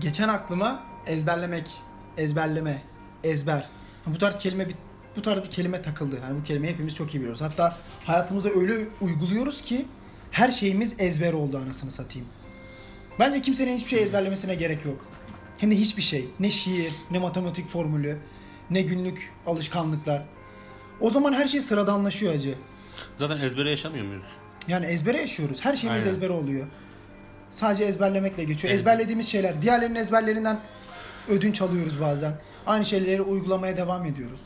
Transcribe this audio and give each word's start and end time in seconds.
Geçen 0.00 0.28
aklıma 0.28 0.82
ezberlemek, 1.06 1.70
ezberleme, 2.16 2.82
ezber. 3.24 3.68
Bu 4.06 4.18
tarz 4.18 4.38
kelime 4.38 4.68
bir 4.68 4.74
bu 5.16 5.22
tarz 5.22 5.44
bir 5.44 5.50
kelime 5.50 5.82
takıldı. 5.82 6.18
Yani 6.22 6.40
bu 6.40 6.44
kelimeyi 6.44 6.72
hepimiz 6.72 6.94
çok 6.94 7.14
iyi 7.14 7.18
biliyoruz. 7.18 7.40
Hatta 7.40 7.76
hayatımızda 8.06 8.50
öyle 8.50 8.88
uyguluyoruz 9.00 9.62
ki 9.62 9.86
her 10.30 10.50
şeyimiz 10.50 10.94
ezber 10.98 11.32
oldu 11.32 11.58
anasını 11.58 11.90
satayım. 11.90 12.28
Bence 13.18 13.40
kimsenin 13.40 13.76
hiçbir 13.76 13.88
şey 13.88 14.02
ezberlemesine 14.02 14.54
gerek 14.54 14.84
yok. 14.84 15.06
Hem 15.58 15.70
de 15.70 15.76
hiçbir 15.76 16.02
şey. 16.02 16.28
Ne 16.40 16.50
şiir, 16.50 16.92
ne 17.10 17.18
matematik 17.18 17.68
formülü, 17.68 18.18
ne 18.70 18.82
günlük 18.82 19.32
alışkanlıklar. 19.46 20.22
O 21.00 21.10
zaman 21.10 21.32
her 21.32 21.48
şey 21.48 21.60
sıradanlaşıyor 21.60 22.34
acı. 22.34 22.54
Zaten 23.16 23.40
ezbere 23.40 23.70
yaşamıyor 23.70 24.06
muyuz? 24.06 24.26
Yani 24.68 24.86
ezbere 24.86 25.20
yaşıyoruz. 25.20 25.58
Her 25.60 25.76
şeyimiz 25.76 26.02
Aynen. 26.02 26.14
ezbere 26.14 26.32
oluyor. 26.32 26.66
Sadece 27.50 27.84
ezberlemekle 27.84 28.44
geçiyor. 28.44 28.70
Evet. 28.70 28.80
Ezberlediğimiz 28.80 29.28
şeyler. 29.28 29.62
Diğerlerinin 29.62 29.94
ezberlerinden 29.94 30.60
ödünç 31.28 31.62
alıyoruz 31.62 32.00
bazen. 32.00 32.32
Aynı 32.66 32.84
şeyleri 32.86 33.22
uygulamaya 33.22 33.76
devam 33.76 34.04
ediyoruz. 34.04 34.40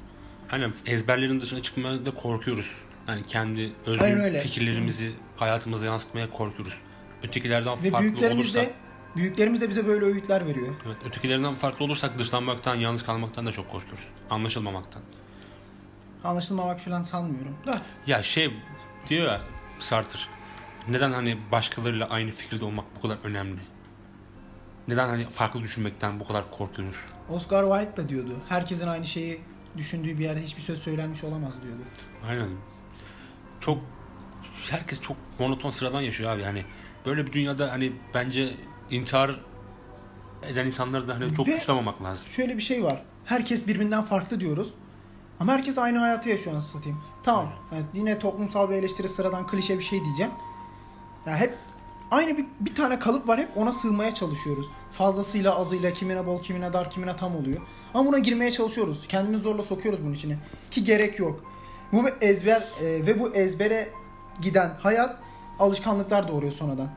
Aynen 0.53 0.73
ezberlerin 0.87 1.41
dışına 1.41 1.63
çıkmaya 1.63 2.07
da 2.07 2.11
korkuyoruz. 2.11 2.75
Yani 3.09 3.23
kendi 3.27 3.73
özgün 3.87 4.35
fikirlerimizi 4.35 5.13
hayatımıza 5.37 5.87
yansıtmaya 5.87 6.31
korkuyoruz. 6.31 6.75
Ötekilerden 7.23 7.83
Ve 7.83 7.91
farklı 7.91 8.07
büyüklerimiz 8.07 8.47
olursak, 8.47 8.67
de 8.67 8.73
büyüklerimiz 9.17 9.61
de 9.61 9.69
bize 9.69 9.87
böyle 9.87 10.05
öğütler 10.05 10.47
veriyor. 10.47 10.75
evet, 10.87 10.97
ötekilerinden 11.07 11.55
farklı 11.55 11.85
olursak 11.85 12.19
dışlanmaktan, 12.19 12.75
yalnız 12.75 13.03
kalmaktan 13.03 13.47
da 13.47 13.53
çok 13.53 13.71
korkuyoruz. 13.71 14.09
Anlaşılmamaktan. 14.31 15.03
Anlaşılmamak 16.25 16.81
falan 16.81 17.03
sanmıyorum. 17.03 17.57
Da 17.67 17.81
Ya 18.07 18.23
şey 18.23 18.51
diyor 19.09 19.27
ya 19.27 19.41
Sartre. 19.79 20.19
Neden 20.89 21.13
hani 21.13 21.39
başkalarıyla 21.53 22.09
aynı 22.09 22.31
fikirde 22.31 22.65
olmak 22.65 22.85
bu 22.97 23.01
kadar 23.01 23.19
önemli? 23.25 23.61
Neden 24.89 25.09
hani 25.09 25.25
farklı 25.27 25.61
düşünmekten 25.63 26.21
bu 26.21 26.27
kadar 26.27 26.51
korkuyoruz? 26.51 26.97
Oscar 27.31 27.65
Wilde 27.65 27.97
da 27.97 28.09
diyordu. 28.09 28.37
Herkesin 28.49 28.87
aynı 28.87 29.07
şeyi 29.07 29.41
düşündüğü 29.77 30.19
bir 30.19 30.25
yerde 30.25 30.43
hiçbir 30.43 30.63
söz 30.63 30.83
söylenmiş 30.83 31.25
olamaz 31.25 31.53
diyordu. 31.63 31.83
Aynen. 32.29 32.49
Çok 33.61 33.79
herkes 34.71 35.01
çok 35.01 35.17
monoton 35.39 35.71
sıradan 35.71 36.01
yaşıyor 36.01 36.31
abi. 36.31 36.43
Yani 36.43 36.65
böyle 37.07 37.27
bir 37.27 37.33
dünyada 37.33 37.73
hani 37.73 37.93
bence 38.15 38.55
intihar 38.91 39.41
eden 40.43 40.67
insanları 40.67 41.09
da 41.09 41.15
hani 41.15 41.35
çok 41.35 41.49
Ve- 41.49 41.59
suçlamamak 41.59 42.03
lazım. 42.03 42.29
Şöyle 42.31 42.57
bir 42.57 42.63
şey 42.63 42.85
var. 42.85 43.03
Herkes 43.25 43.67
birbirinden 43.67 44.05
farklı 44.05 44.41
diyoruz. 44.41 44.75
Ama 45.41 45.53
herkes 45.53 45.79
aynı 45.79 45.99
hayatı 45.99 46.29
yaşıyor 46.29 46.55
anasını 46.55 46.73
satayım. 46.73 47.01
Tamam. 47.23 47.53
Evet, 47.75 47.85
yine 47.95 48.19
toplumsal 48.19 48.71
bir 48.71 48.75
eleştiri 48.75 49.09
sıradan 49.09 49.47
klişe 49.47 49.79
bir 49.79 49.85
şey 49.85 50.05
diyeceğim. 50.05 50.33
Ya 51.27 51.37
hep 51.37 51.55
aynı 52.11 52.39
bir, 52.39 52.47
bir 52.61 52.75
tane 52.75 52.99
kalıp 52.99 53.29
var 53.29 53.41
hep 53.41 53.57
ona 53.57 53.73
sığmaya 53.73 54.15
çalışıyoruz. 54.15 54.67
Fazlasıyla 54.93 55.57
azıyla 55.57 55.93
kimine 55.93 56.27
bol 56.27 56.43
kimine 56.43 56.73
dar 56.73 56.91
kimine 56.91 57.17
tam 57.17 57.37
oluyor. 57.37 57.61
Ama 57.95 58.09
buna 58.09 58.19
girmeye 58.19 58.53
çalışıyoruz. 58.53 59.05
Kendimizi 59.09 59.43
zorla 59.43 59.63
sokuyoruz 59.63 60.01
bunun 60.05 60.15
içine. 60.15 60.39
Ki 60.71 60.85
gerek 60.85 61.19
yok. 61.19 61.45
Bu 61.93 62.07
bir 62.07 62.13
ezber 62.21 62.61
e, 62.81 62.85
ve 62.85 63.21
bu 63.21 63.35
ezbere 63.35 63.91
giden 64.43 64.77
hayat 64.81 65.17
alışkanlıklar 65.59 66.29
doğuruyor 66.29 66.53
sonradan. 66.53 66.89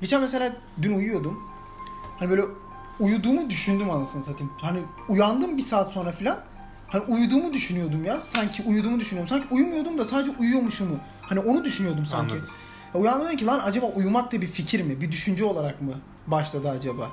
Geçen 0.00 0.20
mesela 0.20 0.56
dün 0.82 0.92
uyuyordum. 0.92 1.42
Hani 2.18 2.30
böyle 2.30 2.42
uyuduğumu 3.00 3.50
düşündüm 3.50 3.90
anasını 3.90 4.22
satayım. 4.22 4.52
Hani 4.58 4.78
uyandım 5.08 5.56
bir 5.56 5.62
saat 5.62 5.92
sonra 5.92 6.12
filan. 6.12 6.38
Hani 6.88 7.02
uyuduğumu 7.02 7.52
düşünüyordum 7.52 8.04
ya. 8.04 8.20
Sanki 8.20 8.62
uyuduğumu 8.62 9.00
düşünüyorum. 9.00 9.28
Sanki 9.28 9.54
uyumuyordum 9.54 9.98
da 9.98 10.04
sadece 10.04 10.36
uyuyormuşumu. 10.38 10.98
Hani 11.22 11.40
onu 11.40 11.64
düşünüyordum 11.64 12.06
sanki. 12.06 12.34
Anladım. 12.34 12.50
Dedim 12.94 13.36
ki 13.36 13.46
lan 13.46 13.60
acaba 13.64 13.86
uyumak 13.86 14.32
da 14.32 14.40
bir 14.40 14.46
fikir 14.46 14.82
mi? 14.82 15.00
Bir 15.00 15.12
düşünce 15.12 15.44
olarak 15.44 15.82
mı 15.82 15.92
başladı 16.26 16.70
acaba? 16.70 17.10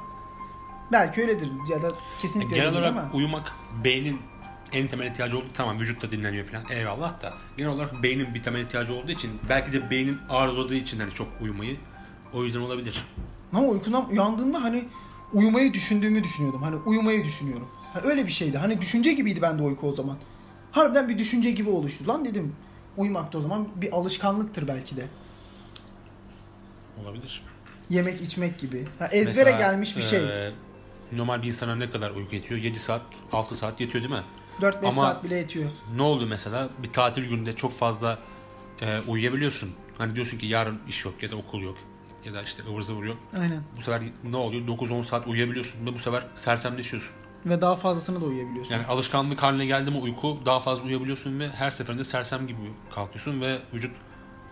Belki 0.92 1.22
öyledir 1.22 1.50
ya 1.72 1.82
da 1.82 1.92
kesinlikle 2.22 2.56
Genel 2.56 2.72
olarak 2.72 2.92
ama. 2.98 3.10
uyumak 3.14 3.52
beynin 3.84 4.20
en 4.74 4.88
temel 4.88 5.08
ihtiyacı 5.08 5.38
olduğu 5.38 5.54
tamam 5.54 5.80
vücut 5.80 6.02
da 6.02 6.12
dinleniyor 6.12 6.46
falan 6.46 6.64
eyvallah 6.70 7.22
da 7.22 7.34
genel 7.58 7.72
olarak 7.72 8.04
beynin 8.04 8.34
bir 8.34 8.44
temel 8.44 8.62
ihtiyacı 8.62 8.94
olduğu 8.94 9.12
için 9.12 9.32
belki 9.50 9.74
de 9.74 9.90
beynin 9.92 10.18
arzuladığı 10.30 10.76
için 10.76 11.00
hani 11.00 11.12
çok 11.12 11.28
uyumayı 11.42 11.78
o 12.34 12.44
yüzden 12.44 12.60
olabilir. 12.60 13.06
Ama 13.54 13.68
uykundan 13.68 14.10
uyandığımda 14.10 14.64
hani 14.64 14.86
uyumayı 15.34 15.74
düşündüğümü 15.74 16.24
düşünüyordum. 16.24 16.62
Hani 16.62 16.76
uyumayı 16.76 17.24
düşünüyorum. 17.24 17.68
Ha, 17.94 18.02
öyle 18.04 18.28
bir 18.28 18.32
şeydi. 18.32 18.58
Hani 18.58 18.82
düşünce 18.82 19.14
gibiydi 19.14 19.42
bende 19.42 19.64
uyku 19.64 19.88
o 19.90 19.96
zaman. 19.96 20.18
Harbiden 20.72 21.10
bir 21.10 21.20
düşünce 21.20 21.52
gibi 21.52 21.70
oluştu. 21.70 22.08
Lan 22.08 22.26
dedim 22.26 22.56
uyumak 22.98 23.34
da 23.34 23.38
o 23.38 23.42
zaman 23.42 23.68
bir 23.76 23.92
alışkanlıktır 23.92 24.68
belki 24.68 24.98
de. 24.98 25.06
Olabilir. 27.04 27.42
Yemek 27.90 28.22
içmek 28.22 28.60
gibi. 28.60 28.88
Ha, 29.00 29.08
ezbere 29.08 29.44
Mesela, 29.46 29.58
gelmiş 29.58 29.98
bir 29.98 30.02
şey. 30.02 30.20
e, 30.48 30.52
normal 31.12 31.42
bir 31.42 31.48
insana 31.48 31.76
ne 31.76 31.92
kadar 31.92 32.12
uyku 32.12 32.36
yetiyor? 32.36 32.60
7 32.60 32.80
saat, 32.80 33.02
6 33.32 33.56
saat 33.56 33.82
yetiyor 33.82 34.04
değil 34.04 34.14
mi? 34.16 34.24
4-5 34.62 34.88
ama- 34.88 35.02
saat 35.02 35.24
bile 35.24 35.36
yetiyor. 35.38 35.70
Ne 35.96 36.02
oluyor 36.02 36.30
mesela? 36.30 36.70
Bir 36.84 36.94
tatil 36.94 37.30
gününde 37.30 37.56
çok 37.56 37.78
fazla 37.78 38.20
e, 38.82 39.00
uyuyabiliyorsun. 39.08 39.70
Hani 39.98 40.16
diyorsun 40.16 40.38
ki 40.38 40.46
yarın 40.46 40.80
iş 40.88 41.06
yok 41.06 41.24
ya 41.24 41.32
da 41.32 41.36
okul 41.36 41.62
yok 41.62 41.78
ya 42.26 42.34
da 42.34 42.42
işte 42.42 42.64
ıvır 42.70 42.82
zıvır 42.82 43.04
yok. 43.06 43.18
Aynen. 43.40 43.64
Bu 43.78 43.82
sefer 43.82 44.02
ne 44.24 44.38
oluyor? 44.38 44.68
9-10 44.68 45.04
saat 45.04 45.28
uyuyabiliyorsun 45.28 45.86
ve 45.86 45.94
bu 45.94 46.00
sefer 46.00 46.24
sersemleşiyorsun. 46.36 47.12
Ve 47.46 47.62
daha 47.62 47.76
fazlasını 47.76 48.22
da 48.22 48.26
uyuyabiliyorsun. 48.26 48.74
Yani 48.74 48.86
alışkanlık 48.86 49.44
haline 49.44 49.66
geldi 49.66 49.92
mi 49.92 49.98
uyku 49.98 50.40
daha 50.46 50.60
fazla 50.60 50.84
uyuyabiliyorsun 50.84 51.40
ve 51.40 51.50
her 51.50 51.70
seferinde 51.70 52.04
sersem 52.04 52.48
gibi 52.48 52.60
kalkıyorsun 52.96 53.42
ve 53.42 53.60
vücut 53.74 53.92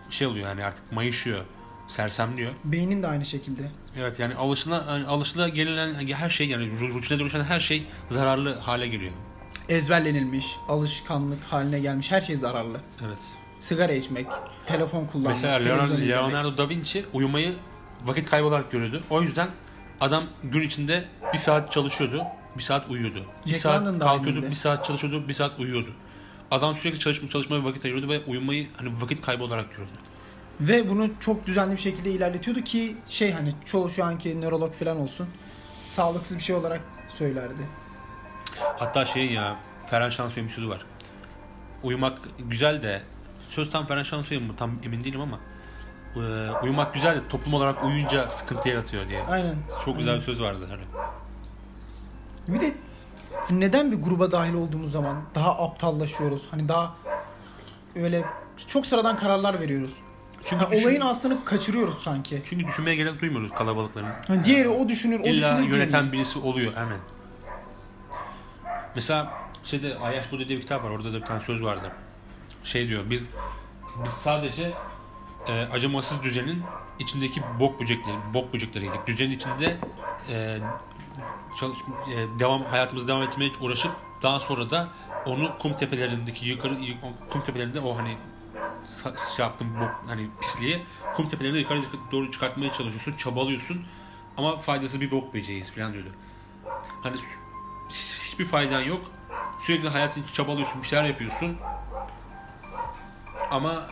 şey 0.10 0.28
oluyor 0.28 0.48
yani 0.48 0.64
artık 0.66 0.92
mayışıyor, 0.92 1.44
sersemliyor. 1.88 2.52
Beynin 2.64 3.04
de 3.04 3.08
aynı 3.08 3.26
şekilde. 3.26 3.72
Evet 3.98 4.20
yani 4.20 4.36
alışına 4.36 5.06
alışıla 5.08 5.48
gelinen 5.50 6.08
her 6.16 6.30
şey 6.30 6.48
yani 6.48 6.64
ru- 6.64 6.94
rutine 6.94 7.20
dönüşen 7.20 7.44
her 7.44 7.60
şey 7.60 7.84
zararlı 8.10 8.56
hale 8.60 8.88
geliyor. 8.88 9.12
Ezberlenilmiş, 9.70 10.46
alışkanlık 10.68 11.44
haline 11.44 11.80
gelmiş 11.80 12.12
her 12.12 12.22
şey 12.22 12.36
zararlı. 12.36 12.78
Evet. 13.06 13.18
Sigara 13.60 13.92
içmek, 13.94 14.28
telefon 14.66 15.06
kullanmak, 15.06 15.32
Mesela 15.32 15.56
Leonardo. 15.56 15.98
Leonardo 15.98 16.58
da 16.58 16.70
Vinci 16.70 17.06
uyumayı 17.14 17.56
vakit 18.06 18.30
kaybı 18.30 18.48
olarak 18.48 18.72
görüyordu. 18.72 19.04
O 19.10 19.22
yüzden 19.22 19.50
adam 20.02 20.24
gün 20.44 20.62
içinde 20.62 21.06
bir 21.34 21.38
saat 21.38 21.72
çalışıyordu, 21.72 22.24
bir 22.58 22.64
saat 22.64 22.90
uyuyordu. 22.90 23.26
Bir 23.46 23.50
Jack 23.52 23.62
saat 23.62 23.82
London 23.82 24.00
da 24.00 24.04
kalkıyordu, 24.06 24.30
aynıydı. 24.38 24.52
bir 24.52 24.56
saat 24.56 24.86
çalışıyordu, 24.86 25.28
bir 25.28 25.34
saat 25.34 25.60
uyuyordu. 25.60 25.90
Adam 26.52 26.76
sürekli 26.76 27.00
çalışma, 27.00 27.30
çalışmaya 27.30 27.64
vakit 27.64 27.86
ayırıyordu 27.86 28.10
ve 28.12 28.22
uyumayı 28.28 28.68
hani 28.78 28.90
vakit 29.02 29.22
kaybı 29.22 29.44
olarak 29.44 29.70
görüyordu. 29.72 29.98
Ve 30.62 30.90
bunu 30.90 31.10
çok 31.20 31.46
düzenli 31.46 31.72
bir 31.72 31.82
şekilde 31.82 32.10
ilerletiyordu 32.12 32.62
ki 32.62 32.98
şey 33.10 33.32
hani 33.32 33.56
çoğu 33.66 33.90
şu 33.90 34.06
anki 34.06 34.42
nörolog 34.42 34.74
falan 34.74 35.00
olsun 35.00 35.28
sağlıksız 35.88 36.38
bir 36.38 36.44
şey 36.44 36.56
olarak 36.56 36.82
söylerdi. 37.10 37.68
Hatta 38.78 39.06
şey 39.06 39.32
ya 39.32 39.56
Ferhan 39.86 40.10
Şansoy'un 40.10 40.48
bir 40.50 40.54
sözü 40.54 40.70
var. 40.70 40.86
Uyumak 41.84 42.18
güzel 42.40 42.82
de 42.82 43.02
söz 43.50 43.72
tam 43.72 43.86
Ferhan 43.86 44.04
Şansoy'un 44.04 44.44
mu 44.44 44.56
tam 44.58 44.72
emin 44.86 45.04
değilim 45.04 45.22
ama 45.22 45.40
e, 46.16 46.52
uyumak 46.64 46.94
güzel 46.94 47.16
de 47.16 47.28
toplum 47.30 47.54
olarak 47.54 47.84
uyuyunca 47.84 48.30
sıkıntı 48.30 48.70
yaratıyor 48.70 49.10
diye. 49.10 49.24
Aynen. 49.24 49.56
Çok 49.86 49.98
güzel 49.98 50.16
bir 50.16 50.22
söz 50.22 50.42
vardı 50.42 50.68
hani. 50.70 50.82
Bir 52.48 52.62
de 52.62 52.74
neden 53.50 53.92
bir 53.92 53.98
gruba 54.02 54.32
dahil 54.32 54.54
olduğumuz 54.54 54.92
zaman 54.92 55.18
daha 55.36 55.64
aptallaşıyoruz? 55.64 56.48
Hani 56.52 56.70
daha 56.70 56.96
öyle 57.96 58.26
çok 58.68 58.86
sıradan 58.86 59.18
kararlar 59.18 59.60
veriyoruz. 59.60 59.94
Çünkü 60.50 60.64
Yani 60.64 60.72
düşün- 60.72 60.84
olayın 60.84 61.02
aslını 61.02 61.46
kaçırıyoruz 61.46 61.98
sanki. 62.04 62.42
çünkü 62.46 62.68
düşünmeye 62.68 62.96
gerek 62.96 63.22
duymuyoruz 63.22 63.52
kalabalıkların. 63.52 64.10
Hani 64.28 64.46
diğeri 64.46 64.70
o 64.70 64.90
düşünür, 64.90 65.20
o 65.20 65.24
İlla 65.24 65.56
düşünür. 65.58 65.70
yöneten 65.74 65.92
diyelim. 65.92 66.12
birisi 66.12 66.40
oluyor 66.40 66.74
hemen. 66.76 66.98
Mesela 68.96 69.34
şeyde 69.64 69.98
Ayaş 69.98 70.32
Buda 70.32 70.48
diye 70.48 70.58
bir 70.58 70.62
kitap 70.62 70.84
var. 70.84 70.90
Orada 70.90 71.14
da 71.14 71.18
bir 71.22 71.26
tane 71.26 71.40
söz 71.42 71.64
vardı. 71.64 71.92
Şey 72.64 72.88
diyor. 72.88 73.04
Biz 73.10 73.24
biz 74.04 74.12
sadece 74.12 74.72
e, 75.48 75.54
acımasız 75.74 76.24
düzenin 76.24 76.64
içindeki 77.00 77.42
bok 77.60 77.82
böcekleri, 77.82 78.16
bok 78.34 78.54
böcekleriydik. 78.54 79.08
Düzenin 79.08 79.32
içinde 79.32 79.78
e, 80.30 80.58
çalış, 81.60 81.78
e, 82.16 82.40
devam 82.40 82.64
hayatımızı 82.66 83.08
devam 83.08 83.24
etmeye 83.24 83.52
uğraşıp 83.62 83.92
daha 84.24 84.40
sonra 84.40 84.70
da 84.72 84.88
onu 85.26 85.58
kum 85.60 85.74
tepelerindeki 85.74 86.46
yukarı 86.50 86.78
kum 87.30 87.42
tepelerinde 87.44 87.80
o 87.80 87.98
hani 87.98 88.18
şey 89.36 89.46
yaptım 89.46 89.68
bu 89.80 90.10
hani 90.10 90.30
pisliği 90.42 90.86
kum 91.16 91.28
tepelerinde 91.28 91.60
yukarı 91.60 91.82
doğru 92.12 92.32
çıkartmaya 92.32 92.74
çalışıyorsun, 92.74 93.14
çabalıyorsun 93.14 93.86
ama 94.38 94.58
faydası 94.60 95.02
bir 95.02 95.12
bok 95.12 95.34
böceğiyiz 95.34 95.72
falan 95.72 95.94
diyordu. 95.94 96.10
Hani 97.04 97.16
hiçbir 98.26 98.46
faydan 98.46 98.82
yok. 98.82 99.02
Sürekli 99.62 99.90
hayatın 99.90 100.24
için 100.24 100.34
çabalıyorsun, 100.34 100.82
bir 100.82 100.88
şeyler 100.88 101.06
yapıyorsun. 101.06 101.58
Ama 103.52 103.88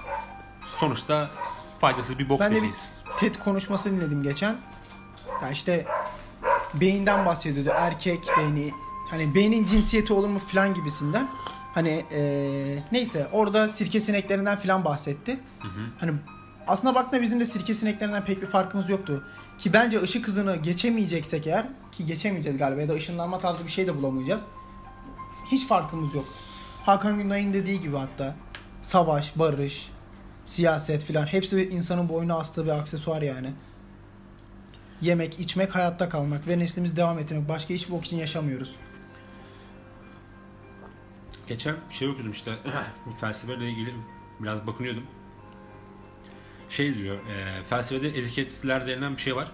sonuçta 0.80 1.30
faydasız 1.80 2.20
bir 2.20 2.30
bok 2.30 2.40
Ben 2.40 2.56
de 2.56 2.62
bir. 2.62 2.74
TED 3.20 3.36
konuşması 3.36 3.92
dinledim 3.92 4.24
geçen. 4.24 4.58
Ya 5.42 5.50
işte 5.50 5.86
beyinden 6.74 7.26
bahsediyordu. 7.26 7.70
Erkek 7.76 8.28
beyni 8.38 8.72
hani 9.10 9.36
beynin 9.36 9.66
cinsiyeti 9.66 10.14
olur 10.14 10.28
mu 10.28 10.40
falan 10.40 10.74
gibisinden. 10.74 11.28
Hani 11.76 12.06
eee, 12.12 12.84
neyse 12.92 13.28
orada 13.32 13.70
sirke 13.70 14.00
sineklerinden 14.02 14.58
falan 14.60 14.86
bahsetti. 14.86 15.40
Hani 16.00 16.12
aslında 16.68 16.96
baktığında 16.96 17.22
bizim 17.22 17.40
de 17.40 17.46
sirke 17.46 17.74
sineklerinden 17.74 18.26
pek 18.26 18.42
bir 18.42 18.48
farkımız 18.48 18.90
yoktu. 18.90 19.24
Ki 19.58 19.74
bence 19.74 20.02
ışık 20.02 20.28
hızını 20.28 20.56
geçemeyeceksek 20.56 21.48
eğer 21.48 21.66
ki 21.92 22.06
geçemeyeceğiz 22.06 22.58
galiba 22.58 22.82
ya 22.82 22.90
da 22.90 22.94
ışınlanma 22.94 23.40
tarzı 23.40 23.66
bir 23.66 23.72
şey 23.72 23.88
de 23.88 23.98
bulamayacağız. 23.98 24.42
Hiç 25.52 25.68
farkımız 25.68 26.14
yok. 26.14 26.26
Hakan 26.86 27.18
Günday'ın 27.18 27.54
dediği 27.54 27.82
gibi 27.82 27.98
hatta 27.98 28.36
savaş, 28.82 29.40
barış, 29.40 29.90
siyaset 30.46 31.04
filan 31.04 31.26
hepsi 31.26 31.70
insanın 31.70 32.10
boynuna 32.10 32.38
astığı 32.38 32.66
bir 32.66 32.72
aksesuar 32.72 33.22
yani. 33.22 33.54
Yemek, 35.02 35.40
içmek, 35.40 35.76
hayatta 35.76 36.10
kalmak 36.10 36.48
ve 36.48 36.60
neslimizi 36.60 36.96
devam 36.96 37.20
ettirmek. 37.20 37.50
Başka 37.50 37.74
hiçbir 37.74 37.94
bok 37.94 38.06
için 38.06 38.18
yaşamıyoruz. 38.18 38.76
Geçen 41.48 41.76
şey 41.90 42.08
okudum 42.08 42.32
işte 42.32 42.52
felsefeyle 43.20 43.70
ilgili 43.70 43.94
biraz 44.40 44.68
bakınıyordum. 44.68 45.04
Şey 46.70 46.96
diyor, 46.96 47.16
e, 47.16 47.64
felsefede 47.70 48.08
etiketler 48.08 48.88
denilen 48.88 49.16
bir 49.16 49.22
şey 49.22 49.36
var. 49.36 49.52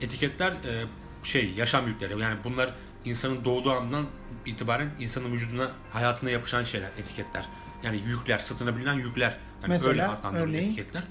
Etiketler 0.00 0.52
e, 0.52 0.84
şey 1.22 1.54
yaşam 1.56 1.88
yükleri. 1.88 2.20
Yani 2.20 2.36
bunlar 2.44 2.74
insanın 3.04 3.44
doğduğu 3.44 3.72
andan 3.72 4.06
itibaren 4.46 4.90
insanın 5.00 5.32
vücuduna, 5.32 5.70
hayatına 5.92 6.30
yapışan 6.30 6.64
şeyler, 6.64 6.90
etiketler. 6.98 7.48
Yani 7.82 7.96
yükler, 7.96 8.38
sırtınabilen 8.38 8.94
yükler. 8.94 9.38
Yani 9.62 9.68
Mesela, 9.72 10.18
öyle 10.32 10.38
örneğin? 10.42 10.62
etiketler. 10.64 11.02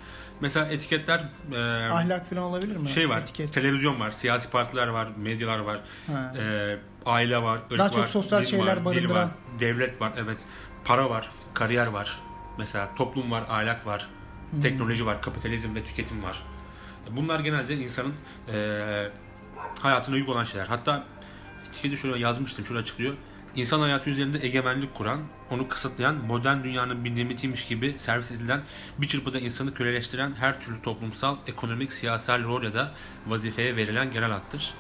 Mesela 0.42 0.66
etiketler 0.66 1.20
e, 1.54 1.58
Ahlak 1.92 2.30
falan 2.30 2.44
olabilir 2.44 2.76
mi? 2.76 2.90
şey 2.90 3.10
var, 3.10 3.22
Etiket. 3.22 3.54
televizyon 3.54 4.00
var, 4.00 4.12
siyasi 4.12 4.50
partiler 4.50 4.88
var, 4.88 5.08
medyalar 5.18 5.60
var, 5.60 5.80
Ha. 6.08 6.34
e, 6.40 6.78
aile 7.06 7.42
var, 7.42 7.58
ırk 7.72 7.78
Daha 7.80 7.88
var, 7.88 7.94
çok 7.94 8.08
sosyal 8.08 8.46
şeyler 8.46 8.66
var, 8.68 8.78
dil 8.78 8.86
barındıran. 8.86 9.16
var, 9.24 9.30
devlet 9.60 10.02
var, 10.02 10.12
evet. 10.18 10.40
Para 10.86 11.10
var, 11.10 11.30
kariyer 11.54 11.88
var. 11.88 12.20
Mesela 12.58 12.96
toplum 12.96 13.32
var, 13.32 13.44
ahlak 13.50 13.86
var, 13.86 14.08
Hmm. 14.52 14.62
teknoloji 14.62 15.06
var, 15.06 15.22
kapitalizm 15.22 15.76
ve 15.76 15.84
tüketim 15.84 16.24
var. 16.24 16.44
Bunlar 17.12 17.40
genelde 17.40 17.76
insanın 17.78 18.14
e, 18.54 19.08
hayatına 19.82 20.16
yük 20.16 20.30
olan 20.30 20.44
şeyler. 20.44 20.68
Hatta 20.68 21.04
etiketi 21.68 21.98
şöyle 21.98 22.20
yazmıştım, 22.20 22.66
şöyle 22.66 22.80
açıklıyor. 22.82 23.14
İnsan 23.56 23.80
hayatı 23.80 24.10
üzerinde 24.10 24.46
egemenlik 24.46 24.96
kuran, 24.96 25.22
onu 25.50 25.68
kısıtlayan, 25.68 26.16
modern 26.16 26.64
dünyanın 26.64 27.06
bir 27.06 27.16
nimetiymiş 27.16 27.68
gibi 27.68 27.96
servis 27.98 28.32
edilen, 28.32 28.62
bir 28.98 29.08
çırpıda 29.08 29.40
insanı 29.40 29.74
köleleştiren 29.74 30.34
her 30.34 30.62
türlü 30.62 30.82
toplumsal, 30.82 31.38
ekonomik, 31.48 31.94
siyasal 31.94 32.44
rol 32.44 32.64
ya 32.64 32.74
da 32.74 32.92
vazifeye 33.28 33.76
verilen 33.76 34.12
genel 34.12 34.36
addır. 34.36 34.74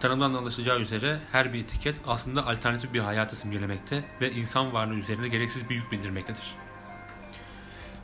Tanımdan 0.00 0.34
anlaşılacağı 0.34 0.80
üzere 0.80 1.20
her 1.32 1.52
bir 1.52 1.60
etiket 1.60 1.96
aslında 2.06 2.46
alternatif 2.46 2.94
bir 2.94 3.00
hayatı 3.00 3.36
simgelemekte 3.36 4.04
ve 4.20 4.32
insan 4.32 4.72
varlığı 4.72 4.94
üzerine 4.94 5.28
gereksiz 5.28 5.70
bir 5.70 5.74
yük 5.74 5.92
bindirmektedir. 5.92 6.61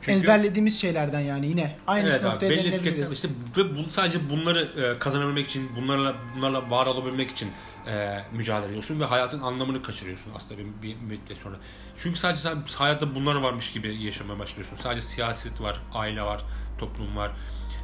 Çünkü- 0.01 0.17
Ezberlediğimiz 0.17 0.81
şeylerden 0.81 1.19
yani 1.19 1.47
yine. 1.47 1.75
Aynı 1.87 2.09
Evet 2.09 2.23
noktaya 2.23 2.49
belli 2.49 2.67
etiketler 2.67 3.07
işte 3.13 3.27
ve 3.57 3.75
bu, 3.75 3.89
sadece 3.89 4.29
bunları 4.29 4.67
e, 4.95 4.99
kazanabilmek 4.99 5.47
için 5.47 5.71
bunlarla 5.75 6.15
bunlarla 6.35 6.69
var 6.71 6.85
olabilmek 6.85 7.31
için 7.31 7.51
e, 7.87 8.19
mücadele 8.33 8.69
ediyorsun 8.69 8.99
ve 8.99 9.05
hayatın 9.05 9.41
anlamını 9.41 9.81
kaçırıyorsun 9.81 10.31
aslında 10.35 10.59
bir, 10.61 10.65
bir 10.83 10.95
müddet 10.95 11.37
sonra. 11.37 11.55
Çünkü 11.97 12.19
sadece 12.19 12.41
sen 12.41 12.57
hayatta 12.77 13.15
bunlar 13.15 13.35
varmış 13.35 13.71
gibi 13.73 14.03
yaşamaya 14.03 14.39
başlıyorsun. 14.39 14.75
Sadece 14.75 15.01
siyaset 15.01 15.61
var, 15.61 15.81
aile 15.93 16.21
var, 16.21 16.41
toplum 16.79 17.15
var. 17.15 17.31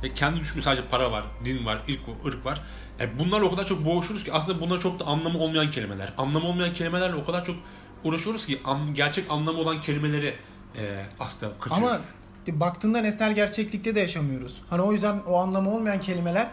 E, 0.03 0.13
kendi 0.13 0.39
düşündüğün 0.39 0.61
sadece 0.61 0.83
para 0.91 1.11
var, 1.11 1.23
din 1.45 1.65
var, 1.65 1.77
ırk, 1.89 2.25
ırk 2.25 2.45
var. 2.45 2.61
E, 2.99 3.19
bunlarla 3.19 3.45
o 3.45 3.49
kadar 3.49 3.65
çok 3.65 3.85
boğuşuruz 3.85 4.23
ki 4.23 4.33
aslında 4.33 4.61
bunlar 4.61 4.79
çok 4.81 4.99
da 4.99 5.05
anlamı 5.05 5.39
olmayan 5.39 5.71
kelimeler. 5.71 6.13
Anlamı 6.17 6.47
olmayan 6.47 6.73
kelimelerle 6.73 7.15
o 7.15 7.25
kadar 7.25 7.45
çok 7.45 7.55
uğraşıyoruz 8.03 8.45
ki 8.45 8.61
an- 8.65 8.93
gerçek 8.93 9.25
anlamı 9.29 9.59
olan 9.59 9.81
kelimeleri 9.81 10.35
e, 10.79 11.05
aslında 11.19 11.59
kaçırıyoruz. 11.59 11.99
Ama 12.47 12.59
baktığında 12.59 13.01
nesnel 13.01 13.35
gerçeklikte 13.35 13.95
de 13.95 13.99
yaşamıyoruz. 13.99 14.61
Hani 14.69 14.81
o 14.81 14.91
yüzden 14.91 15.19
o 15.27 15.37
anlamı 15.37 15.75
olmayan 15.75 15.99
kelimeler 15.99 16.47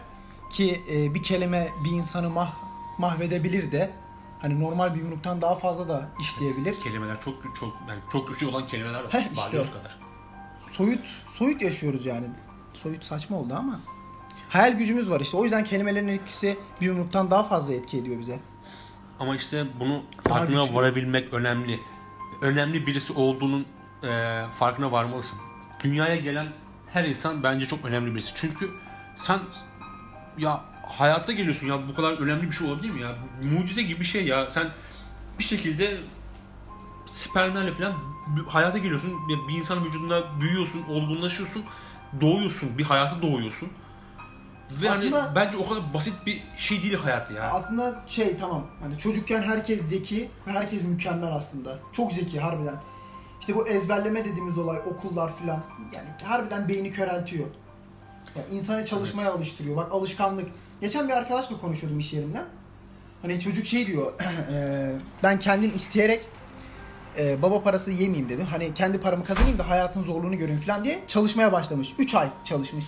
ki 0.51 0.81
e, 0.91 1.13
bir 1.13 1.23
kelime 1.23 1.69
bir 1.83 1.91
insanı 1.91 2.29
mah 2.29 2.53
mahvedebilir 2.97 3.71
de 3.71 3.91
hani 4.41 4.59
normal 4.59 4.95
bir 4.95 4.99
yumruktan 4.99 5.41
daha 5.41 5.55
fazla 5.55 5.89
da 5.89 6.09
işleyebilir. 6.19 6.81
Kelimeler 6.81 7.21
çok 7.21 7.43
çok 7.59 7.73
yani 7.89 7.99
çok 8.11 8.27
güçlü 8.27 8.47
olan 8.47 8.67
kelimeler 8.67 9.03
var. 9.03 9.13
Heh, 9.13 9.31
işte. 9.33 9.57
Kadar. 9.57 9.97
Soyut 10.71 11.05
soyut 11.27 11.61
yaşıyoruz 11.61 12.05
yani. 12.05 12.25
Soyut 12.73 13.03
saçma 13.03 13.37
oldu 13.37 13.53
ama. 13.57 13.79
Hayal 14.49 14.77
gücümüz 14.77 15.09
var 15.09 15.19
işte. 15.19 15.37
O 15.37 15.43
yüzden 15.43 15.63
kelimelerin 15.63 16.07
etkisi 16.07 16.57
bir 16.81 16.85
yumruktan 16.85 17.31
daha 17.31 17.43
fazla 17.43 17.73
etki 17.73 17.97
ediyor 17.97 18.19
bize. 18.19 18.39
Ama 19.19 19.35
işte 19.35 19.65
bunu 19.79 20.03
farkına 20.27 20.73
varabilmek 20.73 21.33
önemli. 21.33 21.79
Önemli 22.41 22.87
birisi 22.87 23.13
olduğunun 23.13 23.65
e, 24.03 24.43
farkına 24.59 24.91
varmalısın. 24.91 25.39
Dünyaya 25.83 26.15
gelen 26.15 26.47
her 26.93 27.03
insan 27.03 27.43
bence 27.43 27.65
çok 27.67 27.85
önemli 27.85 28.15
birisi. 28.15 28.31
Çünkü 28.35 28.71
sen 29.15 29.39
ya 30.37 30.61
hayatta 30.87 31.31
geliyorsun 31.31 31.67
ya 31.67 31.87
bu 31.89 31.95
kadar 31.95 32.17
önemli 32.17 32.43
bir 32.47 32.51
şey 32.51 32.67
olabilir 32.67 32.89
mi 32.91 33.01
ya? 33.01 33.15
Mucize 33.43 33.81
gibi 33.81 33.99
bir 33.99 34.05
şey 34.05 34.25
ya. 34.25 34.49
Sen 34.49 34.67
bir 35.39 35.43
şekilde 35.43 35.97
spermlerle 37.05 37.71
falan 37.71 37.93
hayata 38.47 38.77
geliyorsun. 38.77 39.11
Bir, 39.29 39.47
bir 39.47 39.59
insanın 39.59 39.85
vücudunda 39.85 40.41
büyüyorsun, 40.41 40.83
olgunlaşıyorsun, 40.83 41.63
doğuyorsun, 42.21 42.77
bir 42.77 42.83
hayata 42.83 43.21
doğuyorsun. 43.21 43.69
Ve 44.81 44.89
Aslında- 44.91 45.23
hani 45.23 45.35
bence 45.35 45.57
o 45.57 45.67
kadar 45.69 45.93
basit 45.93 46.13
bir 46.25 46.43
şey 46.57 46.83
değil 46.83 46.97
hayat 46.97 47.31
ya. 47.31 47.43
Aslında 47.43 48.03
şey 48.07 48.37
tamam 48.37 48.67
hani 48.81 48.97
çocukken 48.97 49.41
herkes 49.41 49.85
zeki 49.85 50.29
ve 50.47 50.51
herkes 50.51 50.83
mükemmel 50.83 51.33
aslında. 51.33 51.79
Çok 51.91 52.13
zeki 52.13 52.39
harbiden. 52.39 52.75
İşte 53.43 53.55
bu 53.55 53.67
ezberleme 53.67 54.25
dediğimiz 54.25 54.57
olay 54.57 54.79
okullar 54.79 55.37
filan 55.37 55.59
yani 55.93 56.09
harbiden 56.23 56.69
beyni 56.69 56.91
köreltiyor. 56.91 57.45
Ya 58.35 58.41
insanı 58.51 58.85
çalışmaya 58.85 59.31
alıştırıyor. 59.31 59.75
Bak 59.75 59.91
alışkanlık. 59.91 60.49
Geçen 60.81 61.07
bir 61.07 61.13
arkadaşla 61.13 61.57
konuşuyordum 61.57 61.99
iş 61.99 62.13
yerinde. 62.13 62.43
Hani 63.21 63.39
çocuk 63.39 63.65
şey 63.65 63.87
diyor. 63.87 64.13
eee, 64.51 64.95
ben 65.23 65.39
kendim 65.39 65.71
isteyerek 65.75 66.25
eee, 67.17 67.37
baba 67.41 67.63
parası 67.63 67.91
yemeyeyim 67.91 68.29
dedim. 68.29 68.45
Hani 68.45 68.73
kendi 68.73 68.99
paramı 68.99 69.23
kazanayım 69.23 69.59
da 69.59 69.69
hayatın 69.69 70.03
zorluğunu 70.03 70.37
göreyim 70.37 70.61
falan 70.61 70.83
diye 70.83 70.99
çalışmaya 71.07 71.51
başlamış. 71.51 71.93
3 71.99 72.15
ay 72.15 72.29
çalışmış. 72.45 72.85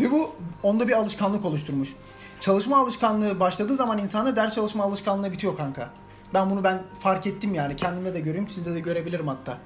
Ve 0.00 0.10
bu 0.10 0.34
onda 0.62 0.88
bir 0.88 0.92
alışkanlık 0.92 1.44
oluşturmuş. 1.44 1.92
Çalışma 2.40 2.78
alışkanlığı 2.80 3.40
başladığı 3.40 3.76
zaman 3.76 3.98
insanda 3.98 4.36
ders 4.36 4.54
çalışma 4.54 4.84
alışkanlığı 4.84 5.32
bitiyor 5.32 5.56
kanka. 5.56 5.90
Ben 6.34 6.50
bunu 6.50 6.64
ben 6.64 6.82
fark 7.00 7.26
ettim 7.26 7.54
yani. 7.54 7.76
Kendimde 7.76 8.14
de 8.14 8.20
görüyorum, 8.20 8.50
sizde 8.50 8.74
de 8.74 8.80
görebilirim 8.80 9.28
hatta. 9.28 9.58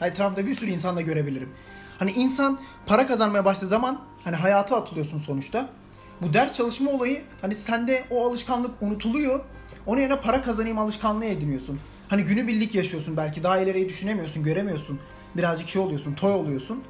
Etrafımda 0.00 0.46
bir 0.46 0.54
sürü 0.54 0.70
insan 0.70 0.96
da 0.96 1.00
görebilirim. 1.00 1.50
Hani 1.98 2.10
insan 2.12 2.60
para 2.86 3.06
kazanmaya 3.06 3.44
başladığı 3.44 3.68
zaman 3.68 4.00
hani 4.24 4.36
hayata 4.36 4.76
atılıyorsun 4.76 5.18
sonuçta. 5.18 5.68
Bu 6.22 6.32
ders 6.32 6.52
çalışma 6.52 6.90
olayı 6.90 7.22
hani 7.40 7.54
sende 7.54 8.04
o 8.10 8.26
alışkanlık 8.26 8.82
unutuluyor. 8.82 9.40
Onun 9.86 10.00
yerine 10.00 10.20
para 10.20 10.42
kazanayım 10.42 10.78
alışkanlığı 10.78 11.24
ediniyorsun. 11.24 11.80
Hani 12.08 12.22
günübirlik 12.24 12.74
yaşıyorsun 12.74 13.16
belki 13.16 13.42
daha 13.42 13.58
ileriyi 13.58 13.88
düşünemiyorsun, 13.88 14.42
göremiyorsun. 14.42 15.00
Birazcık 15.36 15.68
şey 15.68 15.82
oluyorsun, 15.82 16.14
toy 16.14 16.32
oluyorsun. 16.32 16.82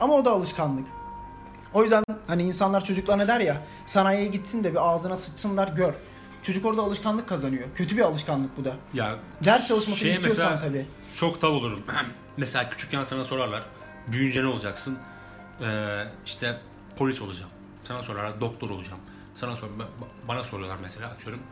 Ama 0.00 0.14
o 0.14 0.24
da 0.24 0.30
alışkanlık. 0.32 0.86
O 1.74 1.82
yüzden 1.82 2.04
hani 2.26 2.42
insanlar 2.42 2.84
çocuklarına 2.84 3.28
der 3.28 3.40
ya 3.40 3.56
sanayiye 3.86 4.26
gitsin 4.26 4.64
de 4.64 4.72
bir 4.72 4.88
ağzına 4.88 5.16
sıçsınlar 5.16 5.68
gör. 5.68 5.94
Çocuk 6.42 6.66
orada 6.66 6.82
alışkanlık 6.82 7.28
kazanıyor. 7.28 7.64
Kötü 7.74 7.96
bir 7.96 8.02
alışkanlık 8.02 8.56
bu 8.58 8.64
da. 8.64 8.76
Ya 8.94 9.16
Ders 9.44 9.66
çalışmasını 9.66 9.96
Şey 9.96 10.10
istiyorsan 10.10 10.52
mesela- 10.52 10.68
tabii. 10.68 10.86
Çok 11.16 11.40
tav 11.40 11.50
olurum. 11.52 11.82
mesela 12.36 12.70
küçükken 12.70 13.04
sana 13.04 13.24
sorarlar. 13.24 13.64
Büyüyünce 14.08 14.42
ne 14.42 14.46
olacaksın? 14.46 14.98
Ee, 15.60 16.04
işte 16.26 16.60
polis 16.96 17.22
olacağım. 17.22 17.50
Sana 17.84 18.02
sorarlar 18.02 18.40
doktor 18.40 18.70
olacağım. 18.70 19.00
Sana 19.34 19.56
sor 19.56 19.66
ba- 19.68 20.28
bana 20.28 20.44
soruyorlar 20.44 20.78
mesela 20.82 21.08
atıyorum. 21.08 21.42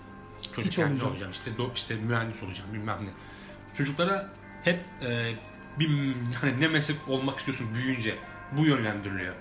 Çocukken 0.57 0.89
ne 0.89 0.93
olacağım. 0.93 1.13
olacağım? 1.13 1.33
İşte 1.33 1.57
do, 1.59 1.71
işte 1.75 1.95
mühendis 1.95 2.43
olacağım 2.43 2.73
bilmem 2.73 2.99
ne. 3.03 3.11
Çocuklara 3.75 4.31
hep 4.65 4.87
e, 5.03 5.35
bir 5.79 6.15
hani 6.41 6.61
ne 6.61 6.69
meslek 6.69 6.97
olmak 7.09 7.39
istiyorsun 7.39 7.75
büyüyünce 7.75 8.19
bu 8.53 8.67
yönlendiriliyor. 8.67 9.35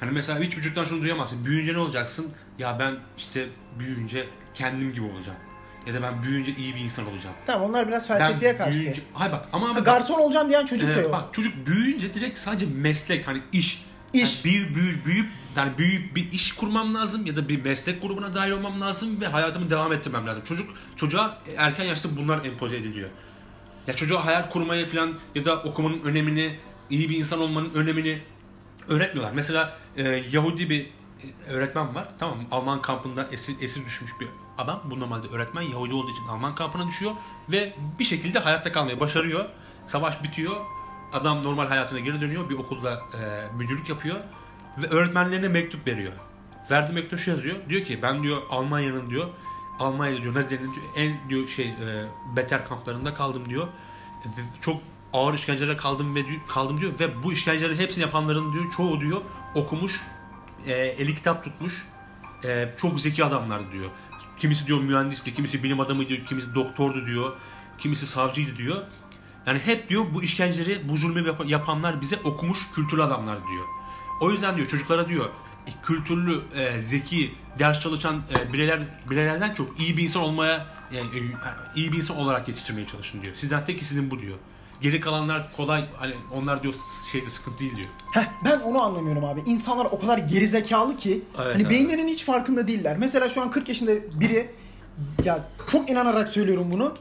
Hani 0.00 0.10
mesela 0.10 0.40
hiç 0.40 0.54
çocuktan 0.54 0.84
şunu 0.84 1.02
duyamazsın. 1.02 1.44
Büyüyünce 1.44 1.74
ne 1.74 1.78
olacaksın? 1.78 2.32
Ya 2.58 2.78
ben 2.78 2.96
işte 3.16 3.48
büyüyünce 3.78 4.28
kendim 4.54 4.92
gibi 4.92 5.04
olacağım. 5.04 5.38
Ya 5.88 5.94
da 5.94 6.02
ben 6.02 6.22
büyüyünce 6.22 6.54
iyi 6.54 6.74
bir 6.74 6.80
insan 6.80 7.06
olacağım. 7.06 7.34
Tamam 7.46 7.70
onlar 7.70 7.88
biraz 7.88 8.08
felsefeye 8.08 8.52
Ben 8.52 8.58
kaçtı. 8.58 8.78
büyüyünce... 8.78 9.02
Hayır 9.12 9.32
bak 9.32 9.48
ama 9.52 9.70
abi 9.70 9.80
garson 9.80 10.18
olacağım 10.18 10.48
diyen 10.48 10.66
çocuk 10.66 10.88
da 10.88 11.00
e, 11.00 11.02
yok. 11.02 11.12
bak 11.12 11.22
çocuk 11.32 11.66
büyüyünce 11.66 12.14
direkt 12.14 12.38
sadece 12.38 12.66
meslek 12.66 13.28
hani 13.28 13.42
iş. 13.52 13.84
İş. 14.12 14.44
Yani 14.44 14.44
büyü, 14.44 14.74
büyü, 14.74 15.04
büyüyüp 15.04 15.26
yani 15.56 15.78
büyüyüp 15.78 16.16
bir 16.16 16.32
iş 16.32 16.52
kurmam 16.52 16.94
lazım 16.94 17.26
ya 17.26 17.36
da 17.36 17.48
bir 17.48 17.64
meslek 17.64 18.02
grubuna 18.02 18.34
dahil 18.34 18.50
olmam 18.50 18.80
lazım 18.80 19.20
ve 19.20 19.26
hayatımı 19.26 19.70
devam 19.70 19.92
ettirmem 19.92 20.26
lazım. 20.26 20.44
Çocuk 20.44 20.70
çocuğa 20.96 21.38
erken 21.56 21.84
yaşta 21.84 22.16
bunlar 22.16 22.44
empoze 22.44 22.76
ediliyor. 22.76 23.08
Ya 23.86 23.94
çocuğa 23.94 24.26
hayal 24.26 24.50
kurmayı 24.50 24.86
falan 24.86 25.14
ya 25.34 25.44
da 25.44 25.62
okumanın 25.62 26.00
önemini, 26.04 26.56
iyi 26.90 27.10
bir 27.10 27.16
insan 27.16 27.40
olmanın 27.40 27.70
önemini 27.74 28.22
öğretmiyorlar. 28.88 29.34
Mesela 29.34 29.78
e, 29.96 30.02
Yahudi 30.08 30.70
bir 30.70 30.86
e, 31.46 31.50
öğretmen 31.50 31.94
var. 31.94 32.08
Tamam? 32.18 32.38
Alman 32.50 32.82
kampında 32.82 33.28
esir, 33.32 33.56
esir 33.60 33.84
düşmüş 33.86 34.12
bir 34.20 34.28
adam. 34.58 34.80
Bu 34.84 35.00
normalde 35.00 35.28
öğretmen 35.28 35.62
Yahudi 35.62 35.94
olduğu 35.94 36.10
için 36.10 36.28
Alman 36.28 36.54
kampına 36.54 36.86
düşüyor 36.86 37.12
ve 37.48 37.76
bir 37.98 38.04
şekilde 38.04 38.38
hayatta 38.38 38.72
kalmayı 38.72 39.00
başarıyor. 39.00 39.44
Savaş 39.86 40.22
bitiyor. 40.22 40.56
Adam 41.12 41.42
normal 41.42 41.66
hayatına 41.66 41.98
geri 41.98 42.20
dönüyor. 42.20 42.48
Bir 42.48 42.54
okulda 42.54 42.92
e, 42.92 43.48
müdürlük 43.56 43.88
yapıyor. 43.88 44.16
Ve 44.78 44.86
öğretmenlerine 44.86 45.48
mektup 45.48 45.86
veriyor. 45.86 46.12
Verdiği 46.70 46.92
mektup 46.92 47.18
şu 47.18 47.30
yazıyor. 47.30 47.56
Diyor 47.68 47.84
ki 47.84 48.02
ben 48.02 48.22
diyor 48.22 48.42
Almanya'nın 48.50 49.10
diyor 49.10 49.26
Almanya'da 49.78 50.22
diyor 50.22 50.34
Nazilerin 50.34 50.72
en 50.96 51.28
diyor 51.28 51.46
şey 51.46 51.68
e, 51.68 52.06
beter 52.36 52.68
kamplarında 52.68 53.14
kaldım 53.14 53.48
diyor. 53.48 53.66
Ve 54.26 54.42
çok 54.60 54.82
ağır 55.12 55.34
işkencelere 55.34 55.76
kaldım 55.76 56.14
ve 56.14 56.24
kaldım 56.48 56.80
diyor 56.80 56.92
ve 57.00 57.22
bu 57.22 57.32
işkenceleri 57.32 57.78
hepsini 57.78 58.02
yapanların 58.02 58.52
diyor 58.52 58.72
çoğu 58.76 59.00
diyor 59.00 59.20
okumuş, 59.54 60.00
e, 60.66 60.72
eli 60.72 61.14
kitap 61.14 61.44
tutmuş, 61.44 61.86
e, 62.44 62.74
çok 62.76 63.00
zeki 63.00 63.24
adamlar 63.24 63.72
diyor. 63.72 63.90
Kimisi 64.38 64.66
diyor 64.66 64.80
mühendisti, 64.80 65.34
kimisi 65.34 65.62
bilim 65.62 65.80
adamıydı, 65.80 66.24
kimisi 66.24 66.54
doktordu 66.54 67.06
diyor, 67.06 67.32
kimisi 67.78 68.06
savcıydı 68.06 68.56
diyor. 68.56 68.76
Yani 69.46 69.58
hep 69.58 69.88
diyor 69.88 70.04
bu 70.14 70.22
işkenceleri, 70.22 70.88
bu 70.88 70.96
zulmü 70.96 71.26
yap- 71.26 71.48
yapanlar 71.48 72.00
bize 72.00 72.16
okumuş 72.24 72.58
kültürlü 72.74 73.02
adamlar 73.02 73.36
diyor. 73.36 73.64
O 74.20 74.30
yüzden 74.30 74.56
diyor 74.56 74.68
çocuklara 74.68 75.08
diyor 75.08 75.24
e, 75.66 75.70
kültürlü, 75.82 76.40
e, 76.54 76.80
zeki, 76.80 77.34
ders 77.58 77.80
çalışan 77.80 78.16
e, 78.16 78.52
bireyler 78.52 78.80
bireylerden 79.10 79.54
çok 79.54 79.80
iyi 79.80 79.96
bir 79.96 80.02
insan 80.02 80.22
olmaya 80.22 80.66
yani, 80.92 81.08
e, 81.18 81.20
iyi 81.76 81.92
bir 81.92 81.98
insan 81.98 82.16
olarak 82.16 82.48
yetiştirmeye 82.48 82.86
çalışın 82.86 83.22
diyor. 83.22 83.34
Sizden 83.34 83.64
tek 83.64 83.82
istediğim 83.82 84.10
bu 84.10 84.20
diyor. 84.20 84.36
Geri 84.80 85.00
kalanlar 85.00 85.56
kolay 85.56 85.84
hani 85.96 86.14
onlar 86.34 86.62
diyor 86.62 86.74
şeyde 87.12 87.30
sıkıntı 87.30 87.58
değil 87.58 87.76
diyor. 87.76 87.88
Heh, 88.14 88.24
ben 88.44 88.60
onu 88.60 88.82
anlamıyorum 88.82 89.24
abi. 89.24 89.42
İnsanlar 89.46 89.84
o 89.84 89.98
kadar 89.98 90.18
gerizekalı 90.18 90.96
ki 90.96 91.22
Evet 91.38 91.54
hani 91.54 91.62
abi. 91.66 91.70
beyinlerinin 91.70 92.08
hiç 92.08 92.24
farkında 92.24 92.68
değiller. 92.68 92.96
Mesela 92.98 93.30
şu 93.30 93.42
an 93.42 93.50
40 93.50 93.68
yaşında 93.68 93.92
biri 94.20 94.50
ya 95.24 95.44
çok 95.72 95.90
inanarak 95.90 96.28
söylüyorum 96.28 96.68
bunu. 96.72 96.94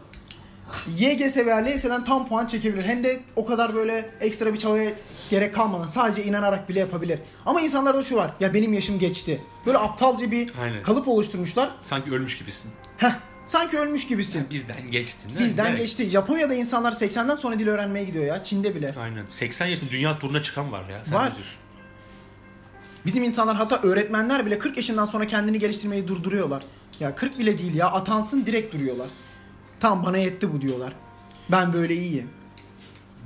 YGS 0.97 1.37
veya 1.37 1.57
LYS'den 1.57 2.05
tam 2.05 2.27
puan 2.27 2.45
çekebilir. 2.45 2.83
Hem 2.83 3.03
de 3.03 3.19
o 3.35 3.45
kadar 3.45 3.75
böyle 3.75 4.09
ekstra 4.21 4.53
bir 4.53 4.59
çabaya 4.59 4.91
gerek 5.29 5.55
kalmadan 5.55 5.87
sadece 5.87 6.23
inanarak 6.23 6.69
bile 6.69 6.79
yapabilir. 6.79 7.19
Ama 7.45 7.61
insanlarda 7.61 8.03
şu 8.03 8.15
var. 8.15 8.31
Ya 8.39 8.53
benim 8.53 8.73
yaşım 8.73 8.99
geçti. 8.99 9.41
Böyle 9.65 9.77
aptalca 9.77 10.31
bir 10.31 10.51
Aynen. 10.61 10.83
kalıp 10.83 11.07
oluşturmuşlar. 11.07 11.69
Sanki 11.83 12.11
ölmüş 12.11 12.37
gibisin. 12.37 12.71
Heh, 12.97 13.11
sanki 13.47 13.77
ölmüş 13.79 14.07
gibisin. 14.07 14.47
Bizden 14.49 14.91
geçtin. 14.91 15.29
değil? 15.29 15.39
Bizden 15.41 15.65
Direkt. 15.67 15.79
geçti. 15.81 16.09
Japonya'da 16.09 16.53
insanlar 16.53 16.91
80'den 16.91 17.35
sonra 17.35 17.59
dil 17.59 17.67
öğrenmeye 17.67 18.05
gidiyor 18.05 18.25
ya. 18.25 18.43
Çin'de 18.43 18.75
bile. 18.75 18.95
Aynen. 18.99 19.25
80 19.29 19.65
yaşında 19.67 19.91
dünya 19.91 20.19
turuna 20.19 20.41
çıkan 20.41 20.71
var 20.71 20.89
ya. 20.89 21.05
Sen 21.05 21.13
Var. 21.13 21.33
Bizim 23.05 23.23
insanlar 23.23 23.55
hatta 23.55 23.81
öğretmenler 23.83 24.45
bile 24.45 24.59
40 24.59 24.77
yaşından 24.77 25.05
sonra 25.05 25.27
kendini 25.27 25.59
geliştirmeyi 25.59 26.07
durduruyorlar. 26.07 26.63
Ya 26.99 27.15
40 27.15 27.39
bile 27.39 27.57
değil 27.57 27.73
ya 27.75 27.87
atansın 27.91 28.45
direkt 28.45 28.73
duruyorlar. 28.75 29.07
Tamam 29.79 30.05
bana 30.05 30.17
yetti 30.17 30.53
bu 30.53 30.61
diyorlar. 30.61 30.93
Ben 31.51 31.73
böyle 31.73 31.95
iyiyim. 31.95 32.29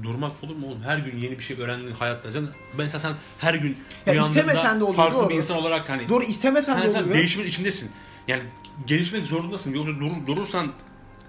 Durmak 0.04 0.32
olur 0.44 0.56
mu 0.56 0.68
oğlum? 0.68 0.82
Her 0.84 0.98
gün 0.98 1.18
yeni 1.18 1.40
bir 1.40 1.44
şey 1.44 1.58
öğrendin 1.60 1.92
hayatta. 1.92 2.32
Sen, 2.32 2.48
mesela 2.78 3.00
sen 3.00 3.14
her 3.40 3.54
gün 3.54 3.78
Ya 4.06 4.14
istemesen 4.14 4.80
de 4.80 4.84
oluyor, 4.84 4.96
farklı 4.98 5.20
doğru. 5.20 5.30
bir 5.30 5.36
insan 5.36 5.58
olarak 5.58 5.90
hani 5.90 6.10
Doğru 6.10 6.24
istemesen 6.24 6.74
sen, 6.76 6.84
de 6.84 6.90
sen 6.94 7.02
oluyor. 7.02 7.16
değişimin 7.16 7.46
içindesin. 7.48 7.92
Yani 8.32 8.44
gelişmek 8.88 9.26
zorundasın. 9.26 9.74
Yoksa 9.74 9.92
dur, 9.92 10.28
durursan 10.28 10.68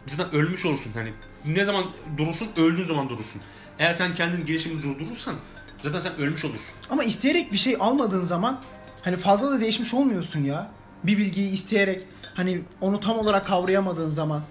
zaten 0.07 0.35
ölmüş 0.35 0.67
olursun. 0.67 0.91
Hani 0.95 1.13
ne 1.45 1.65
zaman 1.65 1.85
durursun? 2.19 2.49
Öldüğün 2.57 2.87
zaman 2.87 3.09
durursun. 3.09 3.43
Eğer 3.79 3.95
sen 3.95 4.15
kendini 4.15 4.45
gelişimini 4.45 4.83
durdurursan 4.83 5.35
zaten 5.83 6.01
sen 6.01 6.17
ölmüş 6.17 6.45
olursun. 6.45 6.75
Ama 6.91 7.05
isteyerek 7.05 7.53
bir 7.53 7.57
şey 7.57 7.77
almadığın 7.81 8.25
zaman 8.25 8.61
hani 9.03 9.17
fazla 9.17 9.51
da 9.51 9.61
değişmiş 9.61 9.95
olmuyorsun 9.95 10.41
ya. 10.41 10.71
Bir 11.05 11.19
bilgiyi 11.19 11.53
isteyerek 11.53 12.07
hani 12.35 12.63
onu 12.81 13.01
tam 13.01 13.19
olarak 13.19 13.47
kavrayamadığın 13.47 14.11
zaman, 14.11 14.43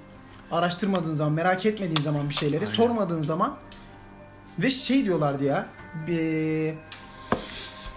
araştırmadığın 0.51 1.15
zaman, 1.15 1.34
merak 1.34 1.65
etmediğin 1.65 2.01
zaman 2.01 2.29
bir 2.29 2.34
şeyleri, 2.34 2.65
Aynen. 2.65 2.75
sormadığın 2.75 3.22
zaman 3.22 3.58
ve 4.60 4.70
şey 4.70 5.05
diyorlardı 5.05 5.43
ya. 5.43 5.67
Bir, 6.08 6.74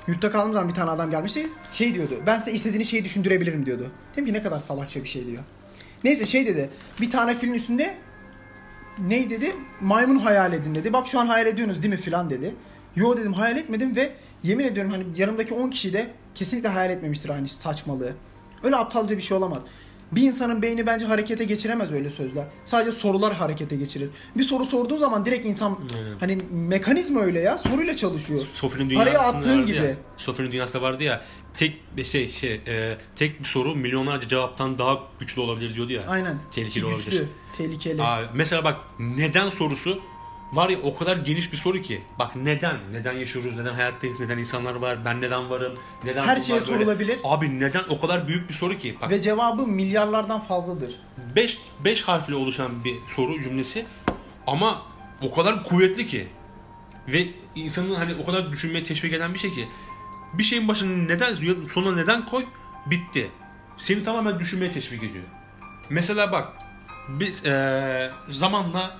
yurtta 0.08 0.30
kaldığım 0.30 0.52
zaman 0.52 0.68
bir 0.68 0.74
tane 0.74 0.90
adam 0.90 1.10
gelmişti. 1.10 1.48
Şey 1.70 1.94
diyordu. 1.94 2.14
Ben 2.26 2.38
size 2.38 2.52
istediğiniz 2.52 2.88
şeyi 2.88 3.04
düşündürebilirim 3.04 3.66
diyordu. 3.66 3.90
Dedim 4.12 4.26
ki 4.26 4.32
ne 4.32 4.42
kadar 4.42 4.60
salakça 4.60 5.04
bir 5.04 5.08
şey 5.08 5.26
diyor. 5.26 5.42
Neyse 6.04 6.26
şey 6.26 6.46
dedi. 6.46 6.70
Bir 7.00 7.10
tane 7.10 7.38
filmin 7.38 7.54
üstünde 7.54 7.94
ney 8.98 9.30
dedi? 9.30 9.56
Maymun 9.80 10.16
hayal 10.16 10.52
edin 10.52 10.74
dedi. 10.74 10.92
Bak 10.92 11.06
şu 11.06 11.20
an 11.20 11.26
hayal 11.26 11.46
ediyorsunuz 11.46 11.82
değil 11.82 11.94
mi 11.94 12.00
filan 12.00 12.30
dedi. 12.30 12.54
Yo 12.96 13.16
dedim 13.16 13.32
hayal 13.32 13.56
etmedim 13.56 13.96
ve 13.96 14.12
yemin 14.42 14.64
ediyorum 14.64 14.92
hani 14.92 15.04
yanımdaki 15.16 15.54
10 15.54 15.70
kişi 15.70 15.92
de 15.92 16.10
kesinlikle 16.34 16.68
hayal 16.68 16.90
etmemiştir 16.90 17.28
aynı 17.28 17.48
saçmalığı. 17.48 18.12
Öyle 18.62 18.76
aptalca 18.76 19.16
bir 19.16 19.22
şey 19.22 19.36
olamaz. 19.36 19.62
Bir 20.14 20.22
insanın 20.22 20.62
beyni 20.62 20.86
bence 20.86 21.06
harekete 21.06 21.44
geçiremez 21.44 21.92
öyle 21.92 22.10
sözler. 22.10 22.44
Sadece 22.64 22.92
sorular 22.92 23.34
harekete 23.34 23.76
geçirir. 23.76 24.10
Bir 24.36 24.42
soru 24.42 24.64
sorduğun 24.64 24.96
zaman 24.96 25.24
direkt 25.24 25.46
insan 25.46 25.78
Aynen. 25.96 26.18
hani 26.20 26.38
mekanizma 26.52 27.20
öyle 27.20 27.40
ya 27.40 27.58
soruyla 27.58 27.96
çalışıyor. 27.96 28.46
Parayı 28.60 28.90
dünyasında 28.90 29.20
attığın 29.20 29.58
vardı 29.60 29.72
gibi. 29.72 29.86
Ya, 29.86 29.96
Sophie'nin 30.16 30.52
dünyasında 30.52 30.82
vardı 30.82 31.02
ya. 31.04 31.24
Tek 31.56 31.96
bir 31.96 32.04
şey 32.04 32.30
şey 32.30 32.60
e, 32.66 32.96
tek 33.16 33.40
bir 33.40 33.44
soru 33.44 33.74
milyonlarca 33.74 34.28
cevaptan 34.28 34.78
daha 34.78 34.98
güçlü 35.20 35.40
olabilir 35.40 35.74
diyordu 35.74 35.92
ya. 35.92 36.02
Aynen. 36.08 36.38
Tehlikeli 36.52 36.80
Ki 36.80 36.86
olabilir. 36.86 37.04
güçlü, 37.04 37.28
tehlikeli. 37.56 38.02
Abi, 38.02 38.26
mesela 38.34 38.64
bak 38.64 38.76
neden 38.98 39.48
sorusu 39.50 40.00
var 40.52 40.68
ya 40.68 40.78
o 40.82 40.96
kadar 40.96 41.16
geniş 41.16 41.52
bir 41.52 41.56
soru 41.56 41.82
ki. 41.82 42.02
Bak 42.18 42.36
neden? 42.36 42.76
Neden 42.92 43.12
yaşıyoruz? 43.12 43.56
Neden 43.56 43.74
hayattayız? 43.74 44.20
Neden 44.20 44.38
insanlar 44.38 44.74
var? 44.74 45.04
Ben 45.04 45.20
neden 45.20 45.50
varım? 45.50 45.74
Neden 46.04 46.26
Her 46.26 46.40
şeye 46.40 46.52
böyle? 46.52 46.64
sorulabilir. 46.66 47.18
Abi 47.24 47.60
neden 47.60 47.82
o 47.88 48.00
kadar 48.00 48.28
büyük 48.28 48.48
bir 48.48 48.54
soru 48.54 48.78
ki? 48.78 48.96
Bak 49.02 49.10
Ve 49.10 49.20
cevabı 49.20 49.66
milyarlardan 49.66 50.40
fazladır. 50.40 50.94
5 51.36 51.58
5 51.84 52.02
harfle 52.02 52.34
oluşan 52.34 52.84
bir 52.84 52.94
soru 53.08 53.42
cümlesi 53.42 53.86
ama 54.46 54.82
o 55.22 55.34
kadar 55.34 55.64
kuvvetli 55.64 56.06
ki 56.06 56.28
ve 57.08 57.26
insanın 57.54 57.94
hani 57.94 58.14
o 58.22 58.26
kadar 58.26 58.52
düşünmeye 58.52 58.84
teşvik 58.84 59.12
eden 59.12 59.34
bir 59.34 59.38
şey 59.38 59.50
ki 59.54 59.68
bir 60.34 60.42
şeyin 60.42 60.68
başına 60.68 60.90
neden 60.96 61.34
sonuna 61.68 61.94
neden 61.96 62.26
koy 62.26 62.44
bitti. 62.86 63.30
Seni 63.76 64.02
tamamen 64.02 64.38
düşünmeye 64.40 64.70
teşvik 64.70 65.02
ediyor. 65.02 65.24
Mesela 65.90 66.32
bak 66.32 66.48
biz 67.08 67.44
eee, 67.44 68.10
zamanla 68.28 68.96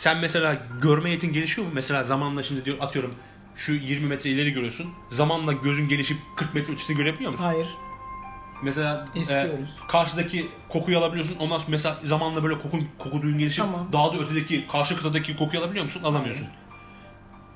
sen 0.00 0.18
mesela 0.18 0.62
görme 0.82 1.10
yetin 1.10 1.32
gelişiyor 1.32 1.66
mu? 1.66 1.72
Mesela 1.74 2.04
zamanla 2.04 2.42
şimdi 2.42 2.64
diyor 2.64 2.76
atıyorum 2.80 3.10
şu 3.56 3.72
20 3.72 4.06
metre 4.06 4.30
ileri 4.30 4.52
görüyorsun. 4.52 4.86
Zamanla 5.10 5.52
gözün 5.52 5.88
gelişip 5.88 6.16
40 6.36 6.54
metre 6.54 6.72
ötesini 6.72 6.96
görebiliyor 6.96 7.30
musun? 7.32 7.44
Hayır. 7.44 7.66
Mesela 8.62 9.08
e, 9.14 9.20
Eskiyoruz. 9.20 9.70
karşıdaki 9.88 10.48
kokuyu 10.68 10.98
alabiliyorsun. 10.98 11.36
Ondan 11.36 11.58
sonra 11.58 11.70
mesela 11.70 11.98
zamanla 12.04 12.42
böyle 12.44 12.58
koku, 12.60 12.78
koku 12.98 13.22
duyun 13.22 13.38
gelişip 13.38 13.64
Tamam. 13.64 13.88
daha 13.92 14.14
da 14.14 14.18
ötedeki 14.18 14.66
karşı 14.68 14.96
kıtadaki 14.96 15.36
kokuyu 15.36 15.62
alabiliyor 15.62 15.84
musun? 15.84 16.02
Alamıyorsun. 16.02 16.46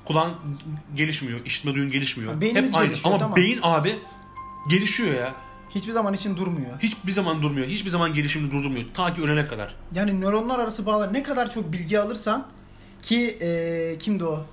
Kulağın 0.05 0.33
gelişmiyor, 0.95 1.45
işitme 1.45 1.73
duyun 1.75 1.91
gelişmiyor. 1.91 2.33
Ha, 2.33 2.41
beynimiz 2.41 2.69
Hep 2.69 2.75
aynı. 2.79 2.87
gelişiyor, 2.87 3.09
Ama 3.13 3.19
tamam. 3.19 3.35
beyin 3.35 3.59
abi 3.63 3.95
gelişiyor 4.69 5.15
ya. 5.15 5.33
Hiçbir 5.75 5.91
zaman 5.91 6.13
için 6.13 6.37
durmuyor. 6.37 6.79
Hiçbir 6.79 7.11
zaman 7.11 7.41
durmuyor. 7.41 7.67
Hiçbir 7.67 7.89
zaman 7.89 8.13
gelişimini 8.13 8.51
durdurmuyor. 8.51 8.85
Ta 8.93 9.13
ki 9.13 9.21
ölene 9.21 9.47
kadar. 9.47 9.75
Yani 9.95 10.21
nöronlar 10.21 10.59
arası 10.59 10.85
bağlar 10.85 11.13
ne 11.13 11.23
kadar 11.23 11.51
çok 11.51 11.73
bilgi 11.73 11.99
alırsan 11.99 12.47
ki 13.01 13.37
e, 13.41 13.97
kimdi 13.97 14.25
o? 14.25 14.45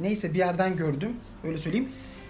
Neyse 0.00 0.34
bir 0.34 0.38
yerden 0.38 0.76
gördüm. 0.76 1.12
Öyle 1.44 1.58
söyleyeyim. 1.58 1.88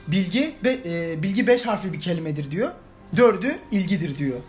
Bilgi 0.08 0.54
be, 0.64 0.78
e, 0.85 1.23
bilgi 1.23 1.46
5 1.46 1.66
harfli 1.66 1.92
bir 1.92 2.00
kelimedir 2.00 2.50
diyor. 2.50 2.70
Dördü 3.16 3.58
ilgidir 3.70 4.14
diyor. 4.14 4.40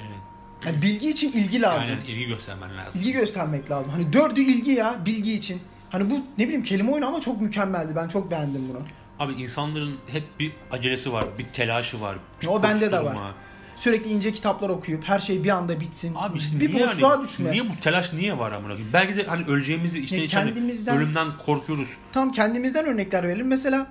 Aynen. 0.00 0.18
Yani 0.66 0.82
bilgi 0.82 1.10
için 1.10 1.32
ilgi 1.32 1.62
lazım. 1.62 1.90
Aynen 1.90 2.04
ilgi 2.04 2.26
göstermen 2.26 2.76
lazım. 2.76 3.00
İlgi 3.00 3.12
göstermek 3.12 3.70
lazım. 3.70 3.90
Hani 3.92 4.12
dördü 4.12 4.40
ilgi 4.40 4.70
ya 4.70 5.06
bilgi 5.06 5.34
için. 5.34 5.60
Hani 5.90 6.10
bu 6.10 6.14
ne 6.38 6.44
bileyim 6.44 6.62
kelime 6.62 6.90
oyunu 6.90 7.06
ama 7.06 7.20
çok 7.20 7.40
mükemmeldi. 7.40 7.96
Ben 7.96 8.08
çok 8.08 8.30
beğendim 8.30 8.68
bunu. 8.68 8.78
Abi 9.18 9.32
insanların 9.32 9.96
hep 10.06 10.24
bir 10.40 10.52
acelesi 10.70 11.12
var, 11.12 11.24
bir 11.38 11.44
telaşı 11.44 12.00
var. 12.00 12.18
bir 12.42 12.46
O 12.46 12.62
bende 12.62 12.92
de 12.92 13.04
var. 13.04 13.16
Sürekli 13.76 14.10
ince 14.10 14.32
kitaplar 14.32 14.68
okuyup 14.68 15.04
her 15.04 15.18
şey 15.18 15.44
bir 15.44 15.48
anda 15.48 15.80
bitsin. 15.80 16.14
Abi 16.16 16.38
işte 16.38 16.60
bir 16.60 16.74
niye 16.74 16.84
boşluğa 16.84 17.12
yani, 17.12 17.24
düşme. 17.24 17.50
Niye 17.50 17.64
bu 17.64 17.80
telaş 17.80 18.12
niye 18.12 18.38
var 18.38 18.52
amına 18.52 18.72
koyayım? 18.72 18.90
Belki 18.92 19.16
de 19.16 19.26
hani 19.26 19.44
öleceğimizi 19.46 19.98
işte 19.98 20.16
Ya 20.16 20.24
içinde 20.24 20.42
kendimizden- 20.42 20.96
ölümden 20.96 21.28
korkuyoruz. 21.46 21.88
Tam 22.12 22.32
kendimizden 22.32 22.86
örnekler 22.86 23.22
verelim. 23.22 23.46
Mesela 23.46 23.86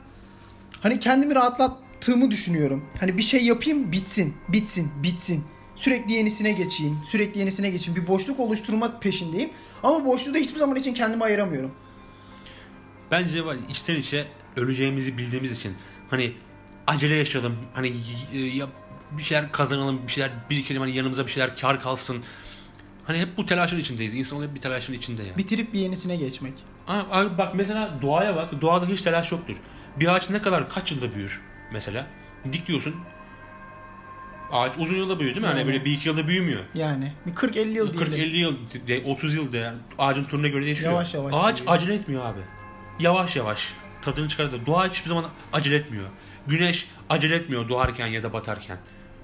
hani 0.81 0.99
kendimi 0.99 1.35
rahatlattığımı 1.35 2.31
düşünüyorum. 2.31 2.85
Hani 2.99 3.17
bir 3.17 3.23
şey 3.23 3.45
yapayım 3.45 3.91
bitsin, 3.91 4.33
bitsin, 4.49 4.91
bitsin. 5.03 5.43
Sürekli 5.75 6.13
yenisine 6.13 6.51
geçeyim, 6.51 6.99
sürekli 7.11 7.39
yenisine 7.39 7.69
geçeyim. 7.69 8.01
Bir 8.01 8.07
boşluk 8.07 8.39
oluşturma 8.39 8.99
peşindeyim. 8.99 9.49
Ama 9.83 10.05
boşluğu 10.05 10.33
da 10.33 10.37
hiçbir 10.37 10.59
zaman 10.59 10.75
için 10.75 10.93
kendime 10.93 11.25
ayıramıyorum. 11.25 11.71
Bence 13.11 13.45
var 13.45 13.57
içten 13.69 13.95
içe 13.95 14.27
öleceğimizi 14.57 15.17
bildiğimiz 15.17 15.51
için 15.51 15.73
hani 16.09 16.31
acele 16.87 17.15
yaşayalım. 17.15 17.55
Hani 17.73 17.93
ya 18.33 18.67
bir 19.11 19.23
şeyler 19.23 19.51
kazanalım, 19.51 20.07
bir 20.07 20.11
şeyler 20.11 20.31
birikelim 20.49 20.81
hani 20.81 20.95
yanımıza 20.95 21.25
bir 21.25 21.31
şeyler 21.31 21.55
kar 21.57 21.81
kalsın. 21.81 22.23
Hani 23.05 23.19
hep 23.19 23.37
bu 23.37 23.45
telaşın 23.45 23.79
içindeyiz. 23.79 24.13
İnsan 24.13 24.43
hep 24.43 24.55
bir 24.55 24.61
telaşın 24.61 24.93
içinde 24.93 25.23
ya. 25.23 25.37
Bitirip 25.37 25.73
bir 25.73 25.79
yenisine 25.79 26.15
geçmek. 26.15 26.53
Abi 26.87 27.37
bak 27.37 27.55
mesela 27.55 27.99
doğaya 28.01 28.35
bak. 28.35 28.61
Doğada 28.61 28.85
hiç 28.85 29.01
telaş 29.01 29.31
yoktur. 29.31 29.55
Bir 29.99 30.07
ağaç 30.15 30.29
ne 30.29 30.41
kadar 30.41 30.69
kaç 30.69 30.91
yılda 30.91 31.15
büyür 31.15 31.41
mesela? 31.73 32.07
Dikiyorsun. 32.53 32.95
Ağaç 34.51 34.71
uzun 34.77 34.95
yılda 34.95 35.19
büyüyor 35.19 35.35
değil 35.35 35.45
mi? 35.45 35.47
Hani 35.49 35.59
Yani. 35.59 35.67
böyle 35.67 35.85
bir 35.85 35.91
iki 35.91 36.07
yılda 36.09 36.27
büyümüyor. 36.27 36.61
Yani 36.73 37.13
bir 37.25 37.31
40-50 37.31 37.67
yıl 37.67 37.93
diyelim. 37.93 38.13
40-50 38.13 38.37
yıl, 38.37 38.55
de- 38.87 39.03
30 39.05 39.35
yıl 39.35 39.51
de 39.53 39.57
yani 39.57 39.77
ağacın 39.97 40.23
türüne 40.23 40.49
göre 40.49 40.65
değişiyor. 40.65 40.91
Yavaş 40.91 41.13
yavaş 41.13 41.33
Ağaç 41.37 41.57
büyüyor. 41.57 41.75
acele 41.75 41.93
etmiyor 41.93 42.25
abi. 42.25 42.39
Yavaş 42.99 43.35
yavaş. 43.35 43.73
Tadını 44.05 44.27
çıkarır. 44.27 44.65
Doğa 44.65 44.87
hiçbir 44.87 45.09
zaman 45.09 45.25
acele 45.53 45.75
etmiyor. 45.75 46.05
Güneş 46.47 46.89
acele 47.09 47.35
etmiyor 47.35 47.69
doğarken 47.69 48.07
ya 48.07 48.23
da 48.23 48.33
batarken. 48.33 48.77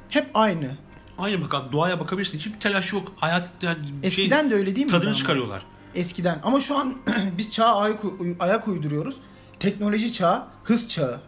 Hep 0.10 0.30
aynı. 0.34 0.78
Aynı 1.18 1.42
bak 1.42 1.54
abi 1.56 1.72
doğaya 1.72 2.00
bakabilirsin. 2.00 2.38
Hiçbir 2.38 2.60
telaş 2.60 2.94
yok. 2.94 3.14
Hayat 3.16 3.50
yani 3.62 3.78
Eskiden 4.04 4.52
de 4.52 4.56
öyle 4.56 4.76
değil 4.76 4.86
mi? 4.86 4.92
tadını 4.92 5.10
ama? 5.10 5.18
çıkarıyorlar. 5.18 5.66
Eskiden. 5.96 6.40
Ama 6.44 6.62
şu 6.62 6.78
an 6.78 6.96
biz 7.38 7.52
çağa 7.52 7.76
ayak, 7.76 8.00
ayak 8.40 8.68
uyduruyoruz. 8.68 9.16
Teknoloji 9.60 10.14
çağı, 10.14 10.44
hız 10.64 10.90
çağı. 10.90 11.22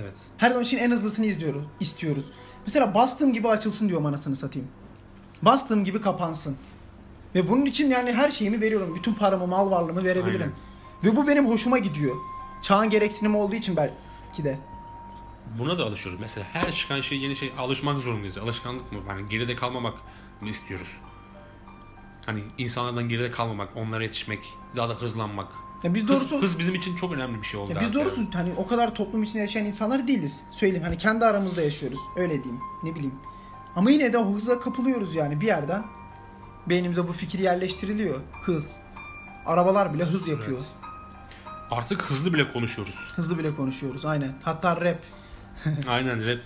Evet. 0.00 0.16
Her 0.38 0.50
zaman 0.50 0.64
için 0.64 0.78
en 0.78 0.90
hızlısını 0.90 1.26
izliyoruz, 1.26 1.62
istiyoruz. 1.80 2.24
Mesela 2.66 2.94
bastığım 2.94 3.32
gibi 3.32 3.48
açılsın 3.48 3.88
diyorum 3.88 4.06
anasını 4.06 4.36
satayım. 4.36 4.68
Bastığım 5.42 5.84
gibi 5.84 6.00
kapansın. 6.00 6.56
Ve 7.34 7.48
bunun 7.48 7.66
için 7.66 7.90
yani 7.90 8.12
her 8.12 8.30
şeyimi 8.30 8.60
veriyorum. 8.60 8.94
Bütün 8.94 9.14
paramı, 9.14 9.46
mal 9.46 9.70
varlığımı 9.70 10.04
verebilirim. 10.04 10.52
Ve 11.04 11.16
bu 11.16 11.26
benim 11.28 11.48
hoşuma 11.48 11.78
gidiyor. 11.78 12.16
Çağın 12.64 12.90
gereksinimi 12.90 13.36
olduğu 13.36 13.54
için 13.54 13.76
belki 13.76 14.44
de. 14.44 14.58
Buna 15.58 15.78
da 15.78 15.84
alışıyoruz. 15.84 16.20
Mesela 16.20 16.46
her 16.52 16.72
çıkan 16.72 17.00
şey 17.00 17.18
yeni 17.18 17.36
şey 17.36 17.52
alışmak 17.58 17.98
zorundayız. 17.98 18.38
Alışkanlık 18.38 18.92
mı? 18.92 18.98
Yani 19.08 19.28
geride 19.28 19.56
kalmamak 19.56 19.94
mı 20.40 20.48
istiyoruz? 20.48 20.88
Hani 22.26 22.40
insanlardan 22.58 23.08
geride 23.08 23.30
kalmamak, 23.30 23.76
onlara 23.76 24.02
yetişmek, 24.02 24.40
daha 24.76 24.88
da 24.88 24.94
hızlanmak. 24.94 25.48
Ya 25.82 25.94
biz 25.94 26.02
Hız, 26.02 26.08
doğrusu 26.08 26.42
hız 26.42 26.58
bizim 26.58 26.74
için 26.74 26.96
çok 26.96 27.12
önemli 27.12 27.38
bir 27.38 27.46
şey 27.46 27.60
oldu. 27.60 27.72
ya 27.72 27.80
biz 27.80 27.94
doğrusu 27.94 28.22
hani 28.34 28.52
o 28.56 28.66
kadar 28.66 28.94
toplum 28.94 29.22
içinde 29.22 29.38
yaşayan 29.38 29.64
insanlar 29.64 30.08
değiliz. 30.08 30.40
Söyleyeyim 30.50 30.84
hani 30.84 30.98
kendi 30.98 31.24
aramızda 31.24 31.62
yaşıyoruz. 31.62 31.98
Öyle 32.16 32.44
diyeyim. 32.44 32.60
Ne 32.82 32.94
bileyim. 32.94 33.14
Ama 33.76 33.90
yine 33.90 34.12
de 34.12 34.18
o 34.18 34.32
hıza 34.34 34.60
kapılıyoruz 34.60 35.14
yani 35.14 35.40
bir 35.40 35.46
yerden. 35.46 35.84
Beynimize 36.66 37.08
bu 37.08 37.12
fikir 37.12 37.38
yerleştiriliyor. 37.38 38.20
Hız. 38.42 38.76
Arabalar 39.46 39.94
bile 39.94 40.04
hız 40.04 40.28
yapıyor. 40.28 40.58
Evet. 40.58 40.83
Artık 41.70 42.02
hızlı 42.02 42.34
bile 42.34 42.52
konuşuyoruz. 42.52 42.94
Hızlı 43.16 43.38
bile 43.38 43.56
konuşuyoruz 43.56 44.04
aynen. 44.04 44.32
Hatta 44.42 44.80
rap. 44.80 44.98
Aynen 45.88 46.26
rap 46.26 46.38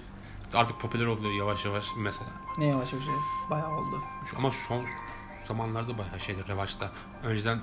artık 0.55 0.81
popüler 0.81 1.07
oluyor 1.07 1.33
yavaş 1.33 1.65
yavaş 1.65 1.87
mesela. 1.99 2.31
Ne 2.59 2.67
yavaş 2.67 2.93
yavaş. 2.93 3.07
Bayağı 3.51 3.71
oldu. 3.73 4.03
Ama 4.37 4.51
son 4.69 4.85
zamanlarda 5.49 5.99
bayağı 5.99 6.21
şeyler 6.21 6.49
revaçta. 6.49 6.91
Önceden 7.23 7.59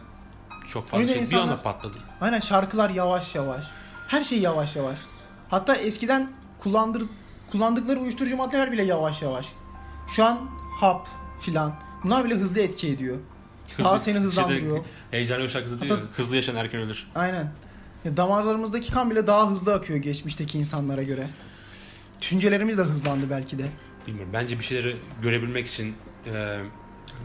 çok 0.68 0.88
fazla 0.88 1.04
Öyle 1.04 1.26
şey 1.26 1.32
bir 1.38 1.44
anda 1.44 1.62
patladı. 1.62 1.98
Aynen 2.22 2.40
şarkılar 2.40 2.90
yavaş 2.90 3.36
yavaş. 3.36 3.66
Her 4.08 4.24
şey 4.24 4.40
yavaş 4.40 4.76
yavaş. 4.76 5.00
Hatta 5.50 5.76
eskiden 5.76 6.32
kullandır 6.60 7.04
kullandıkları 7.52 8.00
uyuşturucu 8.00 8.38
maddeler 8.38 8.72
bile 8.72 8.84
yavaş 8.84 9.22
yavaş. 9.22 9.54
Şu 10.08 10.26
an 10.26 10.50
hap 10.80 11.08
filan. 11.40 11.76
Bunlar 12.04 12.26
bile 12.26 12.36
hızlı 12.36 12.60
etki 12.60 12.88
ediyor. 12.92 13.18
Daha 13.80 14.00
seni 14.00 14.20
hızlandırıyor. 14.20 14.76
Şeyde, 14.76 14.88
heyecanlı 15.12 15.44
bir 15.44 15.50
şarkısı 15.50 15.82
diyor 15.82 15.98
Hatta- 15.98 16.18
hızlı 16.18 16.36
yaşayan 16.36 16.56
erken 16.56 16.82
ölür. 16.82 17.08
Aynen. 17.16 17.52
Ya 18.06 18.18
damarlarımızdaki 18.18 18.92
kan 18.92 19.12
bile 19.12 19.28
daha 19.28 19.52
hızlı 19.52 19.74
akıyor 19.74 20.00
geçmişteki 20.00 20.58
insanlara 20.60 21.04
göre. 21.04 21.28
Düşüncelerimiz 22.22 22.78
de 22.78 22.82
hızlandı 22.82 23.30
belki 23.30 23.60
de. 23.60 23.66
Bilmiyorum. 24.08 24.34
Bence 24.34 24.60
bir 24.60 24.64
şeyleri 24.64 24.98
görebilmek 25.22 25.68
için 25.68 25.96
e, 26.26 26.60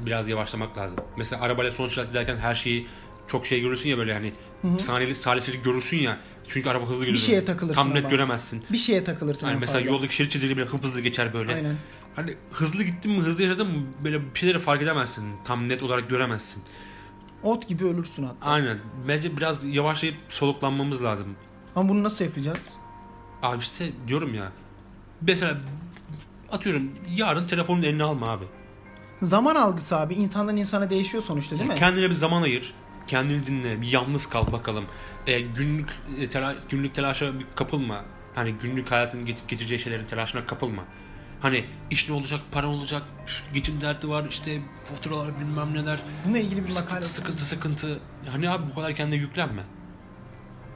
biraz 0.06 0.28
yavaşlamak 0.28 0.78
lazım. 0.78 0.98
Mesela 1.16 1.42
arabayla 1.42 1.72
son 1.72 1.88
sürat 1.88 2.08
giderken 2.08 2.36
her 2.36 2.54
şeyi 2.54 2.86
çok 3.28 3.46
şey 3.46 3.60
görürsün 3.60 3.88
ya 3.88 3.98
böyle 3.98 4.12
hani 4.14 4.32
saniyeli 4.78 5.14
saliselik 5.14 5.64
görürsün 5.64 5.96
ya. 5.98 6.16
Çünkü 6.52 6.68
araba 6.68 6.86
hızlı 6.88 7.04
geliyor. 7.04 7.18
şeye 7.22 7.44
takılırsın 7.44 7.82
Tam 7.82 7.90
net 7.94 8.04
ama. 8.04 8.10
göremezsin. 8.10 8.62
Bir 8.72 8.78
şeye 8.78 9.04
takılırsın. 9.04 9.46
Yani 9.48 9.58
mesela 9.60 9.78
fazla. 9.78 9.90
yoldaki 9.94 10.14
şerit 10.14 10.32
çizgili 10.32 10.56
bile 10.56 10.64
hızlı 10.64 11.00
geçer 11.00 11.32
böyle. 11.34 11.54
Aynen. 11.54 11.76
Hani 12.16 12.34
hızlı 12.52 12.84
gittin 12.84 13.12
mi 13.12 13.20
hızlı 13.20 13.42
yaşadın 13.42 13.66
mı 13.66 13.86
böyle 14.04 14.34
bir 14.34 14.38
şeyleri 14.38 14.58
fark 14.58 14.82
edemezsin. 14.82 15.24
Tam 15.44 15.68
net 15.68 15.82
olarak 15.82 16.08
göremezsin. 16.10 16.62
Ot 17.42 17.68
gibi 17.68 17.84
ölürsün 17.84 18.22
hatta. 18.22 18.46
Aynen. 18.50 18.78
Bence 19.08 19.36
biraz 19.36 19.64
yavaşlayıp 19.64 20.16
soluklanmamız 20.28 21.04
lazım. 21.04 21.26
Ama 21.76 21.88
bunu 21.88 22.02
nasıl 22.02 22.24
yapacağız? 22.24 22.70
Abi 23.42 23.58
işte 23.58 23.92
diyorum 24.08 24.34
ya. 24.34 24.52
Mesela 25.20 25.56
atıyorum 26.52 26.90
yarın 27.16 27.46
telefonun 27.46 27.82
eline 27.82 28.02
alma 28.04 28.28
abi. 28.28 28.44
Zaman 29.22 29.54
algısı 29.54 29.96
abi 29.96 30.14
insandan 30.14 30.56
insana 30.56 30.90
değişiyor 30.90 31.22
sonuçta 31.22 31.58
değil 31.58 31.68
mi? 31.70 31.74
Kendine 31.74 32.10
bir 32.10 32.14
zaman 32.14 32.42
ayır. 32.42 32.74
Kendini 33.10 33.46
dinle. 33.46 33.80
Bir 33.80 33.86
yalnız 33.92 34.26
kal 34.26 34.52
bakalım. 34.52 34.84
E, 35.26 35.40
günlük 35.40 35.90
e, 36.18 36.24
tela- 36.24 36.56
günlük 36.68 36.94
telaşa 36.94 37.38
bir 37.40 37.46
kapılma. 37.54 38.04
Hani 38.34 38.52
günlük 38.52 38.90
hayatın 38.90 39.26
get- 39.26 39.46
getireceği 39.48 39.78
şeylerin 39.80 40.04
telaşına 40.06 40.46
kapılma. 40.46 40.82
Hani 41.40 41.64
iş 41.90 42.08
ne 42.08 42.14
olacak, 42.14 42.40
para 42.52 42.66
olacak, 42.68 43.02
geçim 43.54 43.80
derdi 43.80 44.08
var, 44.08 44.26
işte 44.30 44.58
faturalar 44.84 45.40
bilmem 45.40 45.74
neler. 45.74 45.98
Bununla 46.24 46.38
ilgili 46.38 46.66
bir 46.68 46.72
makale 46.72 47.04
Sıkıntı, 47.04 47.08
sıkıntı, 47.44 47.44
sıkıntı. 47.84 48.00
Hani 48.30 48.50
abi 48.50 48.70
bu 48.70 48.74
kadar 48.74 48.94
kendine 48.94 49.20
yüklenme. 49.20 49.62